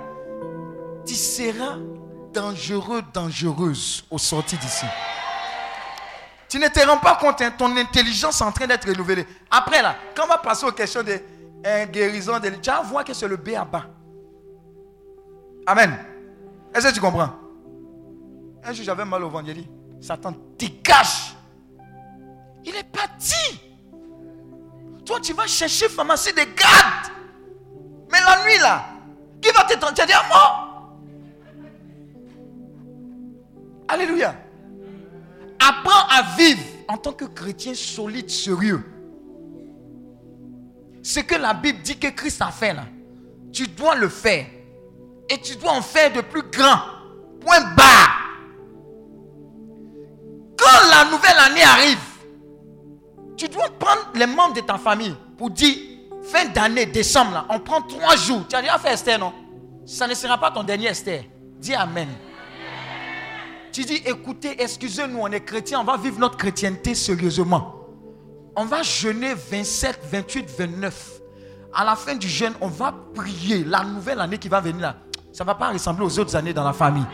[1.04, 1.76] Tu seras
[2.32, 4.86] dangereux, dangereuse au sorti d'ici.
[6.48, 9.26] Tu ne te rends pas compte, hein, ton intelligence est en train d'être renouvelée.
[9.50, 11.20] Après là, quand on va passer aux questions de
[11.64, 13.84] hein, guérison, de, tu vas voir que c'est le B à bas.
[15.66, 15.98] Amen.
[16.74, 17.30] Est-ce que tu comprends?
[18.64, 19.46] Un jour, j'avais mal au ventre.
[19.46, 19.68] J'ai dit,
[20.00, 21.36] Satan, dégage.
[22.64, 23.67] Il est parti.
[25.08, 27.12] Toi, tu vas chercher pharmacie de garde.
[28.12, 28.84] Mais la nuit, là,
[29.40, 31.00] qui va te dit à moi?
[33.88, 34.34] Alléluia.
[35.58, 38.84] Apprends à vivre en tant que chrétien solide, sérieux.
[41.02, 42.84] Ce que la Bible dit que Christ a fait là,
[43.50, 44.44] tu dois le faire.
[45.30, 46.80] Et tu dois en faire de plus grand.
[47.40, 48.10] Point bas.
[50.58, 52.07] Quand la nouvelle année arrive,
[53.38, 55.76] tu dois prendre les membres de ta famille pour dire,
[56.24, 58.42] fin d'année, décembre, là, on prend trois jours.
[58.48, 59.32] Tu as déjà fait Esther, non?
[59.86, 61.24] Ça ne sera pas ton dernier Esther.
[61.58, 62.08] Dis Amen.
[63.72, 67.74] Tu dis, écoutez, excusez-nous, on est chrétiens, on va vivre notre chrétienté sérieusement.
[68.56, 71.12] On va jeûner 27, 28, 29.
[71.74, 73.62] À la fin du jeûne, on va prier.
[73.62, 74.96] La nouvelle année qui va venir là,
[75.32, 77.06] ça ne va pas ressembler aux autres années dans la famille.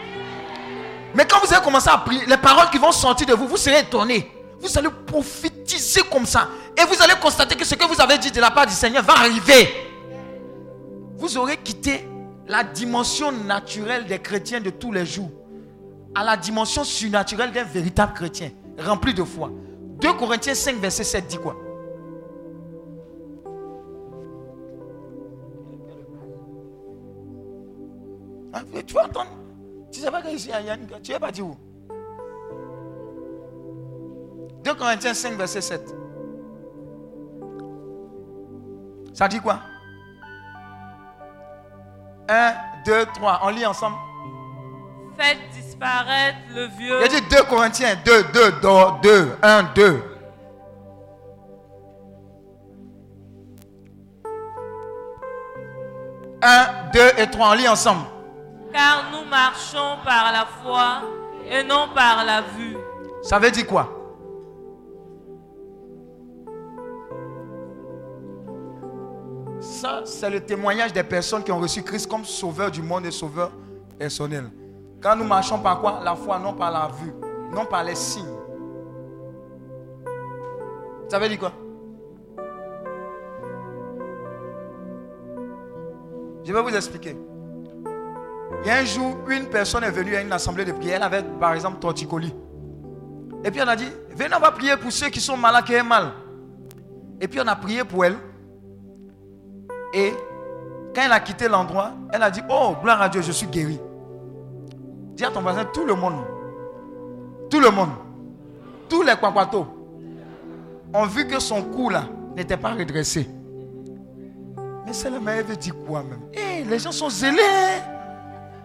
[1.14, 3.56] Mais quand vous allez commencer à prier, les paroles qui vont sortir de vous, vous
[3.58, 4.33] serez étonnés.
[4.64, 6.48] Vous allez prophétiser comme ça.
[6.76, 9.02] Et vous allez constater que ce que vous avez dit de la part du Seigneur
[9.04, 9.68] va arriver.
[11.18, 12.08] Vous aurez quitté
[12.48, 15.30] la dimension naturelle des chrétiens de tous les jours
[16.14, 19.50] à la dimension surnaturelle d'un véritable chrétien, rempli de foi.
[20.00, 21.56] 2 Corinthiens 5, verset 7 dit quoi?
[28.52, 29.30] Ah, Tu vas entendre?
[29.92, 30.50] Tu ne sais pas qu'ici,
[31.02, 31.54] tu n'as pas dit où?
[34.64, 35.94] 2 Corinthiens 5, verset 7.
[39.12, 39.60] Ça dit quoi?
[42.28, 42.54] 1,
[42.86, 43.40] 2, 3.
[43.44, 43.96] On lit ensemble.
[45.18, 46.98] Faites disparaître le vieux.
[47.04, 48.52] Il dit 2 Corinthiens 2, 2,
[49.02, 50.02] 2, 1, 2.
[56.46, 58.04] Un, deux et trois, on lit ensemble.
[58.70, 61.00] Car nous marchons par la foi
[61.50, 62.76] et non par la vue.
[63.22, 64.03] Ça veut dire quoi?
[69.64, 73.10] Ça, c'est le témoignage des personnes qui ont reçu Christ comme sauveur du monde et
[73.10, 73.50] sauveur
[73.98, 74.50] personnel.
[75.02, 76.00] Quand nous marchons par quoi?
[76.04, 77.14] La foi, non par la vue,
[77.50, 78.36] non par les signes.
[81.08, 81.52] Ça veut dire quoi?
[86.44, 87.16] Je vais vous expliquer.
[88.64, 90.96] Il y a un jour, une personne est venue à une assemblée de prière.
[90.96, 92.34] Elle avait, par exemple, torticolis.
[93.42, 95.74] Et puis on a dit, venez, on va prier pour ceux qui sont malades, qui
[95.74, 96.12] ont mal.
[97.18, 98.16] Et puis on a prié pour elle.
[99.94, 100.12] Et
[100.94, 103.80] quand elle a quitté l'endroit, elle a dit, oh, gloire à Dieu, je suis guérie.
[105.14, 106.24] Dis à ton voisin, tout le monde,
[107.48, 107.90] tout le monde,
[108.88, 109.66] tous les kwakwatos
[110.92, 112.04] ont vu que son cou là
[112.36, 113.28] n'était pas redressé.
[114.84, 116.20] Mais c'est le meilleur veut dire quoi même?
[116.32, 117.80] Eh, les gens sont zélés.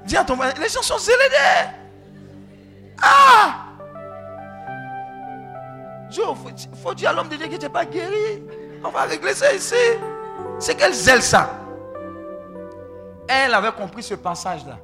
[0.05, 1.15] Dis à ton voisin, les gens sont zélés.
[3.01, 3.69] Ah
[6.11, 8.43] Il faut, dire à l'homme de Dieu que tu n'es pas guéri.
[8.83, 9.75] On va régler ça ici.
[10.59, 11.49] C'est quel zèle ça?
[13.27, 14.77] Elle avait compris ce passage-là.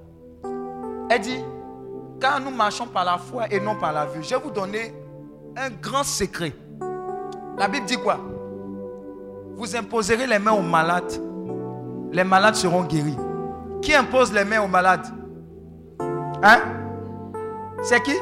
[1.10, 1.44] Elle dit,
[2.22, 4.94] quand nous marchons par la foi et non par la vue, je vais vous donner
[5.58, 6.54] un grand secret.
[7.58, 8.20] La Bible dit quoi?
[9.56, 11.22] Vous imposerez les mains aux malades.
[12.12, 13.18] Les malades seront guéris.
[13.82, 15.06] Qui impose les mains aux malades?
[16.42, 16.60] Hein?
[17.84, 18.16] C'est qui?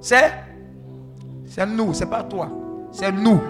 [0.00, 0.32] C'est?
[1.46, 2.48] C'est nous, c'est pas toi.
[2.92, 3.40] C'est nous.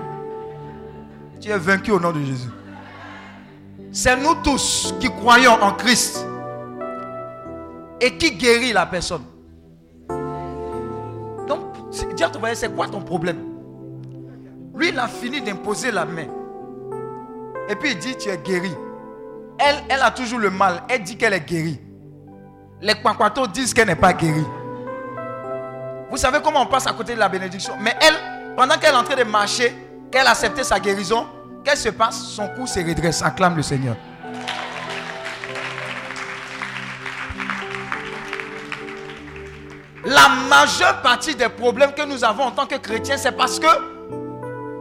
[1.40, 2.49] Tu es vaincu au nom de Jésus.
[3.94, 6.27] C'est nous tous qui croyons en Christ
[8.01, 9.23] et qui guérit la personne.
[11.47, 11.60] Donc,
[12.40, 13.44] voisin, c'est quoi ton problème?
[14.74, 16.27] Lui, il a fini d'imposer la main.
[17.69, 18.73] Et puis il dit, tu es guéri.
[19.59, 20.82] Elle, elle a toujours le mal.
[20.89, 21.78] Elle dit qu'elle est guérie.
[22.81, 24.47] Les kwakwatos disent qu'elle n'est pas guérie.
[26.10, 27.74] Vous savez comment on passe à côté de la bénédiction?
[27.78, 28.14] Mais elle,
[28.56, 29.70] pendant qu'elle est en train de marcher,
[30.10, 31.27] qu'elle a accepté sa guérison,
[31.64, 33.22] qu'est-ce qui se passe Son cou se redresse.
[33.22, 33.97] Acclame le Seigneur.
[40.05, 43.66] La majeure partie des problèmes que nous avons en tant que chrétiens, c'est parce que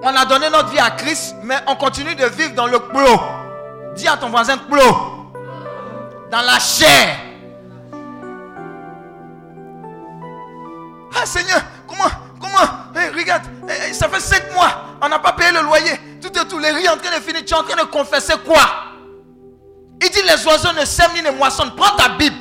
[0.03, 3.21] on a donné notre vie à Christ, mais on continue de vivre dans le clos.
[3.95, 5.29] Dis à ton voisin clos.
[6.31, 7.17] Dans la chair.
[11.13, 12.09] Ah Seigneur, comment,
[12.39, 13.43] comment, regarde,
[13.93, 15.99] ça fait 5 mois, on n'a pas payé le loyer.
[16.21, 17.43] Tout et tout, les riz en train de finir.
[17.45, 18.61] Tu es en train de confesser quoi?
[20.01, 21.75] Il dit les oiseaux ne sèment ni ne moissonnent.
[21.75, 22.35] Prends ta Bible.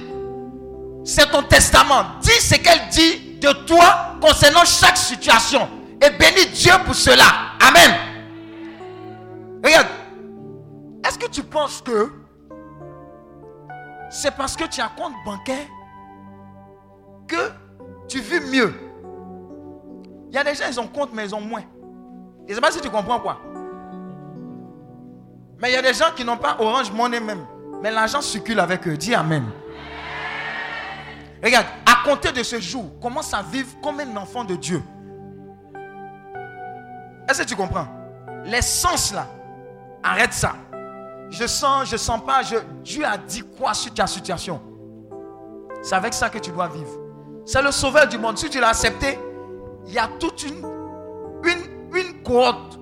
[1.04, 2.04] C'est ton testament.
[2.20, 5.68] Dis ce qu'elle dit de toi concernant chaque situation.
[6.02, 7.24] Et bénis Dieu pour cela.
[7.66, 7.94] Amen.
[9.64, 9.88] Regarde.
[11.06, 12.12] Est-ce que tu penses que
[14.10, 15.66] c'est parce que tu as compte bancaire
[17.26, 17.50] que
[18.08, 18.89] tu vis mieux?
[20.30, 21.64] Il y a des gens, ils ont compte, mais ils ont moins.
[22.46, 23.38] Je ne sais pas si tu comprends quoi.
[25.60, 27.44] Mais il y a des gens qui n'ont pas Orange Money même.
[27.82, 28.96] Mais l'argent circule avec eux.
[28.96, 29.44] Dis Amen.
[31.42, 34.82] Regarde, à compter de ce jour, commence à vivre comme un enfant de Dieu.
[37.28, 37.86] Est-ce que tu comprends?
[38.44, 39.26] Les sens là,
[40.02, 40.54] arrête ça.
[41.30, 42.42] Je sens, je sens pas,
[42.82, 44.60] Dieu a dit quoi sur ta situation?
[45.82, 46.90] C'est avec ça que tu dois vivre.
[47.46, 48.36] C'est le sauveur du monde.
[48.36, 49.18] Si tu l'as accepté,
[49.86, 50.64] il y a toute une,
[51.44, 52.78] une, une cohorte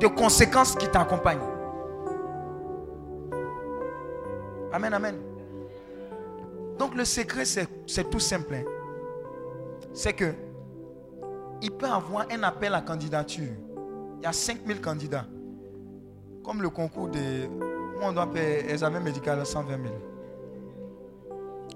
[0.00, 1.38] de conséquences qui t'accompagnent.
[4.72, 5.16] Amen, amen.
[6.78, 8.54] Donc le secret, c'est tout simple.
[8.54, 8.64] Hein.
[9.92, 10.32] C'est que
[11.60, 13.52] il peut avoir un appel à candidature.
[14.18, 15.26] Il y a 5000 candidats.
[16.42, 17.46] Comme le concours de...
[17.98, 19.94] Moi, on doit payer examen médical à 120 000.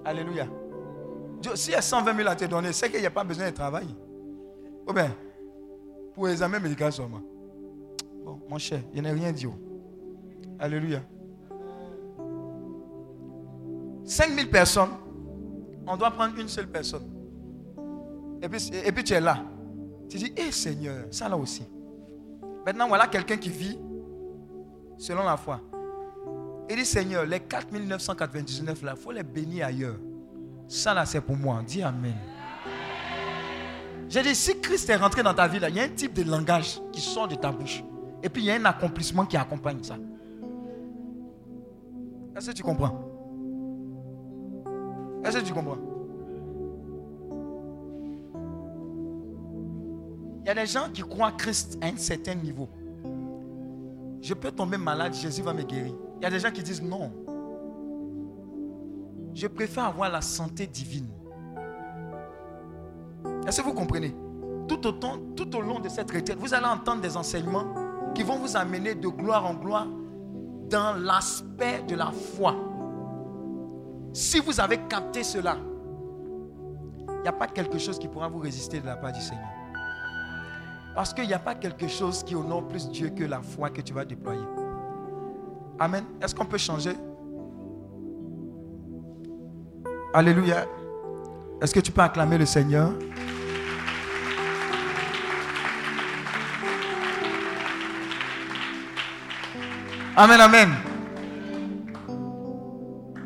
[0.03, 0.47] Alléluia.
[1.55, 3.55] S'il y a 120 000 à te donner, c'est qu'il n'y a pas besoin de
[3.55, 3.87] travail.
[4.87, 5.15] Ou bien,
[6.13, 7.21] pour l'examen médical seulement.
[8.23, 9.45] Bon, mon cher, il n'y a rien dit.
[9.45, 9.53] Oh.
[10.59, 11.01] Alléluia.
[14.03, 14.89] 5000 personnes,
[15.85, 17.07] on doit prendre une seule personne.
[18.41, 19.43] Et puis, et puis tu es là.
[20.09, 21.63] Tu dis, hé Seigneur, ça là aussi.
[22.65, 23.77] Maintenant, voilà quelqu'un qui vit
[24.97, 25.61] selon la foi.
[26.69, 29.97] Il dit, Seigneur, les 4999 là, il faut les bénir ailleurs.
[30.67, 31.61] Ça là, c'est pour moi.
[31.65, 32.15] Dis Amen.
[34.09, 36.13] J'ai dit, si Christ est rentré dans ta vie, là, il y a un type
[36.13, 37.83] de langage qui sort de ta bouche.
[38.23, 39.97] Et puis il y a un accomplissement qui accompagne ça.
[42.35, 43.03] Est-ce que tu comprends?
[45.23, 45.77] Est-ce que tu comprends?
[50.43, 52.69] Il y a des gens qui croient Christ à un certain niveau.
[54.21, 55.93] Je peux tomber malade, Jésus va me guérir.
[56.19, 57.11] Il y a des gens qui disent non.
[59.37, 61.09] Je préfère avoir la santé divine.
[63.45, 64.15] Est-ce que vous comprenez?
[64.67, 67.67] Tout, autant, tout au long de cette retraite, vous allez entendre des enseignements
[68.15, 69.85] qui vont vous amener de gloire en gloire
[70.71, 72.55] dans l'aspect de la foi.
[74.11, 75.57] Si vous avez capté cela,
[77.07, 79.45] il n'y a pas quelque chose qui pourra vous résister de la part du Seigneur.
[80.95, 83.81] Parce qu'il n'y a pas quelque chose qui honore plus Dieu que la foi que
[83.81, 84.47] tu vas déployer.
[85.77, 86.05] Amen.
[86.23, 86.97] Est-ce qu'on peut changer?
[90.13, 90.65] Alléluia.
[91.61, 92.91] Est-ce que tu peux acclamer le Seigneur?
[100.15, 100.73] Amen, amen.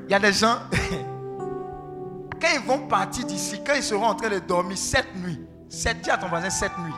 [0.08, 0.58] Il y a des gens,
[2.41, 5.40] quand ils vont partir d'ici, quand ils seront en train de dormir cette nuit,
[5.70, 6.94] sept, dis à ton voisin cette nuit,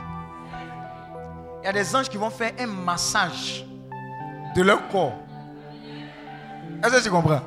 [1.62, 3.64] il y a des anges qui vont faire un massage
[4.56, 5.14] de leur corps.
[6.82, 7.40] Est-ce que tu comprends?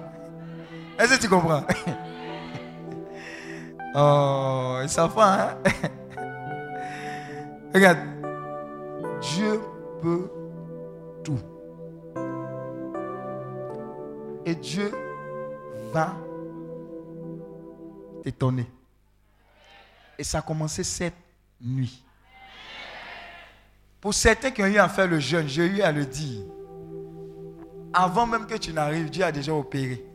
[0.98, 1.64] Est-ce que tu comprends?
[4.00, 5.58] Oh, ça va, hein?
[7.74, 7.98] Regarde,
[9.20, 9.60] Dieu
[10.04, 10.30] peut
[11.24, 11.40] tout.
[14.46, 14.92] Et Dieu
[15.92, 16.16] va
[18.22, 18.68] t'étonner.
[20.20, 21.16] Et ça a commencé cette
[21.60, 22.04] nuit.
[24.00, 26.44] Pour certains qui ont eu à faire le jeûne, j'ai eu à le dire.
[27.92, 30.06] Avant même que tu n'arrives, Dieu a déjà opéré.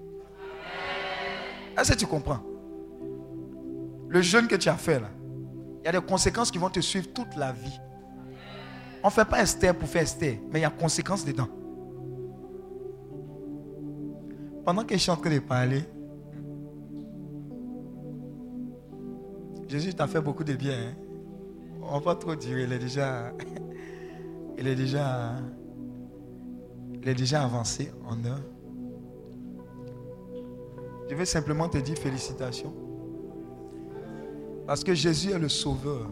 [1.77, 2.52] Est-ce que tu comprends?
[4.13, 5.09] Le jeûne que tu as fait là,
[5.81, 7.81] il y a des conséquences qui vont te suivre toute la vie.
[9.03, 11.49] On ne fait pas Esther pour faire Esther, mais il y a conséquences dedans.
[14.67, 15.83] Pendant que je suis en train de parler,
[19.67, 20.75] Jésus t'a fait beaucoup de bien.
[20.75, 20.95] Hein.
[21.81, 23.33] On va pas trop dire, il est déjà,
[24.59, 25.33] il est déjà,
[27.01, 28.43] il est déjà avancé en heure.
[31.09, 32.82] Je vais simplement te dire félicitations.
[34.73, 36.09] Parce que Jésus est le sauveur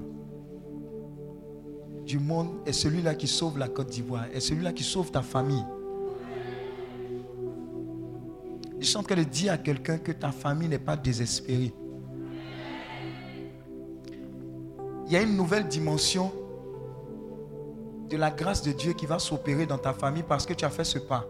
[2.04, 5.64] du monde, et celui-là qui sauve la Côte d'Ivoire, et celui-là qui sauve ta famille.
[8.78, 11.72] Je suis en train de dire à quelqu'un que ta famille n'est pas désespérée.
[15.06, 16.30] il y a une nouvelle dimension
[18.10, 20.70] de la grâce de Dieu qui va s'opérer dans ta famille parce que tu as
[20.70, 21.24] fait ce pas.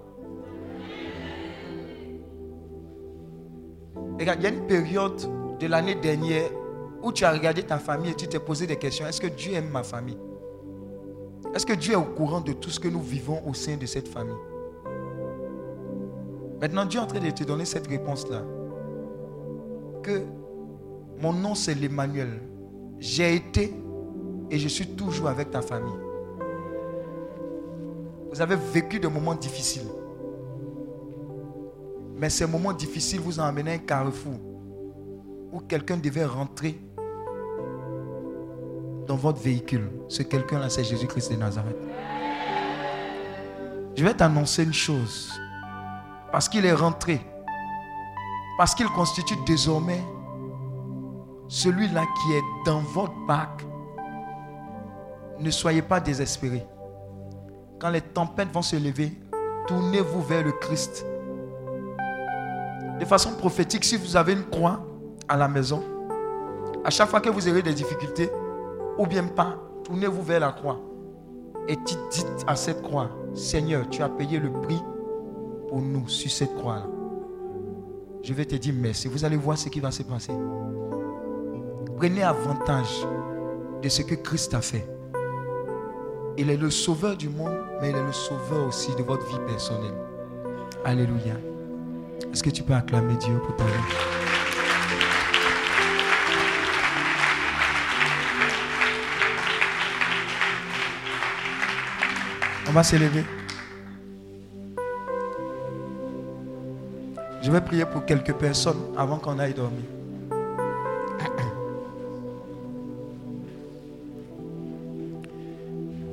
[4.19, 6.51] Il y a une période de l'année dernière
[7.03, 9.07] où tu as regardé ta famille et tu t'es posé des questions.
[9.07, 10.19] Est-ce que Dieu aime ma famille?
[11.55, 13.87] Est-ce que Dieu est au courant de tout ce que nous vivons au sein de
[13.87, 14.37] cette famille?
[16.61, 18.43] Maintenant, Dieu est en train de te donner cette réponse-là.
[20.03, 20.23] Que
[21.21, 22.41] mon nom c'est l'Emmanuel.
[22.99, 23.75] J'ai été
[24.51, 25.99] et je suis toujours avec ta famille.
[28.31, 29.89] Vous avez vécu des moments difficiles.
[32.17, 34.35] Mais ces moments difficiles vous ont amené à un carrefour
[35.53, 36.79] où quelqu'un devait rentrer
[39.11, 39.91] dans votre véhicule.
[40.07, 41.77] Ce quelqu'un-là, c'est Jésus-Christ de Nazareth.
[43.97, 45.33] Je vais t'annoncer une chose.
[46.31, 47.21] Parce qu'il est rentré.
[48.57, 50.01] Parce qu'il constitue désormais
[51.49, 53.67] celui-là qui est dans votre bac.
[55.41, 56.65] Ne soyez pas désespérés.
[57.81, 59.13] Quand les tempêtes vont se lever,
[59.67, 61.05] tournez-vous vers le Christ.
[63.01, 64.87] De façon prophétique, si vous avez une croix
[65.27, 65.83] à la maison,
[66.85, 68.31] à chaque fois que vous aurez des difficultés,
[69.01, 70.79] ou bien pas, tournez-vous vers la croix.
[71.69, 74.81] Et dites à cette croix, Seigneur, tu as payé le prix
[75.69, 76.87] pour nous sur cette croix-là.
[78.23, 79.09] Je vais te dire merci.
[79.09, 80.33] Vous allez voir ce qui va se passer.
[81.97, 83.07] Prenez avantage
[83.83, 84.87] de ce que Christ a fait.
[86.37, 89.47] Il est le sauveur du monde, mais il est le sauveur aussi de votre vie
[89.47, 89.97] personnelle.
[90.85, 91.37] Alléluia.
[92.31, 94.30] Est-ce que tu peux acclamer Dieu pour ta vie?
[102.71, 103.25] On va s'élever.
[107.43, 109.87] Je vais prier pour quelques personnes avant qu'on aille dormir.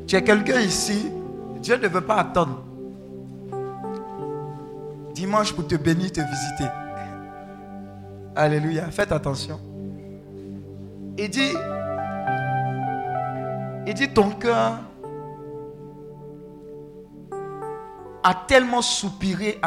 [0.07, 1.11] Tu es quelqu'un ici,
[1.61, 2.63] Dieu ne veut pas attendre.
[5.13, 6.71] Dimanche pour te bénir, te visiter.
[8.35, 8.89] Alléluia.
[8.89, 9.59] Faites attention.
[11.19, 11.53] Il dit,
[13.85, 14.79] il dit ton cœur
[18.27, 19.57] a tellement soupiré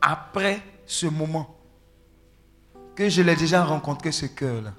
[0.00, 1.52] après ce moment
[2.94, 4.72] que je l'ai déjà rencontré ce cœur-là.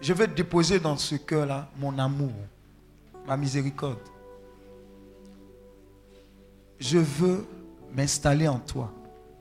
[0.00, 2.32] Je vais déposer dans ce cœur-là mon amour
[3.26, 3.98] ma miséricorde.
[6.78, 7.46] Je veux
[7.92, 8.90] m'installer en toi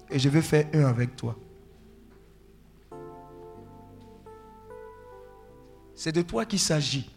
[0.10, 1.38] et je veux faire un avec toi.
[5.96, 7.10] C'est de toi qu'il s'agit.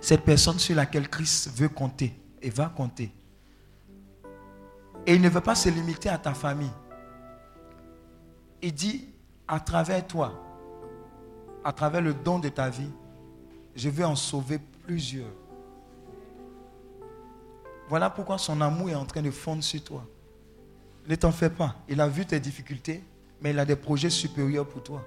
[0.00, 3.12] Cette personne sur laquelle Christ veut compter et va compter.
[5.06, 6.72] Et il ne veut pas se limiter à ta famille.
[8.62, 9.08] Il dit,
[9.48, 10.32] à travers toi,
[11.64, 12.90] à travers le don de ta vie,
[13.74, 15.32] je vais en sauver plusieurs.
[17.88, 20.06] Voilà pourquoi son amour est en train de fondre sur toi.
[21.08, 21.74] Ne t'en fais pas.
[21.88, 23.02] Il a vu tes difficultés,
[23.40, 25.04] mais il a des projets supérieurs pour toi.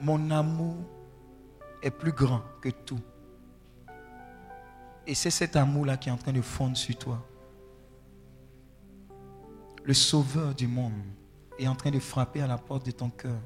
[0.00, 0.76] Mon amour
[1.82, 3.00] est plus grand que tout.
[5.08, 7.26] Et c'est cet amour-là qui est en train de fondre sur toi.
[9.82, 10.92] Le sauveur du monde
[11.58, 13.40] est en train de frapper à la porte de ton cœur.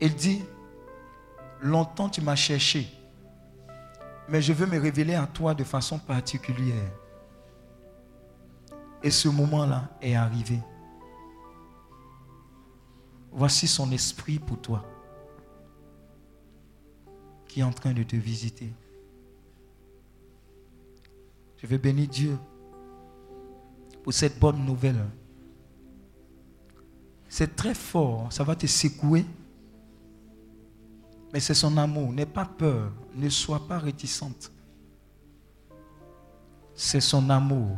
[0.00, 0.44] Il dit,
[1.60, 2.86] longtemps tu m'as cherché,
[4.28, 6.92] mais je veux me révéler à toi de façon particulière.
[9.02, 10.60] Et ce moment-là est arrivé.
[13.32, 14.84] Voici son esprit pour toi
[17.48, 18.72] qui est en train de te visiter.
[21.58, 22.38] Je veux bénir Dieu
[24.02, 25.04] pour cette bonne nouvelle.
[27.28, 29.26] C'est très fort, ça va te secouer.
[31.32, 32.12] Mais c'est son amour.
[32.12, 32.92] N'aie pas peur.
[33.14, 34.50] Ne sois pas réticente.
[36.74, 37.76] C'est son amour.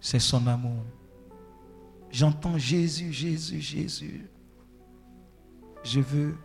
[0.00, 0.82] C'est son amour.
[2.10, 4.28] J'entends Jésus, Jésus, Jésus.
[5.84, 6.36] Je veux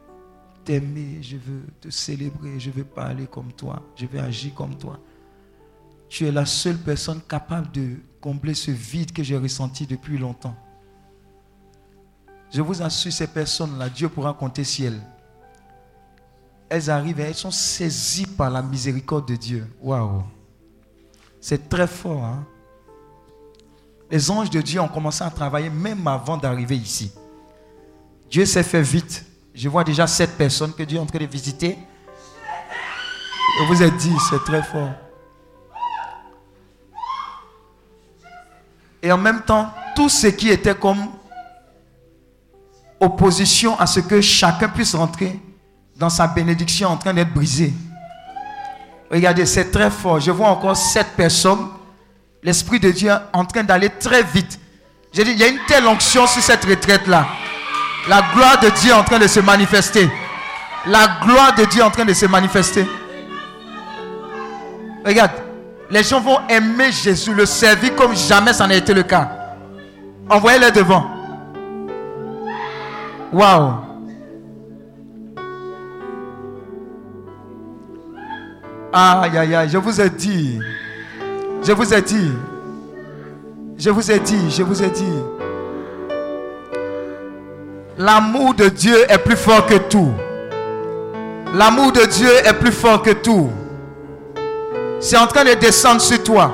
[0.64, 5.00] t'aimer, je veux te célébrer, je veux parler comme toi, je veux agir comme toi.
[6.10, 10.56] Tu es la seule personne capable de combler ce vide que j'ai ressenti depuis longtemps.
[12.54, 15.02] Je vous assure, ces personnes-là, Dieu pourra compter si elles.
[16.68, 19.68] Elles arrivent et elles sont saisies par la miséricorde de Dieu.
[19.82, 20.24] Waouh!
[21.40, 22.24] C'est très fort.
[22.24, 22.46] Hein?
[24.10, 27.12] Les anges de Dieu ont commencé à travailler même avant d'arriver ici.
[28.30, 29.26] Dieu s'est fait vite.
[29.54, 31.78] Je vois déjà sept personnes que Dieu est en train de visiter.
[33.60, 34.92] Je vous ai dit, c'est très fort.
[39.04, 41.08] Et en même temps, tout ce qui était comme
[43.00, 45.40] opposition à ce que chacun puisse rentrer
[45.96, 47.74] dans sa bénédiction en train d'être brisé.
[49.10, 50.20] Regardez, c'est très fort.
[50.20, 51.68] Je vois encore sept personnes.
[52.44, 54.60] L'Esprit de Dieu en train d'aller très vite.
[55.12, 57.28] J'ai dit, il y a une telle onction sur cette retraite-là.
[58.10, 60.10] La gloire de Dieu en train de se manifester.
[60.88, 62.88] La gloire de Dieu en train de se manifester.
[65.06, 65.32] Regarde,
[65.90, 69.30] les gens vont aimer Jésus, le servir comme jamais ça n'a été le cas.
[70.30, 71.06] Envoyez-les devant.
[73.34, 73.74] Waouh.
[78.94, 80.60] Aïe, aïe, aïe, je vous ai dit.
[81.64, 82.32] Je vous ai dit.
[83.78, 85.14] Je vous ai dit, je vous ai dit.
[88.02, 90.12] L'amour de Dieu est plus fort que tout.
[91.54, 93.48] L'amour de Dieu est plus fort que tout.
[95.00, 96.52] C'est en train de descendre sur toi.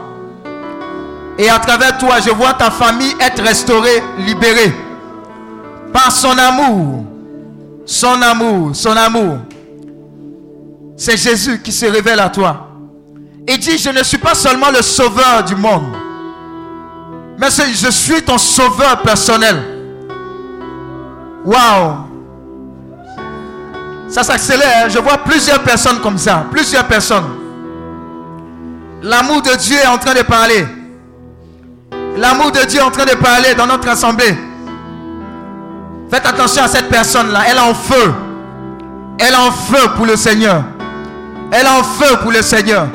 [1.38, 4.74] Et à travers toi, je vois ta famille être restaurée, libérée.
[5.94, 7.06] Par son amour.
[7.86, 9.38] Son amour, son amour.
[10.98, 12.68] C'est Jésus qui se révèle à toi.
[13.48, 15.96] Et dit, je ne suis pas seulement le sauveur du monde.
[17.40, 19.77] Mais je suis ton sauveur personnel.
[21.48, 21.96] Waouh.
[24.10, 24.84] Ça s'accélère.
[24.86, 24.90] Hein.
[24.90, 26.46] Je vois plusieurs personnes comme ça.
[26.52, 27.24] Plusieurs personnes.
[29.02, 30.68] L'amour de Dieu est en train de parler.
[32.18, 34.38] L'amour de Dieu est en train de parler dans notre assemblée.
[36.12, 37.40] Faites attention à cette personne-là.
[37.48, 38.14] Elle est en feu.
[39.20, 40.64] Elle est en feu pour le Seigneur.
[41.52, 42.88] Elle est en feu pour le Seigneur.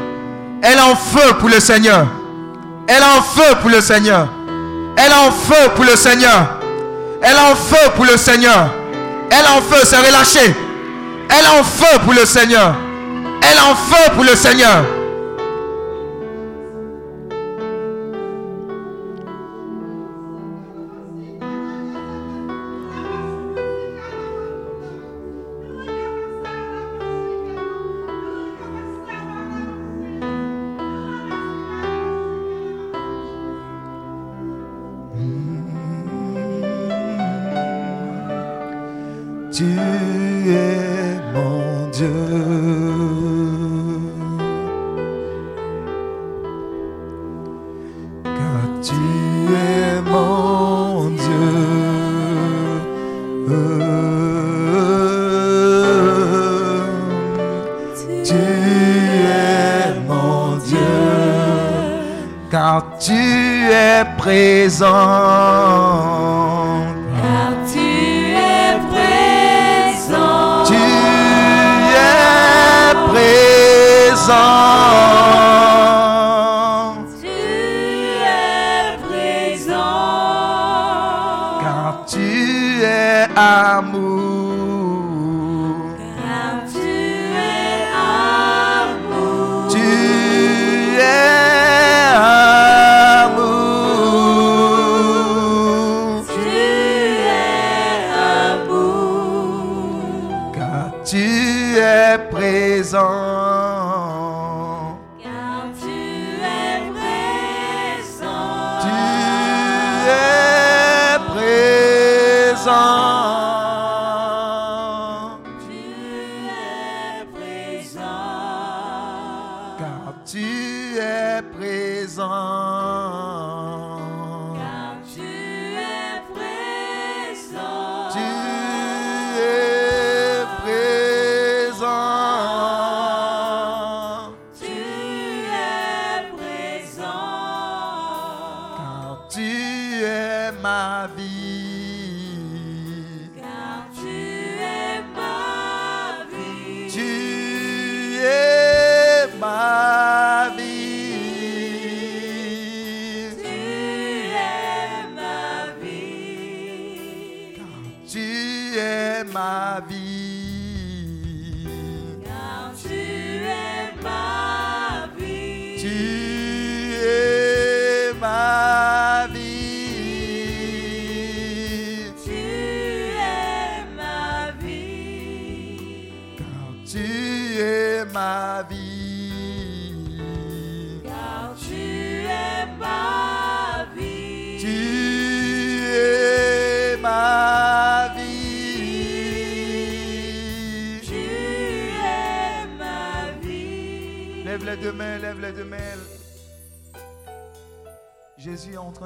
[0.60, 2.06] Elle est en feu pour le Seigneur.
[2.86, 4.28] Elle est en feu pour le Seigneur.
[4.96, 6.61] Elle est en feu pour le Seigneur.
[7.22, 8.74] Elle en feu pour le Seigneur.
[9.30, 10.54] Elle en feu, c'est relâché.
[11.28, 12.74] Elle en feu pour le Seigneur.
[13.42, 14.84] Elle en feu pour le Seigneur.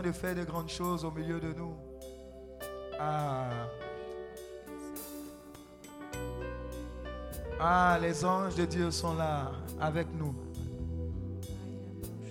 [0.03, 1.75] de faire de grandes choses au milieu de nous.
[3.01, 3.49] Ah.
[7.61, 10.35] Ah, les anges de Dieu sont là avec nous.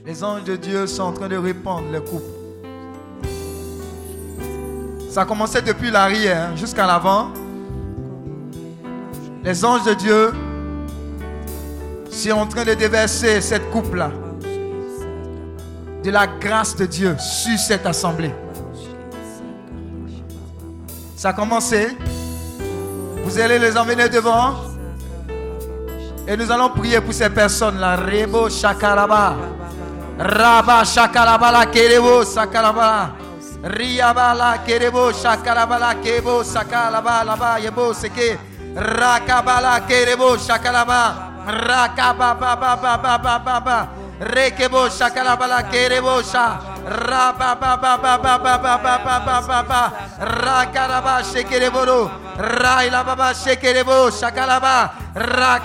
[0.05, 2.25] Les anges de Dieu sont en train de répandre le couple.
[5.09, 7.29] Ça commençait depuis l'arrière hein, jusqu'à l'avant.
[9.43, 10.33] Les anges de Dieu
[12.11, 14.11] sont en train de déverser cette coupe-là
[16.05, 18.31] de la grâce de Dieu sur cette assemblée.
[21.15, 21.97] Ça a commencé.
[23.23, 24.53] Vous allez les emmener devant.
[26.27, 27.95] Et nous allons prier pour ces personnes-là.
[27.95, 29.35] Rebo Shakaraba.
[30.19, 33.15] Raba Shakarabala Kerebo Sakarabala.
[33.63, 38.37] Riabala Kerebo Shakarabala Kebo Sakalaba Laba Yebo Seke.
[38.75, 41.33] Rakabala Kerebo Shakalaba.
[41.47, 44.04] Rakababa Baba Baba Baba.
[44.19, 46.59] Rekebosha kalabala kerebosha.
[46.85, 49.81] Raba ba ba ba ba ba ba ba ba ba ba
[54.11, 54.91] shakalaba.
[55.15, 55.59] Ba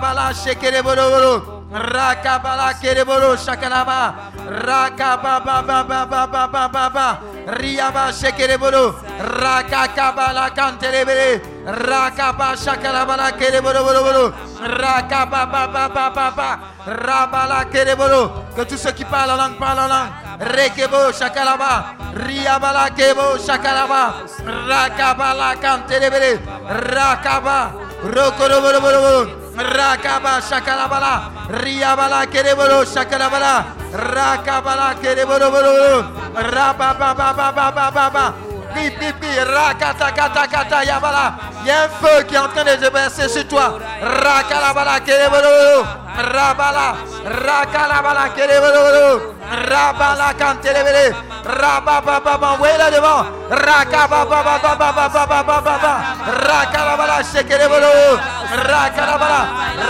[0.00, 4.32] ba ba Rakabala kerebolo shakalaba.
[4.66, 7.18] Rakababa baba baba baba baba.
[7.46, 8.94] Riaba shekerebolo.
[9.20, 11.40] Rakakabala kanterebele.
[11.64, 14.34] Rakaba shakalabala kerebolo bolo bolo.
[14.58, 16.58] Rakaba baba baba baba.
[16.86, 18.46] Rabala kerebolo.
[18.56, 20.10] Que tous ceux qui parlent en langue parlent en langue.
[20.40, 21.94] Rekebo shakalaba.
[22.14, 24.26] Riabala kebo shakalaba.
[24.44, 26.40] Rakabala kanterebele.
[26.66, 27.72] Rakaba.
[28.02, 29.39] Rokorobolo.
[29.60, 38.32] Rakaba shakalabala, riabala kerebolo shakalabala, rakabala kerebolo bolo, rabababababababa,
[38.72, 41.34] pi pi pi, rakata kata kata yabala.
[41.62, 43.78] Il y a un feu qui est en train de se verser sur toi.
[44.00, 45.84] Rakalabala kerebolo,
[46.16, 49.34] Rabala, Rakalabala, Kelebolo,
[49.70, 51.14] Rabala, Cantelebele,
[51.44, 55.92] Rababa, Baba, Wela devant, Rakaba, Baba, Baba, Baba, Baba, Baba,
[56.26, 58.18] Rakalabala, Shekelebolo,
[58.50, 59.40] Rakalabala,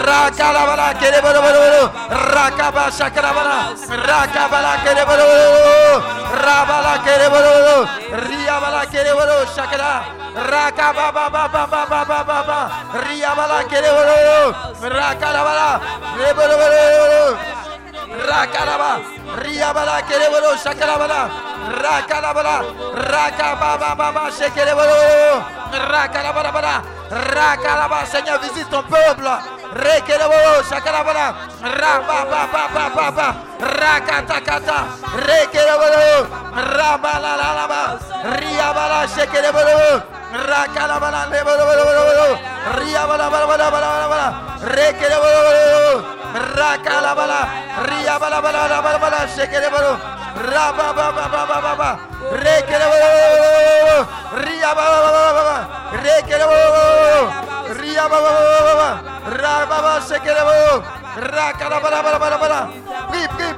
[0.04, 0.92] Rakalabala,
[2.34, 5.28] Rakaba, Shakalabala, Rakabala, Kelebolo,
[6.44, 12.60] Rabala, Kelebolo, Riabala, Kelebolo, Shakala, rakabababababababa,
[13.02, 15.70] riabala kerebolo, rakalabala,
[16.16, 17.36] kerebolo,
[18.28, 18.92] rakalaba,
[19.42, 21.20] riabala kerebolo shakalabala,
[21.82, 22.56] rakalabala,
[23.10, 24.98] rakababababa shekerebolo,
[25.90, 26.74] rakalabala,
[27.10, 29.36] rakalaba, Seigneur visite ton peuple.
[29.70, 31.26] Rekelebo, shakalabala,
[31.62, 33.28] rabababababa,
[33.60, 34.78] rakatacata,
[35.26, 36.24] requerebolo,
[36.76, 38.00] rabalalalaba,
[38.40, 40.00] riabala shekerebolo,
[40.32, 42.40] rakalabala lebolobolo,
[42.80, 44.26] riabalabalabalabalabala,
[44.64, 46.00] requerebolo,
[46.56, 47.40] rakalabala,
[47.84, 49.92] riabalabalabalabalabala shekerebolo,
[50.40, 51.90] rababababababa,
[52.40, 54.08] requerebolo,
[54.40, 55.56] riabalabalabala,
[56.00, 57.28] requerebolo,
[57.76, 58.88] riabalabalabala,
[59.36, 60.82] rababa shekerebolo,
[61.20, 62.60] rakalabalabalabala,
[63.10, 63.49] pip, pip,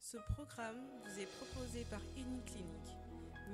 [0.00, 2.53] Ce programme vous est proposé par Unique